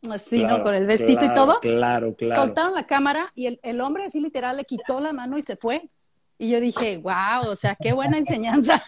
así, 0.09 0.43
¿no? 0.43 0.63
Con 0.63 0.73
el 0.73 0.87
besito 0.87 1.23
y 1.23 1.33
todo. 1.33 1.59
Claro, 1.59 2.13
claro. 2.15 2.41
Soltaron 2.41 2.73
la 2.73 2.87
cámara 2.87 3.31
y 3.35 3.47
el, 3.47 3.59
el 3.63 3.81
hombre 3.81 4.05
así 4.05 4.21
literal 4.21 4.57
le 4.57 4.63
quitó 4.63 4.99
la 4.99 5.11
mano 5.11 5.37
y 5.37 5.43
se 5.43 5.55
fue. 5.55 5.89
Y 6.37 6.49
yo 6.49 6.59
dije, 6.59 6.97
wow, 6.97 7.49
o 7.49 7.55
sea, 7.55 7.77
qué 7.81 7.93
buena 7.93 8.17
enseñanza. 8.17 8.81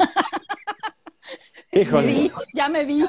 ya 2.54 2.70
me 2.70 2.86
vi. 2.86 3.06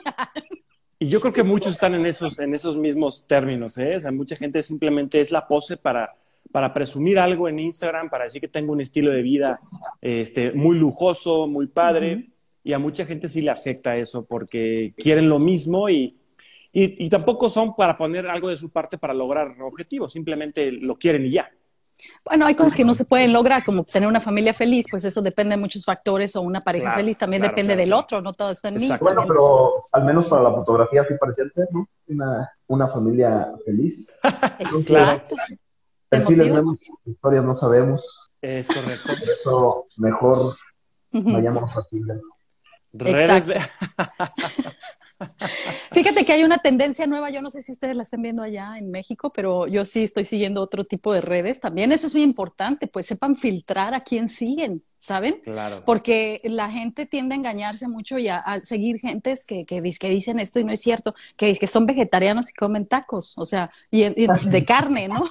Y 0.99 1.09
yo 1.09 1.21
creo 1.21 1.33
que 1.33 1.43
muchos 1.45 1.73
están 1.73 1.95
en 1.95 2.07
esos, 2.07 2.39
en 2.39 2.53
esos 2.55 2.77
mismos 2.77 3.27
términos, 3.27 3.79
¿eh? 3.79 3.97
O 3.97 4.01
sea, 4.01 4.11
mucha 4.11 4.37
gente 4.37 4.63
simplemente 4.63 5.21
es 5.21 5.31
la 5.31 5.47
pose 5.47 5.77
para, 5.77 6.17
para 6.53 6.73
presumir 6.73 7.19
algo 7.19 7.49
en 7.49 7.59
Instagram, 7.59 8.11
para 8.11 8.25
decir 8.25 8.41
que 8.41 8.49
tengo 8.49 8.73
un 8.73 8.81
estilo 8.81 9.11
de 9.11 9.23
vida 9.23 9.61
este, 10.01 10.53
muy 10.53 10.79
lujoso, 10.79 11.47
muy 11.47 11.67
padre. 11.67 12.31
Y 12.65 12.73
a 12.73 12.79
mucha 12.79 13.07
gente 13.07 13.29
sí 13.29 13.41
le 13.41 13.51
afecta 13.51 13.97
eso 13.97 14.27
porque 14.27 14.93
quieren 14.97 15.29
lo 15.29 15.39
mismo 15.39 15.89
y, 15.89 16.15
y, 16.73 17.05
y 17.05 17.09
tampoco 17.09 17.49
son 17.49 17.75
para 17.75 17.97
poner 17.97 18.27
algo 18.27 18.49
de 18.49 18.57
su 18.57 18.71
parte 18.71 18.99
para 18.99 19.15
lograr 19.15 19.61
objetivos, 19.63 20.13
simplemente 20.13 20.71
lo 20.73 20.97
quieren 20.97 21.25
y 21.25 21.31
ya. 21.31 21.51
Bueno, 22.25 22.47
hay 22.47 22.55
cosas 22.55 22.75
que 22.75 22.85
no 22.85 22.95
se 22.95 23.05
pueden 23.05 23.33
lograr, 23.33 23.65
como 23.65 23.85
tener 23.85 24.09
una 24.09 24.21
familia 24.21 24.55
feliz, 24.55 24.87
pues 24.91 25.05
eso 25.05 25.21
depende 25.21 25.57
de 25.57 25.61
muchos 25.61 25.85
factores, 25.85 26.37
o 26.37 26.43
una 26.43 26.61
pareja 26.61 26.95
feliz 26.95 27.19
también 27.19 27.43
depende 27.43 27.75
del 27.75 27.93
otro, 27.93 28.21
no 28.21 28.33
todo 28.33 28.51
está 28.51 28.69
en 28.69 28.79
mí. 28.79 28.89
Bueno, 29.01 29.23
pero 29.27 29.71
al 29.93 30.05
menos 30.05 30.29
para 30.29 30.43
la 30.43 30.51
fotografía 30.53 31.05
sí 31.05 31.15
parece 31.19 31.43
¿no? 31.73 31.89
Una, 32.09 32.53
una 32.67 32.89
familia 32.89 33.53
feliz. 33.65 34.15
Exacto. 34.59 35.37
Perfiles 36.09 36.53
vemos, 36.53 36.81
historias 37.05 37.45
no 37.45 37.55
sabemos. 37.55 38.31
Es 38.41 38.69
correcto. 38.69 39.13
Por 39.19 39.29
eso 39.29 39.87
mejor 39.97 40.57
vayamos 41.13 41.77
a 41.77 41.83
Tinder. 41.85 42.21
Redes. 42.93 43.47
Fíjate 45.93 46.25
que 46.25 46.33
hay 46.33 46.45
una 46.45 46.59
tendencia 46.59 47.07
nueva, 47.07 47.31
yo 47.31 47.43
no 47.43 47.51
sé 47.51 47.63
si 47.63 47.73
ustedes 47.73 47.97
la 47.97 48.03
estén 48.03 48.23
viendo 48.23 48.43
allá 48.43 48.79
en 48.79 48.91
México, 48.91 49.33
pero 49.35 49.67
yo 49.67 49.85
sí 49.85 50.05
estoy 50.05 50.25
siguiendo 50.25 50.63
otro 50.63 50.85
tipo 50.85 51.13
de 51.13 51.21
redes. 51.21 51.61
También 51.61 51.93
eso 51.93 52.07
es 52.07 52.15
muy 52.15 52.23
importante, 52.23 52.87
pues 52.87 53.07
sepan 53.07 53.37
filtrar 53.37 53.95
a 53.95 54.01
quién 54.01 54.29
siguen, 54.29 54.81
¿saben? 54.99 55.41
Claro. 55.43 55.83
Porque 55.85 56.41
la 56.45 56.71
gente 56.71 57.07
tiende 57.07 57.35
a 57.35 57.39
engañarse 57.39 57.89
mucho 57.89 58.19
y 58.19 58.29
a, 58.29 58.43
seguir 58.63 58.99
gentes 59.01 59.45
que, 59.47 59.65
que, 59.65 59.81
dicen 60.09 60.39
esto 60.39 60.61
y 60.61 60.65
no 60.65 60.73
es 60.73 60.81
cierto, 60.81 61.15
que, 61.37 61.55
que 61.55 61.67
son 61.67 61.87
vegetarianos 61.87 62.51
y 62.51 62.55
comen 62.55 62.87
tacos, 62.87 63.37
o 63.37 63.47
sea, 63.47 63.71
y, 63.91 64.05
de 64.51 64.65
carne, 64.65 65.09
¿no? 65.09 65.25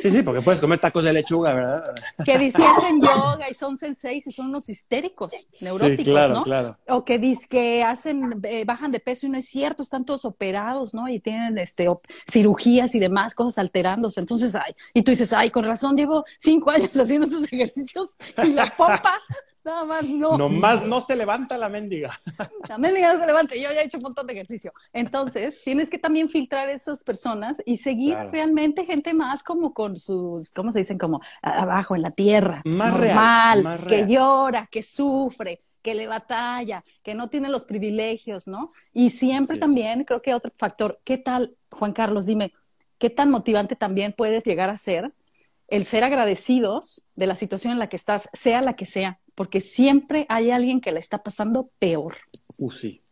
Sí, 0.00 0.10
sí, 0.10 0.22
porque 0.22 0.42
puedes 0.42 0.60
comer 0.60 0.78
tacos 0.78 1.04
de 1.04 1.12
lechuga, 1.12 1.54
¿verdad? 1.54 1.82
Que 2.24 2.38
dicen 2.38 2.60
que 2.60 2.66
hacen 2.66 3.00
yoga 3.00 3.50
y 3.50 3.54
son 3.54 3.78
senseis 3.78 4.26
y 4.26 4.32
son 4.32 4.46
unos 4.46 4.68
histéricos, 4.68 5.48
neuróticos, 5.60 6.04
claro, 6.04 6.34
¿no? 6.34 6.42
Claro. 6.44 6.78
O 6.88 7.04
que 7.04 7.18
dicen 7.18 7.48
que 7.48 7.82
hacen, 7.82 8.40
eh, 8.44 8.64
bajan 8.64 8.92
de 8.92 9.00
peso 9.00 9.13
y 9.22 9.28
no 9.28 9.38
es 9.38 9.46
cierto, 9.46 9.82
están 9.82 10.04
todos 10.04 10.24
operados, 10.24 10.94
¿no? 10.94 11.08
Y 11.08 11.20
tienen 11.20 11.58
este, 11.58 11.88
cirugías 12.30 12.94
y 12.94 12.98
demás, 12.98 13.34
cosas 13.34 13.58
alterándose. 13.58 14.20
Entonces, 14.20 14.54
ay, 14.54 14.74
y 14.92 15.02
tú 15.02 15.10
dices, 15.10 15.32
ay, 15.32 15.50
con 15.50 15.64
razón, 15.64 15.96
llevo 15.96 16.24
cinco 16.38 16.70
años 16.70 16.90
haciendo 16.96 17.26
estos 17.26 17.52
ejercicios 17.52 18.16
y 18.42 18.48
la 18.48 18.64
pompa, 18.76 19.20
nada 19.64 19.84
más 19.84 20.04
no. 20.04 20.36
Nomás 20.36 20.84
no 20.86 21.00
se 21.00 21.16
levanta 21.16 21.56
la 21.58 21.68
mendiga. 21.68 22.18
La 22.68 22.78
mendiga 22.78 23.12
no 23.12 23.20
se 23.20 23.26
levanta, 23.26 23.54
yo 23.54 23.62
ya 23.62 23.82
he 23.82 23.84
hecho 23.84 23.98
un 23.98 24.04
montón 24.04 24.26
de 24.26 24.32
ejercicio. 24.32 24.72
Entonces, 24.92 25.60
tienes 25.64 25.90
que 25.90 25.98
también 25.98 26.30
filtrar 26.30 26.70
esas 26.70 27.04
personas 27.04 27.62
y 27.66 27.76
seguir 27.76 28.16
realmente 28.32 28.86
gente 28.86 29.12
más 29.12 29.42
como 29.42 29.74
con 29.74 29.98
sus, 29.98 30.50
¿cómo 30.52 30.72
se 30.72 30.78
dicen? 30.78 30.96
Como 30.96 31.20
abajo 31.42 31.94
en 31.94 32.02
la 32.02 32.10
tierra. 32.10 32.62
Más 32.64 32.92
normal, 32.94 33.62
real, 33.62 33.86
que 33.86 34.06
llora, 34.06 34.66
que 34.70 34.82
sufre 34.82 35.62
que 35.84 35.94
le 35.94 36.08
batalla, 36.08 36.82
que 37.02 37.14
no 37.14 37.28
tiene 37.28 37.50
los 37.50 37.64
privilegios, 37.64 38.48
¿no? 38.48 38.70
Y 38.94 39.10
siempre 39.10 39.58
también, 39.58 40.04
creo 40.04 40.22
que 40.22 40.32
otro 40.32 40.50
factor, 40.56 40.98
¿qué 41.04 41.18
tal, 41.18 41.54
Juan 41.70 41.92
Carlos? 41.92 42.24
Dime, 42.24 42.54
¿qué 42.98 43.10
tan 43.10 43.30
motivante 43.30 43.76
también 43.76 44.14
puedes 44.16 44.44
llegar 44.44 44.70
a 44.70 44.78
ser 44.78 45.12
el 45.68 45.84
ser 45.84 46.02
agradecidos 46.02 47.06
de 47.16 47.26
la 47.26 47.36
situación 47.36 47.74
en 47.74 47.78
la 47.78 47.90
que 47.90 47.96
estás, 47.96 48.30
sea 48.32 48.62
la 48.62 48.76
que 48.76 48.86
sea? 48.86 49.20
Porque 49.34 49.60
siempre 49.60 50.24
hay 50.30 50.50
alguien 50.50 50.80
que 50.80 50.90
la 50.90 51.00
está 51.00 51.22
pasando 51.22 51.68
peor. 51.78 52.14
Uh, 52.58 52.70
sí. 52.70 53.02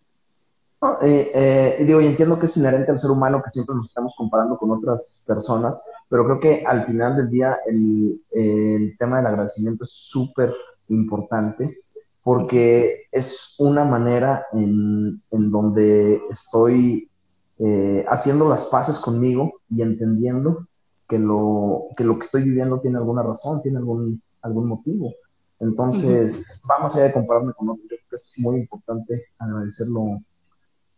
Eh, 1.03 1.31
eh, 1.35 1.85
digo, 1.85 2.01
y 2.01 2.07
entiendo 2.07 2.39
que 2.39 2.47
es 2.47 2.57
inherente 2.57 2.91
al 2.91 2.99
ser 2.99 3.11
humano 3.11 3.43
que 3.45 3.51
siempre 3.51 3.77
nos 3.77 3.87
estamos 3.87 4.14
comparando 4.16 4.57
con 4.57 4.70
otras 4.70 5.23
personas, 5.27 5.81
pero 6.09 6.25
creo 6.25 6.41
que 6.41 6.64
al 6.66 6.87
final 6.87 7.16
del 7.16 7.29
día 7.29 7.59
el, 7.66 8.97
tema 8.99 9.18
del 9.18 9.27
agradecimiento 9.27 9.85
es 9.85 9.91
súper 9.91 10.53
importante 10.89 11.82
porque 12.23 13.05
es 13.11 13.55
una 13.59 13.85
manera 13.85 14.47
en, 14.53 15.23
donde 15.31 16.20
estoy 16.31 17.11
eh, 17.59 18.05
haciendo 18.09 18.49
las 18.49 18.66
paces 18.66 18.99
conmigo 18.99 19.55
y 19.68 19.83
entendiendo 19.83 20.66
que 21.09 21.18
lo, 21.18 21.89
que 21.97 22.05
lo 22.05 22.18
que 22.18 22.25
estoy 22.25 22.43
viviendo 22.45 22.81
tiene 22.81 22.99
alguna 22.99 23.23
razón, 23.23 23.61
tiene 23.62 23.79
algún, 23.79 24.23
algún 24.41 24.68
motivo. 24.68 25.12
Entonces, 25.59 26.62
vamos 26.66 26.95
allá 26.95 27.05
de 27.05 27.12
compararme 27.12 27.53
con 27.53 27.68
otros. 27.68 27.87
Creo 27.89 28.01
que 28.11 28.16
es 28.16 28.35
muy 28.39 28.57
importante 28.57 29.27
agradecerlo 29.39 30.20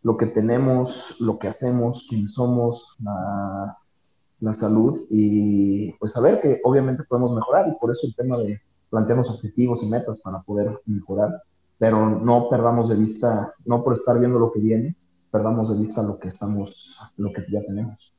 lo 0.01 0.17
que 0.17 0.27
tenemos, 0.27 1.19
lo 1.19 1.37
que 1.39 1.47
hacemos, 1.47 2.05
quiénes 2.07 2.33
somos, 2.33 2.95
la, 2.99 3.77
salud 4.53 5.07
y 5.09 5.91
pues 5.93 6.11
saber 6.11 6.39
que 6.39 6.61
obviamente 6.63 7.03
podemos 7.09 7.33
mejorar 7.33 7.67
y 7.67 7.79
por 7.79 7.89
eso 7.91 8.05
el 8.05 8.15
tema 8.15 8.37
de 8.37 8.61
plantearnos 8.95 9.29
objetivos 9.29 9.83
y 9.83 9.87
metas 9.87 10.21
para 10.21 10.41
poder 10.41 10.79
mejorar, 10.85 11.41
pero 11.77 12.09
no 12.09 12.47
perdamos 12.49 12.87
de 12.87 12.95
vista, 12.95 13.53
no 13.65 13.83
por 13.83 13.93
estar 13.93 14.17
viendo 14.17 14.39
lo 14.39 14.53
que 14.53 14.61
viene, 14.61 14.95
perdamos 15.29 15.69
de 15.69 15.77
vista 15.83 16.01
lo 16.01 16.17
que 16.17 16.29
estamos, 16.29 16.97
lo 17.17 17.33
que 17.33 17.43
ya 17.51 17.61
tenemos. 17.61 18.15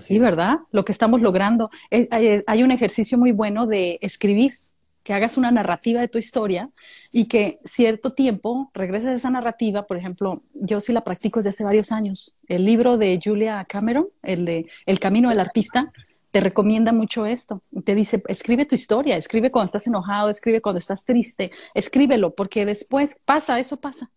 sí, 0.00 0.20
¿verdad? 0.20 0.58
Lo 0.70 0.84
que 0.84 0.92
estamos 0.92 1.20
logrando. 1.20 1.64
Eh, 1.90 2.44
hay 2.46 2.62
un 2.62 2.70
ejercicio 2.70 3.18
muy 3.18 3.32
bueno 3.32 3.66
de 3.66 3.98
escribir 4.00 4.60
que 5.02 5.12
hagas 5.12 5.36
una 5.36 5.50
narrativa 5.50 6.00
de 6.00 6.06
tu 6.06 6.18
historia 6.18 6.70
y 7.12 7.26
que 7.26 7.58
cierto 7.64 8.12
tiempo 8.12 8.70
regreses 8.74 9.08
a 9.08 9.14
esa 9.14 9.30
narrativa. 9.30 9.88
Por 9.88 9.96
ejemplo, 9.96 10.44
yo 10.54 10.80
sí 10.80 10.92
la 10.92 11.02
practico 11.02 11.40
desde 11.40 11.50
hace 11.50 11.64
varios 11.64 11.90
años. 11.90 12.38
El 12.46 12.64
libro 12.64 12.96
de 12.96 13.18
Julia 13.20 13.66
Cameron, 13.68 14.06
el 14.22 14.44
de 14.44 14.66
El 14.86 15.00
Camino 15.00 15.30
del 15.30 15.40
Artista, 15.40 15.90
te 16.30 16.40
recomienda 16.40 16.92
mucho 16.92 17.26
esto. 17.26 17.62
Te 17.84 17.94
dice, 17.94 18.22
escribe 18.28 18.64
tu 18.64 18.74
historia, 18.74 19.16
escribe 19.16 19.50
cuando 19.50 19.66
estás 19.66 19.86
enojado, 19.86 20.30
escribe 20.30 20.60
cuando 20.60 20.78
estás 20.78 21.04
triste, 21.04 21.50
escríbelo, 21.74 22.34
porque 22.34 22.64
después 22.64 23.20
pasa, 23.24 23.58
eso 23.58 23.80
pasa. 23.80 24.10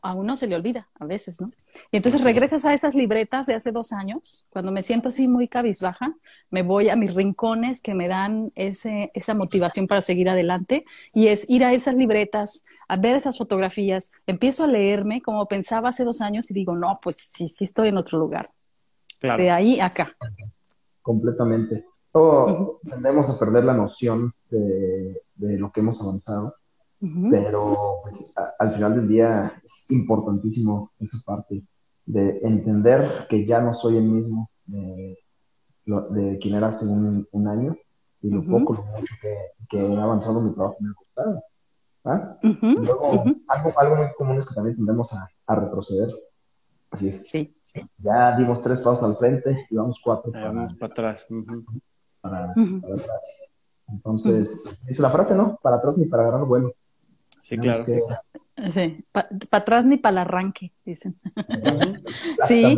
A 0.00 0.14
uno 0.14 0.34
se 0.34 0.48
le 0.48 0.56
olvida 0.56 0.88
a 0.98 1.04
veces, 1.04 1.40
¿no? 1.40 1.46
Y 1.92 1.98
entonces 1.98 2.24
regresas 2.24 2.64
a 2.64 2.74
esas 2.74 2.96
libretas 2.96 3.46
de 3.46 3.54
hace 3.54 3.70
dos 3.70 3.92
años, 3.92 4.46
cuando 4.50 4.72
me 4.72 4.82
siento 4.82 5.10
así 5.10 5.28
muy 5.28 5.46
cabizbaja, 5.46 6.16
me 6.50 6.62
voy 6.62 6.88
a 6.88 6.96
mis 6.96 7.14
rincones 7.14 7.80
que 7.80 7.94
me 7.94 8.08
dan 8.08 8.50
ese, 8.56 9.12
esa 9.14 9.34
motivación 9.34 9.86
para 9.86 10.02
seguir 10.02 10.28
adelante, 10.28 10.84
y 11.14 11.28
es 11.28 11.48
ir 11.48 11.64
a 11.64 11.72
esas 11.72 11.94
libretas, 11.94 12.64
a 12.88 12.96
ver 12.96 13.14
esas 13.14 13.38
fotografías, 13.38 14.10
empiezo 14.26 14.64
a 14.64 14.66
leerme 14.66 15.22
como 15.22 15.46
pensaba 15.46 15.90
hace 15.90 16.02
dos 16.02 16.20
años 16.20 16.50
y 16.50 16.54
digo, 16.54 16.74
no, 16.74 16.98
pues 17.00 17.30
sí, 17.32 17.46
sí 17.46 17.64
estoy 17.64 17.88
en 17.88 17.98
otro 17.98 18.18
lugar. 18.18 18.50
De 19.20 19.52
ahí 19.52 19.78
acá 19.78 20.16
completamente. 21.02 21.84
Todos 22.12 22.80
tendemos 22.88 23.28
a 23.28 23.38
perder 23.38 23.64
la 23.64 23.74
noción 23.74 24.32
de, 24.50 25.22
lo 25.36 25.72
que 25.72 25.80
hemos 25.80 26.00
avanzado, 26.00 26.54
pero 27.30 28.00
pues, 28.02 28.34
al 28.58 28.74
final 28.74 28.96
del 28.96 29.08
día 29.08 29.60
es 29.64 29.90
importantísimo 29.90 30.92
esa 31.00 31.18
parte 31.24 31.64
de 32.06 32.38
entender 32.42 33.26
que 33.28 33.46
ya 33.46 33.60
no 33.60 33.74
soy 33.74 33.96
el 33.96 34.04
mismo 34.04 34.50
de, 34.66 35.18
de 35.84 36.38
quien 36.38 36.54
era 36.54 36.68
hace 36.68 36.84
un, 36.86 37.48
año 37.48 37.76
y 38.20 38.30
lo 38.30 38.44
poco, 38.44 38.74
lo 38.74 38.82
mucho 38.84 39.14
que, 39.20 39.36
que, 39.68 39.78
he 39.78 39.96
avanzado 39.96 40.40
mi 40.40 40.54
trabajo 40.54 40.76
me 40.80 40.90
ha 40.90 40.94
costado. 40.94 41.42
¿ah? 42.04 42.38
Luego, 42.42 43.24
algo, 43.48 43.72
algo 43.76 43.96
muy 43.96 44.06
común 44.16 44.38
es 44.38 44.46
que 44.46 44.54
también 44.54 44.76
tendemos 44.76 45.12
a, 45.12 45.28
a 45.46 45.54
retroceder. 45.56 46.10
Así. 46.92 47.20
Sí. 47.22 47.54
Ya 47.98 48.36
dimos 48.36 48.60
tres 48.60 48.78
pasos 48.78 49.02
al 49.02 49.16
frente 49.16 49.66
y 49.70 49.74
vamos 49.74 49.98
cuatro 50.02 50.30
para, 50.30 50.68
atrás. 50.80 51.26
para, 52.20 52.52
atrás. 52.52 53.50
Entonces, 53.88 54.86
dice 54.86 55.02
la 55.02 55.10
frase, 55.10 55.34
¿no? 55.34 55.58
Para 55.62 55.76
atrás 55.76 55.96
ni 55.96 56.06
para 56.06 56.24
agarrar 56.24 56.44
vuelo. 56.44 56.74
Sí, 57.40 57.56
claro. 57.56 57.84
Sí, 58.72 59.04
para 59.10 59.28
atrás 59.50 59.84
ni 59.86 59.96
para 59.96 60.12
el 60.12 60.18
arranque, 60.18 60.72
dicen. 60.84 61.18
sí, 62.46 62.76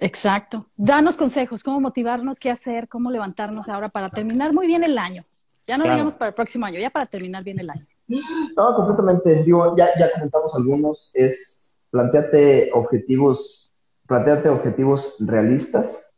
exacto. 0.00 0.60
Danos 0.76 1.16
consejos, 1.16 1.64
cómo 1.64 1.80
motivarnos, 1.80 2.38
qué 2.38 2.50
hacer, 2.50 2.88
cómo 2.88 3.10
levantarnos 3.10 3.68
ahora 3.70 3.88
para 3.88 4.10
terminar 4.10 4.52
muy 4.52 4.66
bien 4.66 4.84
el 4.84 4.98
año. 4.98 5.22
Ya 5.66 5.76
no 5.76 5.84
digamos 5.84 6.16
para 6.16 6.28
el 6.28 6.34
próximo 6.34 6.66
año, 6.66 6.78
ya 6.78 6.90
para 6.90 7.06
terminar 7.06 7.42
bien 7.42 7.58
el 7.58 7.70
año. 7.70 7.86
No, 8.56 8.74
completamente. 8.76 9.42
Digo, 9.44 9.76
ya, 9.76 9.88
ya 9.98 10.10
comentamos 10.12 10.54
algunos. 10.54 11.10
Es 11.14 11.67
planteate 11.90 12.70
objetivos 12.72 13.68
planteate 14.08 14.48
objetivos 14.48 15.16
realistas, 15.20 16.14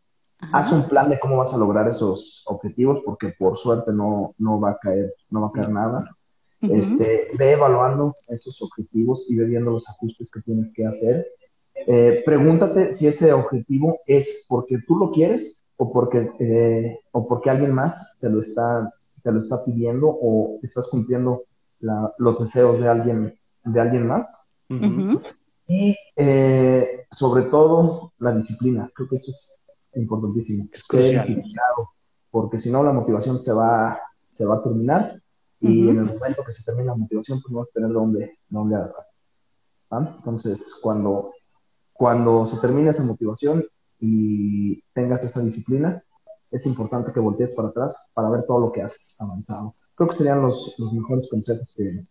haz 0.53 0.73
un 0.73 0.89
plan 0.89 1.11
de 1.11 1.19
cómo 1.19 1.37
vas 1.37 1.53
a 1.53 1.59
lograr 1.59 1.89
esos 1.89 2.45
objetivos, 2.47 3.03
porque 3.05 3.35
por 3.37 3.59
suerte 3.59 3.93
no, 3.93 4.35
no 4.39 4.61
va 4.61 4.71
a 4.71 4.79
caer, 4.79 5.13
no 5.29 5.43
va 5.43 5.49
a 5.49 5.53
caer 5.53 5.69
nada. 5.69 6.17
este, 6.63 7.31
ve 7.37 7.53
evaluando 7.53 8.15
esos 8.29 8.63
objetivos 8.63 9.27
y 9.29 9.37
ve 9.37 9.47
viendo 9.47 9.73
los 9.73 9.89
ajustes 9.89 10.31
que 10.31 10.41
tienes 10.41 10.73
que 10.75 10.87
hacer. 10.87 11.27
Eh, 11.87 12.23
pregúntate 12.25 12.95
si 12.95 13.07
ese 13.07 13.33
objetivo 13.33 13.99
es 14.07 14.47
porque 14.49 14.79
tú 14.87 14.97
lo 14.97 15.11
quieres 15.11 15.65
o 15.77 15.93
porque, 15.93 16.31
eh, 16.39 17.01
o 17.11 17.27
porque 17.27 17.51
alguien 17.51 17.73
más 17.73 18.19
te 18.21 18.29
lo 18.29 18.41
está, 18.41 18.93
te 19.23 19.33
lo 19.33 19.41
está 19.41 19.65
pidiendo 19.65 20.09
o 20.09 20.61
estás 20.63 20.87
cumpliendo 20.89 21.45
los 22.19 22.39
deseos 22.39 22.79
de 22.79 22.89
alguien, 22.89 23.39
de 23.65 23.81
alguien 23.81 24.07
más. 24.07 24.49
Y 25.73 25.97
eh, 26.17 27.07
sobre 27.13 27.45
todo 27.45 28.13
la 28.19 28.35
disciplina. 28.35 28.91
Creo 28.93 29.09
que 29.09 29.17
eso 29.17 29.31
es 29.31 29.59
importantísimo. 29.95 30.69
Es 30.73 30.85
porque 32.29 32.59
si 32.59 32.71
no 32.71 32.83
la 32.83 32.93
motivación 32.93 33.41
se 33.41 33.53
va, 33.53 34.01
se 34.29 34.45
va 34.47 34.57
a 34.57 34.63
terminar 34.65 35.23
y 35.61 35.89
en 35.89 35.99
el 35.99 36.05
momento 36.07 36.43
que 36.45 36.53
se 36.53 36.65
termine 36.65 36.87
la 36.87 36.97
motivación 36.97 37.41
pues 37.41 37.53
no 37.53 37.59
vas 37.61 37.69
a 37.69 37.73
tener 37.73 37.93
dónde, 37.93 38.39
dónde 38.49 38.75
agarrar. 38.75 39.07
Entonces, 39.93 40.75
cuando, 40.83 41.33
cuando 41.93 42.47
se 42.47 42.57
termine 42.59 42.91
esa 42.91 43.05
motivación 43.05 43.65
y 44.01 44.83
tengas 44.93 45.23
esa 45.23 45.41
disciplina, 45.41 46.03
es 46.51 46.67
importante 46.67 47.13
que 47.13 47.21
voltees 47.21 47.55
para 47.55 47.69
atrás 47.69 48.09
para 48.13 48.29
ver 48.29 48.45
todo 48.45 48.59
lo 48.59 48.73
que 48.73 48.83
has 48.83 49.17
avanzado. 49.21 49.77
Creo 49.95 50.09
que 50.09 50.17
serían 50.17 50.43
los, 50.43 50.75
los 50.79 50.93
mejores 50.93 51.29
conceptos 51.31 51.73
que, 51.77 52.03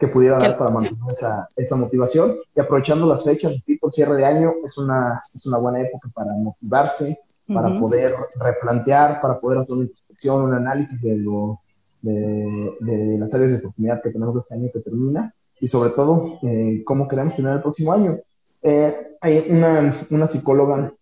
que 0.00 0.08
pudiera 0.08 0.38
dar 0.38 0.56
para 0.56 0.72
mantener 0.72 0.98
esa, 1.14 1.46
esa, 1.54 1.76
motivación. 1.76 2.36
Y 2.56 2.60
aprovechando 2.60 3.06
las 3.06 3.22
fechas, 3.22 3.52
el 3.52 3.78
cierre 3.92 4.16
de 4.16 4.24
año 4.24 4.54
es 4.64 4.78
una, 4.78 5.20
es 5.34 5.44
una 5.44 5.58
buena 5.58 5.82
época 5.82 6.08
para 6.14 6.32
motivarse, 6.32 7.18
para 7.46 7.74
poder 7.74 8.14
replantear, 8.40 9.20
para 9.20 9.38
poder 9.38 9.58
hacer 9.58 9.74
una 9.74 9.84
introspección, 9.84 10.42
un 10.42 10.54
análisis 10.54 11.02
de, 11.02 11.18
lo, 11.18 11.60
de, 12.00 12.76
de, 12.80 13.18
las 13.18 13.32
áreas 13.34 13.50
de 13.50 13.58
oportunidad 13.58 14.00
que 14.02 14.10
tenemos 14.10 14.36
este 14.36 14.54
año 14.54 14.70
que 14.72 14.80
termina 14.80 15.34
y 15.60 15.68
sobre 15.68 15.90
todo 15.90 16.38
eh, 16.42 16.82
cómo 16.86 17.06
queremos 17.06 17.36
tener 17.36 17.52
el 17.52 17.62
próximo 17.62 17.92
año. 17.92 18.18
Eh, 18.62 18.94
hay 19.20 19.50
una, 19.50 20.06
una 20.08 20.26
psicóloga, 20.26 20.94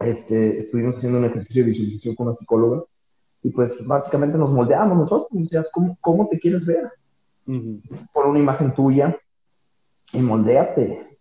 este, 0.00 0.58
estuvimos 0.58 0.96
haciendo 0.96 1.18
un 1.18 1.26
ejercicio 1.26 1.62
de 1.62 1.70
visualización 1.70 2.14
con 2.14 2.28
una 2.28 2.36
psicóloga 2.36 2.84
y 3.42 3.50
pues 3.50 3.86
básicamente 3.86 4.38
nos 4.38 4.50
moldeamos 4.50 4.96
nosotros, 4.96 5.28
o 5.30 5.44
sea, 5.46 5.62
¿cómo, 5.70 5.98
cómo 6.00 6.26
te 6.28 6.38
quieres 6.38 6.64
ver? 6.64 6.88
Por 8.12 8.26
una 8.26 8.38
imagen 8.38 8.74
tuya 8.74 9.16
y 10.12 10.20
moldéate. 10.20 11.18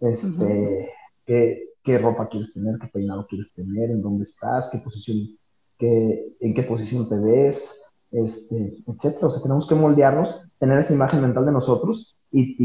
Este, 0.00 0.90
qué, 1.24 1.98
ropa 1.98 2.28
quieres 2.28 2.52
tener, 2.52 2.78
qué 2.80 2.88
peinado 2.88 3.26
quieres 3.28 3.52
tener, 3.52 3.90
en 3.90 4.02
dónde 4.02 4.24
estás, 4.24 4.70
qué 4.70 4.78
posición, 4.78 5.38
qué, 5.78 6.34
en 6.40 6.54
qué 6.54 6.62
posición 6.64 7.08
te 7.08 7.18
ves, 7.18 7.82
este, 8.10 8.78
etcétera. 8.86 9.28
O 9.28 9.30
sea, 9.30 9.42
tenemos 9.42 9.68
que 9.68 9.74
moldearnos, 9.74 10.40
tener 10.58 10.78
esa 10.78 10.94
imagen 10.94 11.22
mental 11.22 11.46
de 11.46 11.52
nosotros 11.52 12.16
y, 12.30 12.56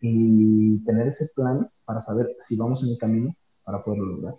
y, 0.00 0.78
tener 0.84 1.08
ese 1.08 1.28
plan 1.34 1.68
para 1.84 2.02
saber 2.02 2.34
si 2.40 2.56
vamos 2.56 2.82
en 2.82 2.90
el 2.90 2.98
camino 2.98 3.34
para 3.62 3.82
poderlo 3.82 4.06
lograr. 4.06 4.34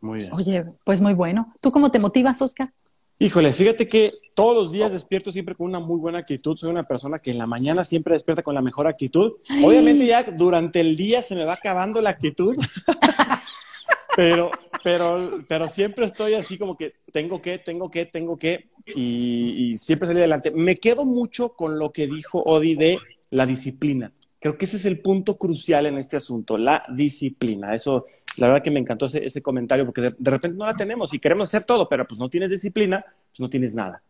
Muy 0.00 0.18
bien. 0.18 0.30
Oye, 0.34 0.64
pues 0.84 1.00
muy 1.00 1.14
bueno. 1.14 1.52
¿Tú 1.60 1.70
cómo 1.70 1.90
te 1.90 1.98
motivas, 1.98 2.40
Oscar? 2.42 2.72
Híjole, 3.18 3.54
fíjate 3.54 3.88
que 3.88 4.12
todos 4.34 4.54
los 4.54 4.72
días 4.72 4.92
despierto 4.92 5.32
siempre 5.32 5.54
con 5.54 5.66
una 5.66 5.80
muy 5.80 5.98
buena 5.98 6.18
actitud. 6.18 6.54
Soy 6.54 6.68
una 6.68 6.86
persona 6.86 7.18
que 7.18 7.30
en 7.30 7.38
la 7.38 7.46
mañana 7.46 7.82
siempre 7.82 8.12
despierta 8.12 8.42
con 8.42 8.54
la 8.54 8.60
mejor 8.60 8.86
actitud. 8.86 9.32
Obviamente 9.64 10.04
ya 10.04 10.22
durante 10.22 10.80
el 10.80 10.96
día 10.96 11.22
se 11.22 11.34
me 11.34 11.46
va 11.46 11.54
acabando 11.54 12.02
la 12.02 12.10
actitud. 12.10 12.54
pero, 14.16 14.50
pero, 14.84 15.42
pero 15.48 15.68
siempre 15.70 16.04
estoy 16.04 16.34
así 16.34 16.58
como 16.58 16.76
que 16.76 16.92
tengo 17.10 17.40
que, 17.40 17.58
tengo 17.58 17.90
que, 17.90 18.04
tengo 18.04 18.36
que. 18.36 18.66
y, 18.94 19.74
siempre 19.78 20.08
salí 20.08 20.18
adelante. 20.18 20.50
Me 20.50 20.76
quedo 20.76 21.06
mucho 21.06 21.54
con 21.54 21.78
lo 21.78 21.92
que 21.92 22.06
dijo 22.06 22.42
Odi 22.44 22.74
de 22.74 22.98
la 23.30 23.46
disciplina. 23.46 24.12
Creo 24.40 24.58
que 24.58 24.66
ese 24.66 24.76
es 24.76 24.84
el 24.84 25.00
punto 25.00 25.38
crucial 25.38 25.86
en 25.86 25.96
este 25.96 26.18
asunto, 26.18 26.58
la 26.58 26.84
disciplina. 26.94 27.74
Eso, 27.74 28.04
la 28.36 28.48
verdad 28.48 28.62
que 28.62 28.70
me 28.70 28.80
encantó 28.80 29.06
ese, 29.06 29.42
comentario 29.42 29.84
porque 29.84 30.00
de, 30.00 30.30
repente 30.30 30.56
no 30.56 30.66
la 30.66 30.74
tenemos 30.74 31.12
y 31.14 31.18
queremos 31.18 31.48
hacer 31.48 31.64
todo, 31.64 31.88
pero 31.88 32.06
pues 32.06 32.18
no 32.18 32.28
tienes 32.28 32.50
disciplina, 32.50 33.04
pues 33.04 33.40
no 33.40 33.48
tienes 33.48 33.74
nada. 33.74 34.02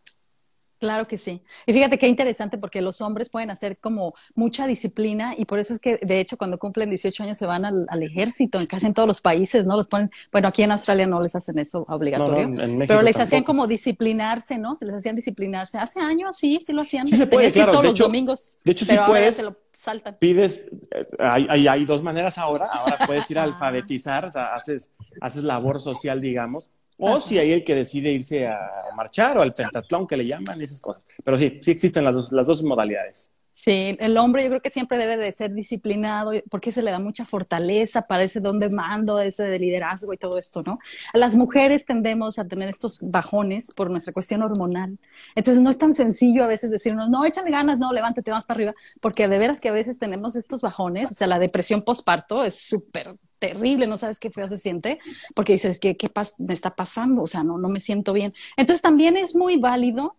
Claro 0.78 1.08
que 1.08 1.16
sí. 1.16 1.42
Y 1.64 1.72
fíjate 1.72 1.98
qué 1.98 2.06
interesante 2.06 2.58
porque 2.58 2.82
los 2.82 3.00
hombres 3.00 3.30
pueden 3.30 3.50
hacer 3.50 3.78
como 3.78 4.14
mucha 4.34 4.66
disciplina 4.66 5.34
y 5.36 5.46
por 5.46 5.58
eso 5.58 5.72
es 5.72 5.80
que 5.80 5.98
de 6.02 6.20
hecho 6.20 6.36
cuando 6.36 6.58
cumplen 6.58 6.90
18 6.90 7.22
años 7.22 7.38
se 7.38 7.46
van 7.46 7.64
al, 7.64 8.02
ejército, 8.02 8.60
en 8.60 8.66
casi 8.66 8.86
en 8.86 8.94
todos 8.94 9.08
los 9.08 9.20
países, 9.22 9.64
¿no? 9.64 9.76
Los 9.76 9.88
ponen, 9.88 10.10
bueno, 10.30 10.48
aquí 10.48 10.62
en 10.62 10.72
Australia 10.72 11.06
no 11.06 11.20
les 11.20 11.34
hacen 11.34 11.58
eso 11.58 11.84
obligatorio, 11.88 12.52
pero 12.86 13.00
les 13.00 13.18
hacían 13.18 13.42
como 13.42 13.66
disciplinarse, 13.66 14.58
¿no? 14.58 14.76
Se 14.76 14.84
les 14.84 14.96
hacían 14.96 15.16
disciplinarse. 15.16 15.78
Hace 15.78 16.00
años 16.00 16.36
sí, 16.36 16.58
sí 16.64 16.72
lo 16.72 16.82
hacían. 16.82 17.06
Sí 17.06 17.16
se 17.16 17.26
puede, 17.26 17.50
claro. 17.50 17.72
todos 17.72 17.84
los 17.84 17.98
domingos. 17.98 18.58
De 18.62 18.72
hecho, 18.72 18.84
sí 18.84 18.96
puedes. 19.06 19.42
saltan. 19.72 20.16
Pides, 20.18 20.66
eh, 20.90 21.04
hay, 21.18 21.66
hay, 21.66 21.84
dos 21.86 22.02
maneras 22.02 22.36
ahora. 22.36 22.66
Ahora 22.66 22.98
puedes 23.06 23.30
ir 23.30 23.38
a 23.38 23.42
alfabetizar, 23.44 24.26
o 24.26 24.30
sea, 24.30 24.54
haces, 24.54 24.92
haces 25.20 25.42
labor 25.42 25.80
social, 25.80 26.20
digamos 26.20 26.70
o 26.98 27.20
si 27.20 27.38
hay 27.38 27.52
el 27.52 27.64
que 27.64 27.74
decide 27.74 28.10
irse 28.10 28.46
a 28.46 28.58
marchar 28.96 29.38
o 29.38 29.42
al 29.42 29.52
pentatlón 29.52 30.06
que 30.06 30.16
le 30.16 30.26
llaman, 30.26 30.60
esas 30.60 30.80
cosas. 30.80 31.06
Pero 31.22 31.36
sí, 31.36 31.58
sí 31.60 31.70
existen 31.70 32.04
las 32.04 32.14
dos, 32.14 32.32
las 32.32 32.46
dos 32.46 32.62
modalidades. 32.62 33.32
Sí, 33.58 33.96
el 34.00 34.18
hombre 34.18 34.42
yo 34.42 34.50
creo 34.50 34.60
que 34.60 34.68
siempre 34.68 34.98
debe 34.98 35.16
de 35.16 35.32
ser 35.32 35.54
disciplinado 35.54 36.32
porque 36.50 36.72
se 36.72 36.82
le 36.82 36.90
da 36.90 36.98
mucha 36.98 37.24
fortaleza 37.24 38.02
para 38.02 38.22
ese 38.22 38.38
don 38.38 38.58
de 38.58 38.68
mando, 38.68 39.18
ese 39.18 39.44
de 39.44 39.58
liderazgo 39.58 40.12
y 40.12 40.18
todo 40.18 40.38
esto, 40.38 40.62
¿no? 40.62 40.78
A 41.14 41.16
las 41.16 41.34
mujeres 41.34 41.86
tendemos 41.86 42.38
a 42.38 42.46
tener 42.46 42.68
estos 42.68 43.00
bajones 43.10 43.72
por 43.74 43.90
nuestra 43.90 44.12
cuestión 44.12 44.42
hormonal. 44.42 44.98
Entonces 45.34 45.62
no 45.62 45.70
es 45.70 45.78
tan 45.78 45.94
sencillo 45.94 46.44
a 46.44 46.48
veces 46.48 46.70
decirnos, 46.70 47.08
no, 47.08 47.24
échale 47.24 47.50
ganas, 47.50 47.78
no, 47.78 47.94
levántate, 47.94 48.30
vamos 48.30 48.44
para 48.44 48.58
arriba, 48.58 48.74
porque 49.00 49.26
de 49.26 49.38
veras 49.38 49.62
que 49.62 49.70
a 49.70 49.72
veces 49.72 49.98
tenemos 49.98 50.36
estos 50.36 50.60
bajones, 50.60 51.10
o 51.10 51.14
sea, 51.14 51.26
la 51.26 51.38
depresión 51.38 51.80
postparto 51.80 52.44
es 52.44 52.60
súper 52.60 53.08
terrible, 53.38 53.86
no 53.86 53.96
sabes 53.96 54.18
qué 54.18 54.30
feo 54.30 54.46
se 54.48 54.58
siente, 54.58 54.98
porque 55.34 55.54
dices, 55.54 55.80
¿qué, 55.80 55.96
qué 55.96 56.10
me 56.36 56.52
está 56.52 56.76
pasando? 56.76 57.22
O 57.22 57.26
sea, 57.26 57.42
no, 57.42 57.56
no 57.56 57.68
me 57.68 57.80
siento 57.80 58.12
bien. 58.12 58.34
Entonces 58.58 58.82
también 58.82 59.16
es 59.16 59.34
muy 59.34 59.56
válido 59.56 60.14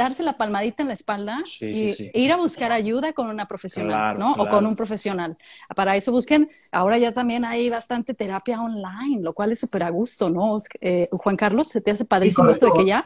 darse 0.00 0.22
la 0.22 0.32
palmadita 0.32 0.82
en 0.82 0.88
la 0.88 0.94
espalda 0.94 1.38
y, 1.60 2.10
e 2.12 2.20
ir 2.20 2.32
a 2.32 2.36
buscar 2.36 2.72
ayuda 2.72 3.12
con 3.12 3.28
una 3.28 3.46
profesional, 3.46 4.18
¿no? 4.18 4.32
O 4.32 4.48
con 4.48 4.64
un 4.64 4.74
profesional. 4.74 5.36
Para 5.76 5.96
eso 5.96 6.10
busquen, 6.10 6.48
ahora 6.72 6.98
ya 6.98 7.12
también 7.12 7.44
hay 7.44 7.68
bastante 7.68 8.14
terapia 8.14 8.60
online, 8.60 9.22
lo 9.22 9.34
cual 9.34 9.52
es 9.52 9.60
súper 9.60 9.82
a 9.82 9.90
gusto, 9.90 10.30
¿no? 10.30 10.56
Eh, 10.80 11.06
Juan 11.10 11.36
Carlos, 11.36 11.68
¿se 11.68 11.80
te 11.80 11.90
hace 11.90 12.04
padrísimo 12.04 12.50
esto 12.50 12.66
de 12.66 12.72
que 12.72 12.86
ya? 12.86 13.04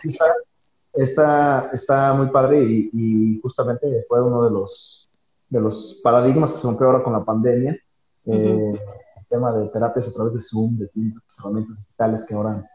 Está, 0.92 1.70
está, 1.72 2.14
muy 2.14 2.28
padre 2.28 2.62
y, 2.64 3.40
justamente 3.42 4.04
fue 4.08 4.22
uno 4.22 4.44
de 4.44 4.50
los, 4.50 5.10
de 5.48 5.60
los 5.60 6.00
paradigmas 6.04 6.52
que 6.52 6.58
se 6.60 6.66
rompió 6.68 6.86
ahora 6.86 7.02
con 7.02 7.12
la 7.12 7.24
pandemia. 7.24 7.76
Eh, 8.26 8.78
tema 9.28 9.52
de 9.52 9.68
terapias 9.68 10.08
a 10.08 10.12
través 10.12 10.34
de 10.34 10.40
Zoom, 10.40 10.78
de 10.78 10.88
herramientas 11.38 11.76
digitales 11.78 12.24
que 12.26 12.34
ahora, 12.34 12.70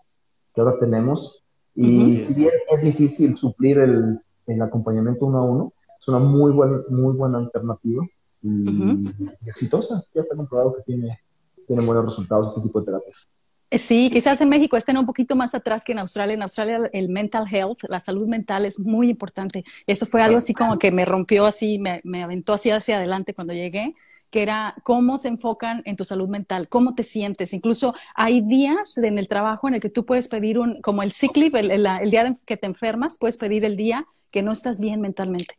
que 0.53 0.61
ahora 0.61 0.77
tenemos. 0.77 1.38
Y 1.81 2.19
si 2.19 2.41
bien 2.41 2.51
es 2.71 2.81
difícil 2.81 3.37
suplir 3.37 3.77
el, 3.77 4.19
el, 4.47 4.61
acompañamiento 4.61 5.25
uno 5.25 5.37
a 5.37 5.43
uno, 5.43 5.73
es 5.97 6.07
una 6.09 6.19
muy 6.19 6.51
buena, 6.51 6.79
muy 6.89 7.13
buena 7.15 7.37
alternativa 7.37 8.05
y, 8.41 9.09
exitosa. 9.45 10.03
Ya 10.13 10.21
está 10.21 10.35
comprobado 10.35 10.75
que 10.75 10.83
tiene, 10.83 11.21
tiene 11.65 11.85
buenos 11.85 12.05
resultados 12.05 12.49
este 12.49 12.61
tipo 12.61 12.81
de 12.81 12.85
terapias. 12.85 13.27
Eh, 13.71 13.77
sí, 13.77 14.09
quizás 14.11 14.41
en 14.41 14.49
México 14.49 14.75
estén 14.75 14.97
un 14.97 15.05
poquito 15.05 15.37
más 15.37 15.55
atrás 15.55 15.85
que 15.85 15.93
en 15.93 15.99
Australia. 15.99 16.33
En 16.33 16.41
Australia 16.41 16.89
el 16.91 17.07
mental 17.07 17.47
health, 17.49 17.79
la 17.87 18.01
salud 18.01 18.27
mental 18.27 18.65
es 18.65 18.77
muy 18.77 19.09
importante. 19.09 19.63
Esto 19.87 20.05
fue 20.05 20.21
algo 20.21 20.37
así 20.37 20.53
como 20.53 20.77
que 20.77 20.91
me 20.91 21.05
rompió 21.05 21.45
así, 21.45 21.79
me, 21.79 22.01
me 22.03 22.23
aventó 22.23 22.53
así 22.53 22.71
hacia 22.71 22.97
adelante 22.97 23.33
cuando 23.33 23.53
llegué 23.53 23.95
que 24.29 24.43
era 24.43 24.75
cómo 24.83 25.17
se 25.17 25.27
enfocan 25.27 25.81
en 25.85 25.95
tu 25.95 26.05
salud 26.05 26.29
mental, 26.29 26.67
cómo 26.67 26.93
te 26.93 27.03
sientes. 27.03 27.53
Incluso 27.53 27.93
hay 28.15 28.41
días 28.41 28.97
en 28.97 29.17
el 29.17 29.27
trabajo 29.27 29.67
en 29.67 29.75
el 29.75 29.81
que 29.81 29.89
tú 29.89 30.05
puedes 30.05 30.27
pedir 30.27 30.59
un, 30.59 30.81
como 30.81 31.01
el 31.01 31.11
sick 31.11 31.35
leave, 31.35 31.59
el, 31.59 32.11
día 32.11 32.35
que 32.45 32.57
te 32.57 32.67
enfermas, 32.67 33.17
puedes 33.19 33.37
pedir 33.37 33.65
el 33.65 33.75
día 33.75 34.05
que 34.31 34.43
no 34.43 34.51
estás 34.51 34.79
bien 34.79 35.01
mentalmente. 35.01 35.55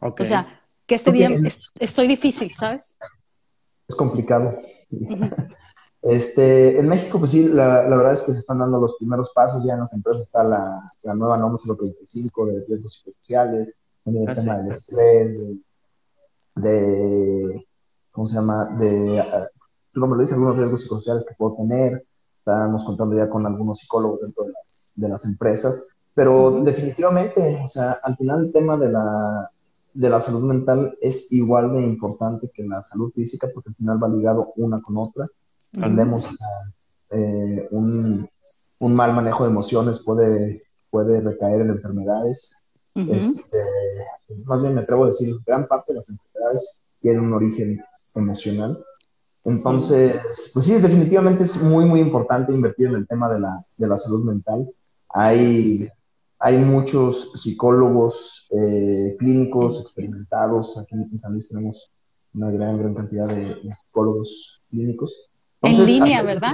O 0.00 0.24
sea, 0.24 0.62
que 0.86 0.94
este 0.94 1.12
día 1.12 1.30
estoy 1.78 2.06
difícil, 2.06 2.50
¿sabes? 2.50 2.98
Es 3.88 3.94
complicado. 3.94 4.60
Este, 6.02 6.78
en 6.78 6.88
México, 6.88 7.18
pues 7.18 7.32
sí, 7.32 7.46
la, 7.46 7.82
verdad 7.88 8.14
es 8.14 8.22
que 8.22 8.32
se 8.32 8.38
están 8.38 8.58
dando 8.58 8.80
los 8.80 8.96
primeros 8.98 9.32
pasos. 9.34 9.62
Ya 9.66 9.74
en 9.74 9.80
las 9.80 9.92
empresas 9.92 10.24
está 10.24 10.44
la, 10.44 10.90
la 11.02 11.14
nueva 11.14 11.36
norma 11.36 11.58
035 11.62 12.46
de 12.46 12.64
riesgos 12.66 12.94
psicosociales, 12.94 13.78
en 14.06 14.16
el 14.16 14.28
ah, 14.28 14.32
tema 14.32 14.58
del 14.58 14.72
estrés, 14.72 15.38
de 16.54 17.66
¿cómo 18.10 18.26
se 18.26 18.34
llama? 18.34 18.66
De, 18.78 19.22
tú 19.92 20.00
no 20.00 20.06
me 20.06 20.16
lo 20.16 20.22
dices, 20.22 20.34
algunos 20.34 20.56
riesgos 20.56 20.82
psicosociales 20.82 21.26
que 21.26 21.34
puedo 21.34 21.56
tener. 21.56 22.04
Estábamos 22.34 22.84
contando 22.84 23.16
ya 23.16 23.28
con 23.28 23.46
algunos 23.46 23.78
psicólogos 23.78 24.20
dentro 24.20 24.44
de 24.96 25.08
las, 25.08 25.24
empresas. 25.24 25.88
Pero 26.14 26.62
definitivamente, 26.62 27.60
o 27.62 27.68
sea, 27.68 27.96
al 28.02 28.16
final 28.16 28.46
el 28.46 28.52
tema 28.52 28.76
de 28.76 28.90
la, 28.90 29.50
de 29.92 30.10
la 30.10 30.20
salud 30.20 30.42
mental 30.42 30.96
es 31.00 31.30
igual 31.32 31.72
de 31.72 31.82
importante 31.82 32.50
que 32.52 32.64
la 32.64 32.82
salud 32.82 33.12
física 33.12 33.48
porque 33.52 33.70
al 33.70 33.76
final 33.76 34.02
va 34.02 34.08
ligado 34.08 34.52
una 34.56 34.80
con 34.80 34.96
otra. 34.96 35.26
Tendemos 35.72 36.28
eh, 37.10 37.68
un, 37.70 38.28
un, 38.80 38.94
mal 38.94 39.14
manejo 39.14 39.44
de 39.44 39.50
emociones 39.50 40.02
puede, 40.04 40.56
puede 40.90 41.20
recaer 41.20 41.60
en 41.60 41.70
enfermedades. 41.70 42.56
Este, 42.94 43.64
más 44.44 44.62
bien 44.62 44.74
me 44.74 44.80
atrevo 44.80 45.04
a 45.04 45.08
decir, 45.08 45.36
gran 45.46 45.66
parte 45.68 45.92
de 45.92 45.98
las 45.98 46.10
enfermedades 46.10 46.82
tienen 47.00 47.22
un 47.22 47.32
origen 47.32 47.82
emocional. 48.14 48.78
Entonces, 49.44 50.20
pues 50.52 50.66
sí, 50.66 50.74
definitivamente 50.74 51.44
es 51.44 51.60
muy, 51.62 51.84
muy 51.84 52.00
importante 52.00 52.52
invertir 52.52 52.88
en 52.88 52.96
el 52.96 53.08
tema 53.08 53.32
de 53.32 53.40
la, 53.40 53.64
de 53.76 53.88
la 53.88 53.96
salud 53.96 54.24
mental. 54.24 54.68
Hay, 55.08 55.88
hay 56.38 56.58
muchos 56.58 57.32
psicólogos 57.40 58.48
eh, 58.50 59.16
clínicos 59.18 59.80
experimentados. 59.80 60.76
Aquí 60.78 60.94
en 60.94 61.20
San 61.20 61.32
Luis 61.32 61.48
tenemos 61.48 61.90
una 62.34 62.50
gran, 62.50 62.78
gran 62.78 62.94
cantidad 62.94 63.26
de, 63.26 63.56
psicólogos 63.80 64.62
clínicos. 64.70 65.30
en 65.62 65.86
línea, 65.86 66.22
¿verdad? 66.22 66.52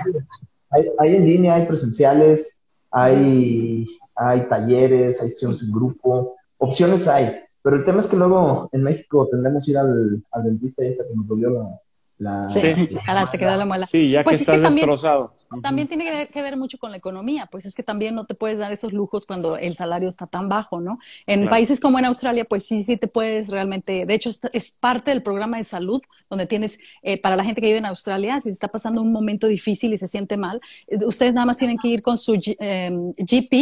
Hay, 0.71 0.85
hay, 0.99 1.17
en 1.17 1.27
línea, 1.27 1.55
hay 1.55 1.67
presenciales, 1.67 2.63
hay, 2.91 3.87
hay 4.17 4.49
talleres, 4.49 5.21
hay 5.21 5.31
sesiones 5.31 5.63
en 5.63 5.73
grupo, 5.73 6.37
opciones 6.59 7.07
hay. 7.09 7.46
Pero 7.67 7.79
el 7.79 7.85
tema 7.85 8.01
es 8.01 8.07
que 8.07 8.17
luego 8.17 8.69
en 8.71 8.85
México 8.85 9.27
tendremos 9.29 9.65
que 9.65 9.73
ir 9.73 9.79
al, 9.79 10.23
al 10.31 10.45
dentista 10.45 10.85
y 10.85 10.93
esa 10.93 11.03
que 11.03 11.17
nos 11.17 11.27
dolió 11.27 11.51
la, 11.51 11.81
la, 12.19 12.49
sí, 12.49 12.89
la 13.07 13.27
se 13.31 13.39
quedó 13.39 13.57
la 13.57 13.67
muela. 13.67 13.87
Sí, 13.87 14.11
ya 14.11 14.25
pues 14.25 14.39
que 14.39 14.53
estás 14.53 14.75
destrozado. 14.75 15.35
También, 15.63 15.87
tiene 15.87 16.27
que 16.33 16.43
ver, 16.43 16.57
mucho 16.57 16.79
con 16.79 16.91
la 16.91 16.97
economía, 16.97 17.47
pues 17.51 17.67
es 17.67 17.75
que 17.75 17.83
también 17.83 18.15
no 18.15 18.25
te 18.25 18.35
puedes 18.35 18.59
dar 18.59 18.73
esos 18.73 18.93
lujos 18.93 19.27
cuando 19.27 19.59
el 19.59 19.75
salario 19.75 20.09
está 20.09 20.27
tan 20.27 20.49
bajo, 20.49 20.81
¿no? 20.81 20.99
En 21.27 21.49
países 21.49 21.79
como 21.79 21.99
en 21.99 22.07
Australia, 22.07 22.47
pues 22.47 22.67
sí, 22.67 22.85
sí 22.85 22.97
te 22.97 23.09
puedes 23.09 23.49
realmente, 23.49 24.07
de 24.07 24.15
hecho 24.15 24.31
es, 24.53 24.73
parte 24.73 25.11
del 25.11 25.23
programa 25.23 25.59
de 25.59 25.65
salud, 25.65 26.01
donde 26.31 26.47
tienes, 26.47 26.79
eh, 27.03 27.21
para 27.21 27.37
la 27.37 27.45
gente 27.45 27.61
que 27.61 27.67
vive 27.67 27.79
en 27.79 27.87
Australia, 27.87 28.41
si 28.41 28.49
se 28.49 28.55
está 28.55 28.69
pasando 28.69 29.01
un 29.01 29.13
momento 29.13 29.47
difícil 29.47 29.93
y 29.93 29.99
se 29.99 30.09
siente 30.09 30.37
mal, 30.37 30.61
eh, 30.87 30.99
ustedes 31.05 31.35
nada 31.35 31.47
más 31.47 31.59
tienen 31.59 31.79
que 31.79 31.89
ir 31.89 32.03
con 32.03 32.17
su 32.17 32.35
GP, 32.35 32.57
em, 32.61 33.15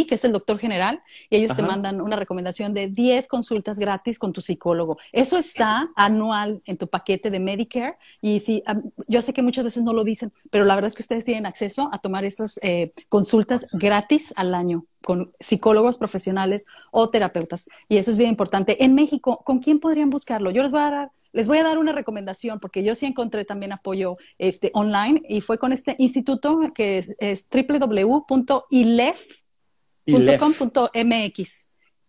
que 0.07 0.15
es 0.15 0.25
el 0.25 0.33
doctor 0.33 0.59
general, 0.59 1.01
y 1.29 1.37
ellos 1.37 1.57
te 1.57 1.63
mandan 1.63 2.01
una 2.01 2.17
recomendación 2.17 2.73
de 2.73 2.89
10 2.89 3.27
consultas 3.29 3.79
gratis 3.79 4.19
con 4.19 4.33
tu 4.33 4.41
psicólogo. 4.41 4.99
Eso 5.13 5.39
está 5.39 5.89
anual 5.97 6.63
en 6.67 6.77
tu 6.77 6.87
paquete 6.87 7.31
de 7.31 7.41
Medicare 7.41 7.97
y 8.21 8.41
sí, 8.45 8.62
yo 9.09 9.22
sé 9.22 9.32
que 9.32 9.42
muchas 9.42 9.64
veces 9.64 9.82
no 9.82 9.92
lo 9.92 10.05
dicen, 10.05 10.32
pero 10.51 10.64
la 10.64 10.74
verdad 10.74 10.88
es 10.88 10.95
que 10.95 11.03
ustedes 11.03 11.24
tienen 11.24 11.47
acceso 11.47 11.88
a 11.92 11.99
tomar 11.99 12.24
estas 12.24 12.59
eh, 12.62 12.92
consultas 13.09 13.68
gratis 13.72 14.32
al 14.36 14.55
año 14.55 14.86
con 15.03 15.32
psicólogos 15.40 15.99
profesionales 15.99 16.66
o 16.90 17.11
terapeutas. 17.11 17.68
Y 17.88 17.99
eso 17.99 18.11
es 18.11 18.18
bien 18.18 18.30
importante. 18.30 18.84
En 18.84 18.95
México, 18.95 19.42
¿con 19.45 19.59
quién 19.61 19.80
podrían 19.80 20.11
buscarlo? 20.11 20.51
Yo 20.51 20.62
les 20.62 20.72
voy 20.72 20.80
a 20.80 20.90
dar, 20.90 21.11
les 21.32 21.49
voy 21.49 21.59
a 21.59 21.64
dar 21.64 21.78
una 21.78 21.92
recomendación 21.92 22.61
porque 22.61 22.82
yo 22.84 22.95
sí 22.95 23.07
encontré 23.07 23.45
también 23.45 23.72
apoyo 23.72 24.16
este, 24.38 24.70
online 24.74 25.22
y 25.28 25.40
fue 25.40 25.59
con 25.59 25.72
este 25.72 25.97
instituto 25.99 26.61
que 26.74 26.99
es, 26.99 27.14
es 27.18 27.47
www.ilef.com.mx. 27.51 29.28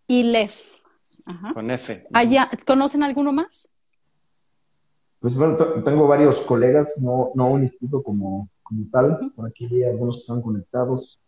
ILEF. 0.07 0.61
Con 1.53 1.71
F. 1.71 2.07
Allá, 2.13 2.49
¿Conocen 2.65 3.03
alguno 3.03 3.31
más? 3.31 3.74
Pues 5.25 5.33
bueno, 5.33 5.57
tengo 5.83 6.07
varios 6.07 6.41
colegas, 6.41 7.01
no, 7.01 7.29
no 7.33 7.47
un 7.47 7.63
instituto 7.63 8.03
como, 8.03 8.47
como 8.61 8.85
tal. 8.91 9.31
Por 9.35 9.47
aquí 9.47 9.65
hay 9.65 9.85
algunos 9.85 10.17
que 10.17 10.21
están 10.21 10.39
conectados. 10.39 11.19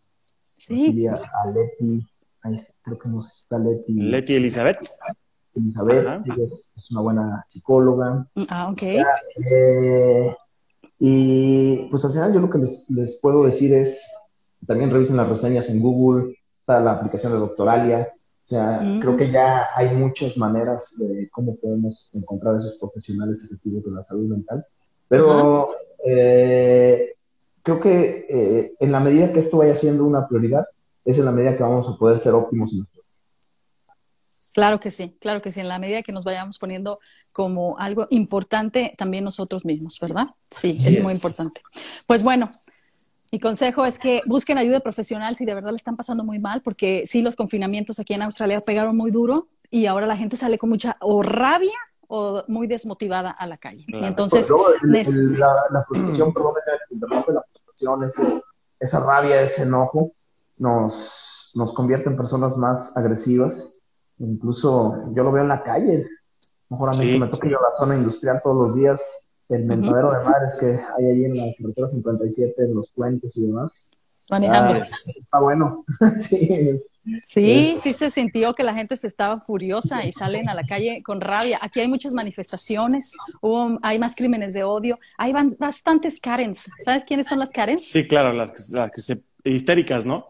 Sí. 0.44 1.04
a, 1.08 1.50
Leti, 1.50 2.06
ahí 2.42 2.60
creo 2.80 2.96
que 2.96 3.08
no 3.08 3.20
sé 3.20 3.30
si 3.30 3.42
está 3.42 3.58
Leti. 3.58 3.92
Leti 3.94 4.36
Elizabeth. 4.36 4.88
Elizabeth, 5.52 6.28
es, 6.38 6.72
una 6.92 7.00
buena 7.00 7.44
psicóloga. 7.48 8.24
Ah, 8.48 8.70
ok. 8.70 8.82
Eh, 9.50 10.36
y 11.00 11.88
pues 11.90 12.04
al 12.04 12.12
final 12.12 12.32
yo 12.32 12.38
lo 12.38 12.50
que 12.50 12.58
les, 12.58 12.88
les, 12.90 13.18
puedo 13.18 13.42
decir 13.46 13.74
es, 13.74 14.08
también 14.64 14.92
revisen 14.92 15.16
las 15.16 15.28
reseñas 15.28 15.70
en 15.70 15.80
Google, 15.80 16.36
está 16.60 16.78
la 16.78 16.92
aplicación 16.92 17.32
de 17.32 17.38
Doctoralia, 17.40 18.12
O 18.48 18.50
sea, 18.50 18.80
creo 19.02 19.14
que 19.14 19.30
ya 19.30 19.68
hay 19.74 19.94
muchas 19.94 20.38
maneras 20.38 20.96
de 20.96 21.28
cómo 21.28 21.56
podemos 21.56 22.10
encontrar 22.14 22.56
esos 22.56 22.78
profesionales 22.78 23.44
efectivos 23.44 23.84
de 23.84 23.90
la 23.90 24.02
salud 24.02 24.26
mental, 24.26 24.64
pero 25.06 25.68
eh, 26.02 27.12
creo 27.62 27.78
que 27.78 28.26
eh, 28.26 28.74
en 28.80 28.90
la 28.90 29.00
medida 29.00 29.34
que 29.34 29.40
esto 29.40 29.58
vaya 29.58 29.76
siendo 29.76 30.06
una 30.06 30.26
prioridad, 30.26 30.66
es 31.04 31.18
en 31.18 31.26
la 31.26 31.30
medida 31.30 31.58
que 31.58 31.62
vamos 31.62 31.86
a 31.88 31.98
poder 31.98 32.22
ser 32.22 32.32
óptimos 32.32 32.72
en 32.72 32.78
nuestro 32.78 33.02
Claro 34.54 34.80
que 34.80 34.90
sí, 34.90 35.14
claro 35.20 35.42
que 35.42 35.52
sí, 35.52 35.60
en 35.60 35.68
la 35.68 35.78
medida 35.78 36.02
que 36.02 36.12
nos 36.12 36.24
vayamos 36.24 36.58
poniendo 36.58 36.98
como 37.32 37.78
algo 37.78 38.06
importante 38.08 38.94
también 38.96 39.24
nosotros 39.24 39.66
mismos, 39.66 39.98
¿verdad? 40.00 40.24
Sí, 40.50 40.78
es 40.84 41.02
muy 41.02 41.12
importante. 41.12 41.60
Pues 42.06 42.22
bueno, 42.22 42.50
mi 43.30 43.40
consejo 43.40 43.84
es 43.84 43.98
que 43.98 44.22
busquen 44.26 44.58
ayuda 44.58 44.80
profesional 44.80 45.36
si 45.36 45.44
de 45.44 45.54
verdad 45.54 45.70
le 45.70 45.76
están 45.76 45.96
pasando 45.96 46.24
muy 46.24 46.38
mal, 46.38 46.62
porque 46.62 47.04
sí, 47.06 47.22
los 47.22 47.36
confinamientos 47.36 48.00
aquí 48.00 48.14
en 48.14 48.22
Australia 48.22 48.60
pegaron 48.60 48.96
muy 48.96 49.10
duro 49.10 49.48
y 49.70 49.86
ahora 49.86 50.06
la 50.06 50.16
gente 50.16 50.36
sale 50.36 50.56
con 50.56 50.70
mucha 50.70 50.96
o 51.00 51.22
rabia 51.22 51.76
o 52.08 52.42
muy 52.48 52.66
desmotivada 52.66 53.30
a 53.30 53.46
la 53.46 53.58
calle. 53.58 53.84
entonces, 53.88 54.48
la, 55.36 55.54
la, 55.70 55.84
frustración, 55.84 56.32
perdón, 56.32 56.54
la 56.90 57.44
frustración, 57.52 58.12
esa 58.80 59.00
rabia, 59.00 59.42
ese 59.42 59.64
enojo, 59.64 60.12
nos, 60.58 61.52
nos 61.54 61.74
convierte 61.74 62.08
en 62.08 62.16
personas 62.16 62.56
más 62.56 62.96
agresivas. 62.96 63.78
Incluso 64.18 65.12
yo 65.14 65.22
lo 65.22 65.32
veo 65.32 65.42
en 65.42 65.48
la 65.48 65.62
calle. 65.62 66.08
Mejor 66.70 66.94
a 66.94 66.98
mí 66.98 67.12
que 67.12 67.18
me 67.18 67.28
toque 67.28 67.50
yo 67.50 67.58
la 67.60 67.76
zona 67.78 67.94
industrial 67.94 68.40
todos 68.42 68.56
los 68.56 68.74
días 68.74 69.27
el 69.48 69.64
mentadero 69.64 70.12
de 70.12 70.24
mares 70.24 70.56
que 70.60 70.66
hay 70.66 71.04
ahí 71.06 71.24
en 71.24 71.36
la 71.36 71.54
carretera 71.56 71.88
57, 71.90 72.64
en 72.64 72.74
los 72.74 72.90
puentes 72.92 73.36
y 73.36 73.46
demás. 73.46 73.90
Manejando. 74.30 74.74
Ah, 74.74 74.82
está 74.82 75.40
bueno. 75.40 75.84
sí, 76.22 76.70
sí, 77.24 77.78
sí 77.82 77.92
se 77.94 78.10
sintió 78.10 78.52
que 78.52 78.62
la 78.62 78.74
gente 78.74 78.96
se 78.96 79.06
estaba 79.06 79.40
furiosa 79.40 80.04
y 80.04 80.12
salen 80.12 80.50
a 80.50 80.54
la 80.54 80.64
calle 80.64 81.02
con 81.02 81.22
rabia. 81.22 81.58
Aquí 81.62 81.80
hay 81.80 81.88
muchas 81.88 82.12
manifestaciones, 82.12 83.12
hubo, 83.40 83.78
hay 83.82 83.98
más 83.98 84.14
crímenes 84.14 84.52
de 84.52 84.64
odio, 84.64 84.98
hay 85.16 85.32
bastantes 85.58 86.20
Karens. 86.20 86.66
¿Sabes 86.84 87.04
quiénes 87.04 87.26
son 87.26 87.38
las 87.38 87.50
Karens? 87.52 87.84
Sí, 87.84 88.06
claro, 88.06 88.34
las, 88.34 88.68
las 88.70 88.90
que 88.90 89.00
se 89.00 89.22
histéricas, 89.44 90.04
¿no? 90.04 90.26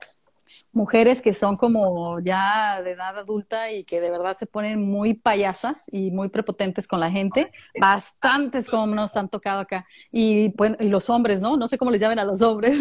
Mujeres 0.72 1.22
que 1.22 1.34
son 1.34 1.56
como 1.56 2.20
ya 2.20 2.80
de 2.82 2.92
edad 2.92 3.18
adulta 3.18 3.72
y 3.72 3.84
que 3.84 4.00
de 4.00 4.10
verdad 4.10 4.36
se 4.38 4.46
ponen 4.46 4.80
muy 4.80 5.14
payasas 5.14 5.84
y 5.92 6.10
muy 6.10 6.28
prepotentes 6.28 6.86
con 6.86 7.00
la 7.00 7.10
gente, 7.10 7.50
bastantes 7.80 8.68
como 8.68 8.86
nos 8.94 9.16
han 9.16 9.28
tocado 9.28 9.60
acá. 9.60 9.86
Y, 10.10 10.48
bueno, 10.56 10.76
y 10.80 10.88
los 10.88 11.10
hombres, 11.10 11.40
¿no? 11.40 11.56
No 11.56 11.68
sé 11.68 11.78
cómo 11.78 11.90
les 11.90 12.00
llamen 12.00 12.18
a 12.18 12.24
los 12.24 12.42
hombres. 12.42 12.78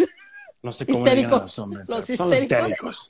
No 0.63 0.71
sé 0.71 0.85
cómo 0.87 0.97
histéricos. 0.97 1.41
los 1.41 1.59
hombres. 1.59 1.87
Los 1.87 2.09
histéricos. 2.09 2.27
Son 2.27 2.33
histéricos. 2.33 3.07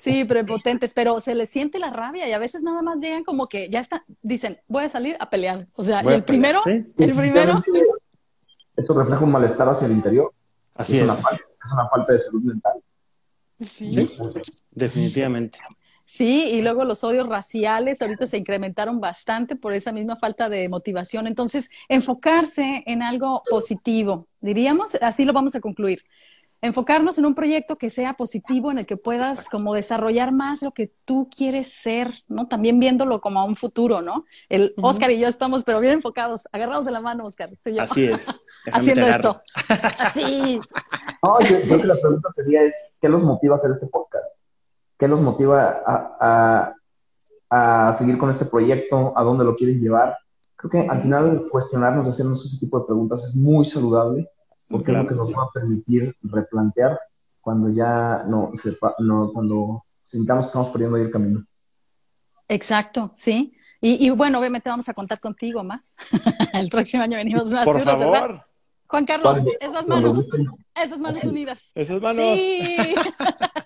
Sí, 0.00 0.24
prepotentes, 0.24 0.94
pero 0.94 1.20
se 1.20 1.34
les 1.34 1.50
siente 1.50 1.78
la 1.78 1.90
rabia 1.90 2.28
y 2.28 2.32
a 2.32 2.38
veces 2.38 2.62
nada 2.62 2.82
más 2.82 2.98
llegan 2.98 3.24
como 3.24 3.48
que 3.48 3.68
ya 3.68 3.80
está, 3.80 4.04
dicen, 4.22 4.60
voy 4.68 4.84
a 4.84 4.88
salir 4.88 5.16
a 5.18 5.28
pelear. 5.28 5.66
O 5.76 5.84
sea, 5.84 6.02
y 6.04 6.08
el 6.08 6.22
primero, 6.22 6.62
el 6.64 6.86
primero. 7.14 7.62
Eso 8.76 8.94
refleja 8.98 9.22
un 9.22 9.32
malestar 9.32 9.68
hacia 9.68 9.86
el 9.86 9.92
interior. 9.92 10.32
Así 10.74 10.98
es. 10.98 11.08
es 11.08 11.72
una 11.72 11.88
falta 11.88 12.12
de 12.12 12.20
salud 12.20 12.42
mental. 12.42 12.72
Sí. 13.60 14.08
definitivamente. 14.70 15.58
Sí, 16.06 16.50
y 16.52 16.62
luego 16.62 16.84
los 16.84 17.02
odios 17.02 17.28
raciales 17.28 18.02
ahorita 18.02 18.26
se 18.26 18.36
incrementaron 18.36 19.00
bastante 19.00 19.56
por 19.56 19.72
esa 19.72 19.90
misma 19.90 20.16
falta 20.16 20.48
de 20.48 20.68
motivación. 20.68 21.26
Entonces, 21.26 21.70
enfocarse 21.88 22.82
en 22.86 23.02
algo 23.02 23.42
positivo, 23.48 24.28
diríamos, 24.40 24.96
así 24.96 25.24
lo 25.24 25.32
vamos 25.32 25.54
a 25.54 25.60
concluir 25.60 26.04
enfocarnos 26.64 27.18
en 27.18 27.26
un 27.26 27.34
proyecto 27.34 27.76
que 27.76 27.90
sea 27.90 28.14
positivo, 28.14 28.70
en 28.70 28.78
el 28.78 28.86
que 28.86 28.96
puedas 28.96 29.50
como 29.50 29.74
desarrollar 29.74 30.32
más 30.32 30.62
lo 30.62 30.72
que 30.72 30.90
tú 31.04 31.28
quieres 31.28 31.70
ser, 31.70 32.14
¿no? 32.26 32.48
También 32.48 32.80
viéndolo 32.80 33.20
como 33.20 33.38
a 33.38 33.44
un 33.44 33.54
futuro, 33.54 34.00
¿no? 34.00 34.24
El 34.48 34.72
Oscar 34.78 35.10
y 35.10 35.20
yo 35.20 35.28
estamos, 35.28 35.62
pero 35.62 35.78
bien 35.80 35.92
enfocados, 35.92 36.48
agarrados 36.52 36.86
de 36.86 36.92
la 36.92 37.02
mano, 37.02 37.26
Oscar. 37.26 37.50
Así 37.78 38.06
es. 38.06 38.28
Haciendo 38.72 39.06
esto. 39.06 39.42
Así. 39.98 40.58
No, 41.22 41.38
yo, 41.40 41.60
creo 41.60 41.80
que 41.82 41.86
la 41.86 42.00
pregunta 42.00 42.30
sería 42.32 42.62
es, 42.62 42.96
¿qué 42.98 43.10
los 43.10 43.22
motiva 43.22 43.56
a 43.56 43.58
hacer 43.58 43.72
este 43.72 43.86
podcast? 43.86 44.34
¿Qué 44.98 45.06
los 45.06 45.20
motiva 45.20 45.82
a, 45.86 46.72
a 47.50 47.94
seguir 47.98 48.16
con 48.16 48.30
este 48.30 48.46
proyecto? 48.46 49.12
¿A 49.14 49.22
dónde 49.22 49.44
lo 49.44 49.54
quieren 49.54 49.82
llevar? 49.82 50.16
Creo 50.56 50.70
que 50.70 50.88
al 50.88 51.02
final 51.02 51.46
cuestionarnos, 51.50 52.08
hacernos 52.08 52.42
ese 52.46 52.58
tipo 52.58 52.80
de 52.80 52.86
preguntas 52.86 53.22
es 53.22 53.36
muy 53.36 53.66
saludable 53.66 54.30
porque 54.68 54.92
es 54.92 54.98
lo 54.98 55.08
que 55.08 55.14
nos 55.14 55.30
va 55.30 55.44
a 55.44 55.50
permitir 55.52 56.16
replantear 56.22 56.98
cuando 57.40 57.70
ya 57.70 58.24
no, 58.26 58.52
sepa, 58.60 58.94
no 58.98 59.30
cuando 59.32 59.84
sintamos 60.04 60.46
que 60.46 60.48
estamos 60.48 60.68
perdiendo 60.70 60.96
ahí 60.96 61.02
el 61.02 61.10
camino. 61.10 61.44
Exacto, 62.48 63.12
sí. 63.16 63.56
Y, 63.86 64.08
bueno, 64.08 64.38
obviamente 64.38 64.70
vamos 64.70 64.88
a 64.88 64.94
contar 64.94 65.20
contigo 65.20 65.62
más. 65.62 65.94
el 66.54 66.70
próximo 66.70 67.02
año 67.02 67.18
venimos 67.18 67.52
más. 67.52 67.66
Por 67.66 67.82
favor. 67.82 68.42
Juan 68.86 69.04
Carlos, 69.04 69.40
esas 69.60 69.86
manos, 69.86 70.26
esas 70.74 70.98
manos 71.00 71.24
unidas. 71.24 71.70
Esas 71.74 72.00
manos. 72.00 72.24
Sí. 72.24 72.76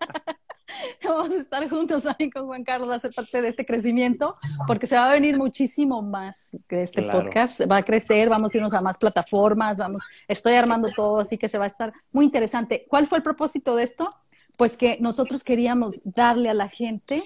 vamos 1.18 1.30
a 1.30 1.40
estar 1.40 1.68
juntos 1.68 2.04
ahí 2.06 2.30
con 2.30 2.46
Juan 2.46 2.64
Carlos, 2.64 2.88
va 2.88 2.96
a 2.96 2.98
ser 2.98 3.12
parte 3.12 3.40
de 3.42 3.48
este 3.48 3.64
crecimiento, 3.64 4.36
porque 4.66 4.86
se 4.86 4.96
va 4.96 5.10
a 5.10 5.12
venir 5.12 5.38
muchísimo 5.38 6.02
más 6.02 6.56
que 6.68 6.82
este 6.82 7.02
podcast, 7.02 7.60
va 7.70 7.78
a 7.78 7.82
crecer, 7.82 8.28
vamos 8.28 8.54
a 8.54 8.58
irnos 8.58 8.72
a 8.72 8.80
más 8.80 8.98
plataformas, 8.98 9.78
vamos, 9.78 10.02
estoy 10.26 10.54
armando 10.54 10.90
todo, 10.94 11.20
así 11.20 11.38
que 11.38 11.48
se 11.48 11.58
va 11.58 11.64
a 11.64 11.68
estar 11.68 11.92
muy 12.12 12.24
interesante. 12.24 12.86
¿Cuál 12.88 13.06
fue 13.06 13.18
el 13.18 13.24
propósito 13.24 13.74
de 13.76 13.84
esto? 13.84 14.08
Pues 14.56 14.76
que 14.76 14.98
nosotros 15.00 15.44
queríamos 15.44 16.00
darle 16.04 16.50
a 16.50 16.54
la 16.54 16.68
gente, 16.68 17.18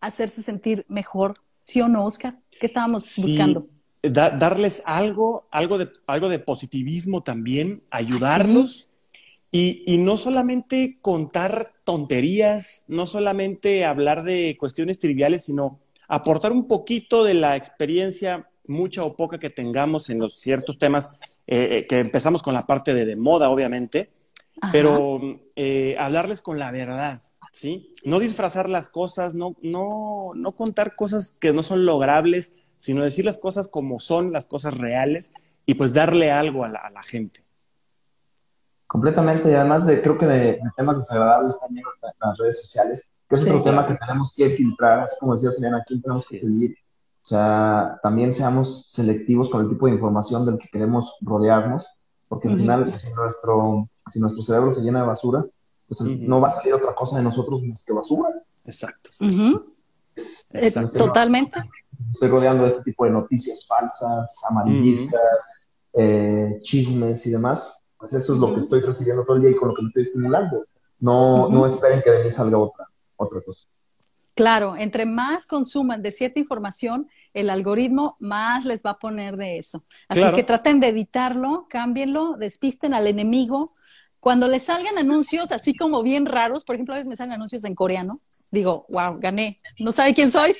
hacerse 0.00 0.42
sentir 0.42 0.84
mejor, 0.88 1.34
¿sí 1.60 1.80
o 1.80 1.88
no, 1.88 2.04
Oscar? 2.04 2.36
¿Qué 2.58 2.66
estábamos 2.66 3.14
buscando? 3.16 3.66
darles 4.00 4.82
algo, 4.86 5.48
algo 5.50 5.76
de, 5.78 5.90
algo 6.06 6.28
de 6.28 6.38
positivismo 6.38 7.22
también, 7.22 7.82
ayudarlos. 7.90 8.87
Y, 9.50 9.96
no 9.98 10.18
solamente 10.18 10.98
contar 11.00 11.72
tonterías, 11.84 12.84
no 12.86 13.06
solamente 13.06 13.86
hablar 13.86 14.22
de 14.22 14.56
cuestiones 14.60 14.98
triviales, 14.98 15.44
sino 15.44 15.80
aportar 16.06 16.52
un 16.52 16.68
poquito 16.68 17.24
de 17.24 17.34
la 17.34 17.56
experiencia, 17.56 18.50
mucha 18.66 19.04
o 19.04 19.16
poca 19.16 19.38
que 19.38 19.48
tengamos 19.48 20.10
en 20.10 20.18
los 20.18 20.34
ciertos 20.34 20.78
temas, 20.78 21.12
eh, 21.46 21.78
eh, 21.78 21.86
que 21.88 21.96
empezamos 21.96 22.42
con 22.42 22.52
la 22.52 22.62
parte 22.62 22.92
de, 22.92 23.06
de 23.06 23.16
moda, 23.16 23.48
obviamente, 23.48 24.10
pero 24.70 25.20
eh, 25.56 25.96
hablarles 25.98 26.42
con 26.42 26.58
la 26.58 26.70
verdad, 26.70 27.22
¿sí? 27.50 27.92
No 28.04 28.18
disfrazar 28.18 28.68
las 28.68 28.90
cosas, 28.90 29.34
no, 29.34 29.56
no, 29.62 30.32
no 30.34 30.52
contar 30.52 30.94
cosas 30.94 31.32
que 31.32 31.54
no 31.54 31.62
son 31.62 31.86
logrables, 31.86 32.52
sino 32.76 33.02
decir 33.02 33.24
las 33.24 33.38
cosas 33.38 33.66
como 33.66 33.98
son, 33.98 34.30
las 34.30 34.46
cosas 34.46 34.76
reales, 34.76 35.32
y 35.64 35.74
pues 35.74 35.94
darle 35.94 36.30
algo 36.30 36.64
a 36.64 36.68
la 36.68 37.02
gente. 37.02 37.47
Completamente, 38.88 39.50
y 39.50 39.54
además 39.54 39.86
de, 39.86 40.00
creo 40.00 40.16
que 40.16 40.26
de, 40.26 40.60
temas 40.74 40.96
desagradables 40.96 41.60
también 41.60 41.84
en 42.02 42.10
las 42.20 42.38
redes 42.38 42.58
sociales, 42.58 43.12
que 43.28 43.36
es 43.36 43.42
otro 43.42 43.62
tema 43.62 43.86
que 43.86 43.94
tenemos 43.94 44.32
que 44.34 44.48
filtrar, 44.48 45.00
así 45.00 45.14
como 45.20 45.34
decía 45.34 45.50
Selena, 45.50 45.82
aquí 45.82 46.00
tenemos 46.00 46.26
que 46.26 46.38
seguir. 46.38 46.74
O 47.22 47.28
sea, 47.28 48.00
también 48.02 48.32
seamos 48.32 48.86
selectivos 48.90 49.50
con 49.50 49.60
el 49.60 49.68
tipo 49.68 49.84
de 49.84 49.92
información 49.92 50.46
del 50.46 50.56
que 50.56 50.70
queremos 50.72 51.18
rodearnos, 51.20 51.86
porque 52.28 52.48
al 52.48 52.58
final, 52.58 52.90
si 52.90 53.12
nuestro, 53.12 53.90
si 54.10 54.20
nuestro 54.20 54.42
cerebro 54.42 54.72
se 54.72 54.80
llena 54.80 55.02
de 55.02 55.06
basura, 55.06 55.44
pues 55.86 56.00
no 56.00 56.40
va 56.40 56.48
a 56.48 56.52
salir 56.52 56.72
otra 56.72 56.94
cosa 56.94 57.18
de 57.18 57.24
nosotros 57.24 57.62
más 57.64 57.84
que 57.84 57.92
basura. 57.92 58.30
Exacto. 58.64 59.10
Eh, 59.20 60.72
totalmente. 60.96 61.60
Estoy 62.12 62.30
rodeando 62.30 62.62
de 62.62 62.70
este 62.70 62.84
tipo 62.84 63.04
de 63.04 63.10
noticias 63.10 63.66
falsas, 63.66 64.34
amarillistas, 64.48 65.68
eh, 65.92 66.58
chismes 66.62 67.26
y 67.26 67.30
demás 67.30 67.77
pues 67.98 68.12
eso 68.12 68.34
es 68.34 68.40
lo 68.40 68.54
que 68.54 68.60
estoy 68.60 68.80
recibiendo 68.80 69.24
todo 69.24 69.36
el 69.36 69.42
día 69.42 69.50
y 69.50 69.56
con 69.56 69.68
lo 69.68 69.74
que 69.74 69.82
me 69.82 69.88
estoy 69.88 70.04
estimulando. 70.04 70.66
No, 71.00 71.48
no 71.48 71.66
esperen 71.66 72.02
que 72.02 72.10
de 72.10 72.24
mí 72.24 72.30
salga 72.30 72.58
otra, 72.58 72.88
otra 73.16 73.40
cosa. 73.40 73.66
Claro, 74.34 74.76
entre 74.76 75.04
más 75.04 75.46
consuman 75.46 76.00
de 76.00 76.12
cierta 76.12 76.38
información, 76.38 77.08
el 77.34 77.50
algoritmo 77.50 78.16
más 78.20 78.64
les 78.64 78.82
va 78.82 78.90
a 78.90 78.98
poner 78.98 79.36
de 79.36 79.58
eso. 79.58 79.84
Así 80.08 80.22
que 80.34 80.44
traten 80.44 80.78
de 80.78 80.88
evitarlo, 80.88 81.66
cámbienlo, 81.68 82.36
despisten 82.36 82.94
al 82.94 83.08
enemigo. 83.08 83.66
Cuando 84.20 84.46
les 84.46 84.64
salgan 84.64 84.96
anuncios 84.96 85.50
así 85.50 85.76
como 85.76 86.04
bien 86.04 86.24
raros, 86.24 86.64
por 86.64 86.76
ejemplo, 86.76 86.94
a 86.94 86.98
veces 86.98 87.08
me 87.08 87.16
salen 87.16 87.32
anuncios 87.32 87.64
en 87.64 87.74
coreano, 87.74 88.20
digo, 88.52 88.86
wow, 88.90 89.18
gané, 89.18 89.56
no 89.80 89.90
sabe 89.90 90.14
quién 90.14 90.30
soy. 90.30 90.56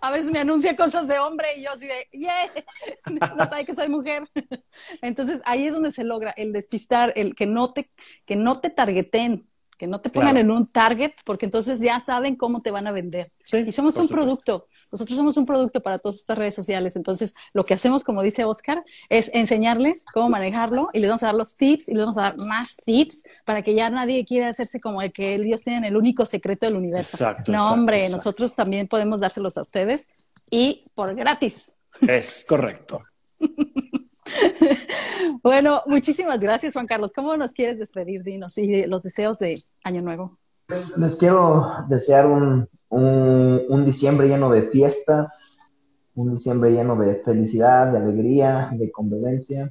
A 0.00 0.10
veces 0.10 0.30
me 0.30 0.38
anuncia 0.38 0.76
cosas 0.76 1.06
de 1.08 1.18
hombre 1.18 1.56
y 1.56 1.62
yo 1.62 1.72
así 1.72 1.86
de, 1.86 2.08
yeah, 2.12 2.52
no 3.36 3.46
sabe 3.46 3.64
que 3.64 3.74
soy 3.74 3.88
mujer. 3.88 4.28
Entonces 5.02 5.40
ahí 5.44 5.66
es 5.66 5.74
donde 5.74 5.90
se 5.90 6.04
logra 6.04 6.32
el 6.36 6.52
despistar, 6.52 7.12
el 7.16 7.34
que 7.34 7.46
no 7.46 7.66
te, 7.66 7.90
que 8.26 8.36
no 8.36 8.54
te 8.54 8.70
targeten, 8.70 9.46
que 9.84 9.90
no 9.90 9.98
te 9.98 10.08
pongan 10.08 10.38
en 10.38 10.50
un 10.50 10.66
target, 10.66 11.12
porque 11.26 11.44
entonces 11.44 11.78
ya 11.78 12.00
saben 12.00 12.36
cómo 12.36 12.60
te 12.60 12.70
van 12.70 12.86
a 12.86 12.92
vender. 12.92 13.30
y 13.52 13.70
somos 13.70 13.96
un 13.98 14.08
producto, 14.08 14.66
nosotros 14.90 15.14
somos 15.14 15.36
un 15.36 15.44
producto 15.44 15.82
para 15.82 15.98
todas 15.98 16.16
estas 16.16 16.38
redes 16.38 16.54
sociales. 16.54 16.96
Entonces, 16.96 17.34
lo 17.52 17.64
que 17.64 17.74
hacemos, 17.74 18.02
como 18.02 18.22
dice 18.22 18.44
Oscar, 18.44 18.82
es 19.10 19.30
enseñarles 19.34 20.04
cómo 20.14 20.30
manejarlo 20.30 20.88
y 20.94 21.00
les 21.00 21.10
vamos 21.10 21.22
a 21.22 21.26
dar 21.26 21.34
los 21.34 21.56
tips 21.56 21.90
y 21.90 21.94
les 21.94 22.00
vamos 22.00 22.16
a 22.16 22.22
dar 22.22 22.36
más 22.46 22.78
tips 22.84 23.24
para 23.44 23.60
que 23.62 23.74
ya 23.74 23.90
nadie 23.90 24.24
quiera 24.24 24.48
hacerse 24.48 24.80
como 24.80 25.02
el 25.02 25.12
que 25.12 25.34
ellos 25.34 25.62
tienen 25.62 25.84
el 25.84 25.98
único 25.98 26.24
secreto 26.24 26.64
del 26.64 26.76
universo. 26.76 27.16
Exacto, 27.16 27.52
no, 27.52 27.72
hombre, 27.72 28.08
nosotros 28.08 28.54
también 28.56 28.88
podemos 28.88 29.20
dárselos 29.20 29.58
a 29.58 29.60
ustedes 29.60 30.08
y 30.50 30.86
por 30.94 31.14
gratis. 31.14 31.76
Es 32.00 32.46
correcto. 32.48 33.02
bueno, 35.42 35.82
muchísimas 35.86 36.40
gracias, 36.40 36.74
Juan 36.74 36.86
Carlos. 36.86 37.12
¿Cómo 37.12 37.36
nos 37.36 37.52
quieres 37.52 37.78
despedir, 37.78 38.22
Dinos, 38.22 38.56
y 38.58 38.86
los 38.86 39.02
deseos 39.02 39.38
de 39.38 39.56
Año 39.82 40.02
Nuevo? 40.02 40.38
Les 40.98 41.16
quiero 41.16 41.84
desear 41.88 42.26
un, 42.26 42.68
un, 42.88 43.84
diciembre 43.84 44.28
lleno 44.28 44.50
de 44.50 44.62
fiestas, 44.70 45.58
un 46.14 46.36
diciembre 46.36 46.70
lleno 46.70 46.96
de 46.96 47.16
felicidad, 47.16 47.92
de 47.92 47.98
alegría, 47.98 48.70
de 48.72 48.90
convivencia. 48.90 49.70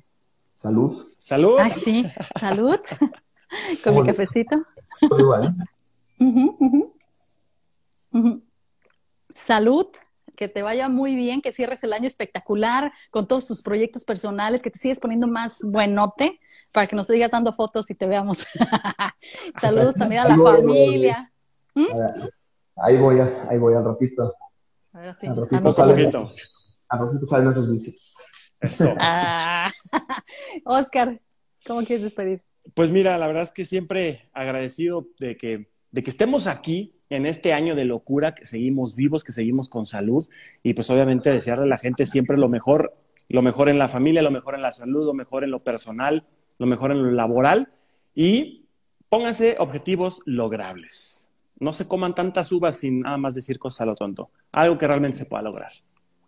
Salud. 0.55 1.07
Salud. 1.17 1.57
Ay, 1.59 1.71
sí, 1.71 2.05
salud. 2.39 2.79
Con 3.83 3.95
mi 3.95 4.03
cafecito. 4.05 4.61
Igual. 5.17 5.53
Salud, 9.33 9.87
que 10.35 10.47
te 10.47 10.61
vaya 10.61 10.89
muy 10.89 11.15
bien, 11.15 11.41
que 11.41 11.53
cierres 11.53 11.83
el 11.83 11.93
año 11.93 12.07
espectacular 12.07 12.91
con 13.11 13.27
todos 13.27 13.47
tus 13.47 13.61
proyectos 13.61 14.03
personales, 14.03 14.61
que 14.61 14.71
te 14.71 14.79
sigues 14.79 14.99
poniendo 14.99 15.27
más 15.27 15.59
buenote 15.63 16.39
para 16.73 16.87
que 16.87 16.95
nos 16.95 17.07
sigas 17.07 17.31
dando 17.31 17.53
fotos 17.53 17.89
y 17.91 17.95
te 17.95 18.07
veamos. 18.07 18.45
Saludos 19.61 19.95
también 19.95 20.21
a 20.21 20.29
la 20.29 20.37
familia. 20.37 21.31
¿Mm? 21.75 21.85
Ahí 22.77 22.97
voy, 22.97 23.19
ahí 23.19 23.57
voy 23.57 23.75
al 23.75 23.85
ratito. 23.85 24.33
Ahora 24.91 25.13
sí. 25.13 25.27
Al 25.27 25.35
ratito, 25.35 25.73
salen, 25.73 25.99
esos, 25.99 26.79
al 26.89 26.99
ratito 26.99 27.25
salen 27.25 27.49
esos 27.49 27.71
bíceps. 27.71 28.23
Eso. 28.59 28.95
Ah. 28.99 29.69
Oscar, 30.65 31.21
¿cómo 31.65 31.83
quieres 31.83 32.03
despedir? 32.03 32.41
Pues 32.73 32.89
mira, 32.91 33.17
la 33.17 33.27
verdad 33.27 33.43
es 33.43 33.51
que 33.51 33.65
siempre 33.65 34.29
agradecido 34.33 35.07
de 35.19 35.37
que, 35.37 35.69
de 35.93 36.01
que 36.01 36.09
estemos 36.09 36.47
aquí 36.47 36.95
en 37.09 37.27
este 37.27 37.53
año 37.53 37.75
de 37.75 37.85
locura, 37.85 38.33
que 38.33 38.47
seguimos 38.47 38.95
vivos, 38.95 39.23
que 39.23 39.31
seguimos 39.31 39.69
con 39.69 39.85
salud 39.85 40.27
y 40.63 40.73
pues 40.73 40.89
obviamente 40.89 41.31
desearle 41.31 41.65
a 41.65 41.67
la 41.67 41.77
gente 41.77 42.07
siempre 42.07 42.35
lo 42.35 42.49
mejor, 42.49 42.91
lo 43.29 43.43
mejor 43.43 43.69
en 43.69 43.77
la 43.77 43.87
familia, 43.87 44.23
lo 44.23 44.31
mejor 44.31 44.55
en 44.55 44.63
la 44.63 44.71
salud, 44.71 45.05
lo 45.05 45.13
mejor 45.13 45.43
en 45.43 45.51
lo 45.51 45.59
personal, 45.59 46.25
lo 46.57 46.65
mejor 46.65 46.91
en 46.91 47.03
lo 47.03 47.11
laboral 47.11 47.71
y 48.15 48.65
pónganse 49.07 49.55
objetivos 49.59 50.21
logrables. 50.25 51.29
No 51.59 51.73
se 51.73 51.87
coman 51.87 52.15
tantas 52.15 52.51
uvas 52.51 52.79
sin 52.79 53.01
nada 53.01 53.17
más 53.17 53.35
decir 53.35 53.59
cosas 53.59 53.81
a 53.81 53.85
lo 53.85 53.95
tonto, 53.95 54.31
algo 54.51 54.79
que 54.79 54.87
realmente 54.87 55.17
se 55.17 55.27
pueda 55.27 55.43
lograr. 55.43 55.73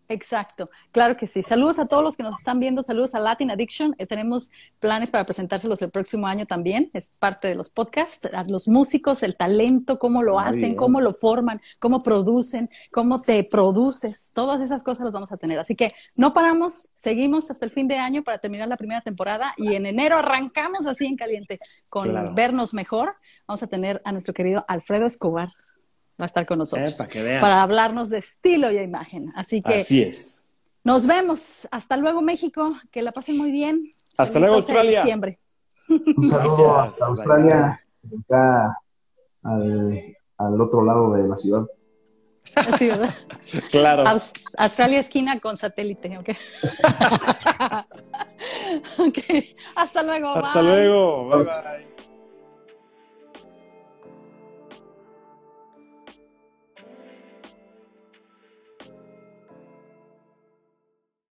Exacto, 0.08 0.70
claro 0.92 1.18
que 1.18 1.26
sí. 1.26 1.42
Saludos 1.42 1.80
a 1.80 1.88
todos 1.88 2.04
los 2.04 2.16
que 2.16 2.22
nos 2.22 2.38
están 2.38 2.60
viendo, 2.60 2.84
saludos 2.84 3.16
a 3.16 3.20
Latin 3.20 3.50
Addiction. 3.50 3.96
Eh, 3.98 4.06
tenemos 4.06 4.52
planes 4.80 5.10
para 5.10 5.26
presentárselos 5.26 5.82
el 5.82 5.90
próximo 5.90 6.28
año 6.28 6.46
también, 6.46 6.92
es 6.94 7.10
parte 7.18 7.48
de 7.48 7.56
los 7.56 7.70
podcasts, 7.70 8.30
a 8.32 8.44
los 8.44 8.68
músicos, 8.68 9.24
el 9.24 9.36
talento, 9.36 9.98
cómo 9.98 10.22
lo 10.22 10.40
hacen, 10.40 10.76
cómo 10.76 11.02
lo 11.02 11.12
forman, 11.12 11.60
cómo 11.80 12.00
producen, 12.00 12.70
cómo 12.92 13.20
te 13.20 13.44
produces, 13.44 14.32
todas 14.34 14.62
esas 14.62 14.84
cosas 14.84 15.06
las 15.06 15.14
vamos 15.14 15.32
a 15.32 15.38
tener. 15.38 15.58
Así 15.58 15.76
que 15.76 15.90
no 16.16 16.34
paramos, 16.34 16.90
seguimos 16.94 17.50
hasta 17.50 17.66
el 17.66 17.72
fin 17.72 17.88
de 17.88 17.98
año 17.98 18.24
para 18.24 18.38
terminar 18.38 18.68
la 18.68 18.78
primera 18.78 19.02
temporada 19.02 19.54
y 19.58 19.74
en 19.74 19.88
enero 19.88 20.18
arrancamos 20.18 20.86
así 20.86 21.06
en 21.06 21.16
caliente 21.16 21.60
con 21.90 22.36
vernos 22.36 22.74
mejor. 22.74 23.16
Vamos 23.48 23.64
a 23.64 23.68
tener 23.68 24.02
a 24.06 24.12
nuestro 24.12 24.34
querido 24.34 24.66
Alfredo 24.68 25.08
Escobar 25.08 25.50
va 26.20 26.24
a 26.24 26.26
estar 26.26 26.46
con 26.46 26.60
nosotros 26.60 26.96
para, 27.40 27.62
hablarnos 27.62 28.10
de 28.10 28.20
estilo 28.20 28.72
y 28.72 28.78
imagen. 28.78 29.32
Así 29.36 29.62
que 29.62 29.76
Así 29.76 30.02
es. 30.02 30.42
Nos 30.84 31.08
vemos. 31.08 31.68
Hasta 31.72 31.98
luego, 31.98 32.22
México. 32.22 32.76
Que 32.92 33.02
la 33.02 33.12
pasen 33.12 33.38
muy 33.38 33.52
bien. 33.52 33.94
Hasta 34.18 34.40
luego, 34.40 34.56
Australia. 34.56 35.04
Un 35.90 36.30
saludo 36.30 36.80
hasta 36.80 37.06
Australia, 37.06 37.80
acá 38.24 38.80
al, 39.44 40.62
otro 40.62 40.84
lado 40.84 41.14
de 41.14 41.28
la 41.28 41.36
ciudad. 41.36 41.66
Sí, 42.78 42.88
¿verdad? 42.88 43.14
claro. 43.72 44.04
Australia 44.58 45.00
esquina 45.00 45.40
con 45.40 45.58
satélite, 45.58 46.18
¿ok? 46.18 46.30
ok. 49.00 49.20
Hasta 49.76 50.04
luego. 50.04 50.36
Hasta 50.36 50.62
luego. 50.62 51.30
bye. 51.30 51.44
bye. 51.44 51.95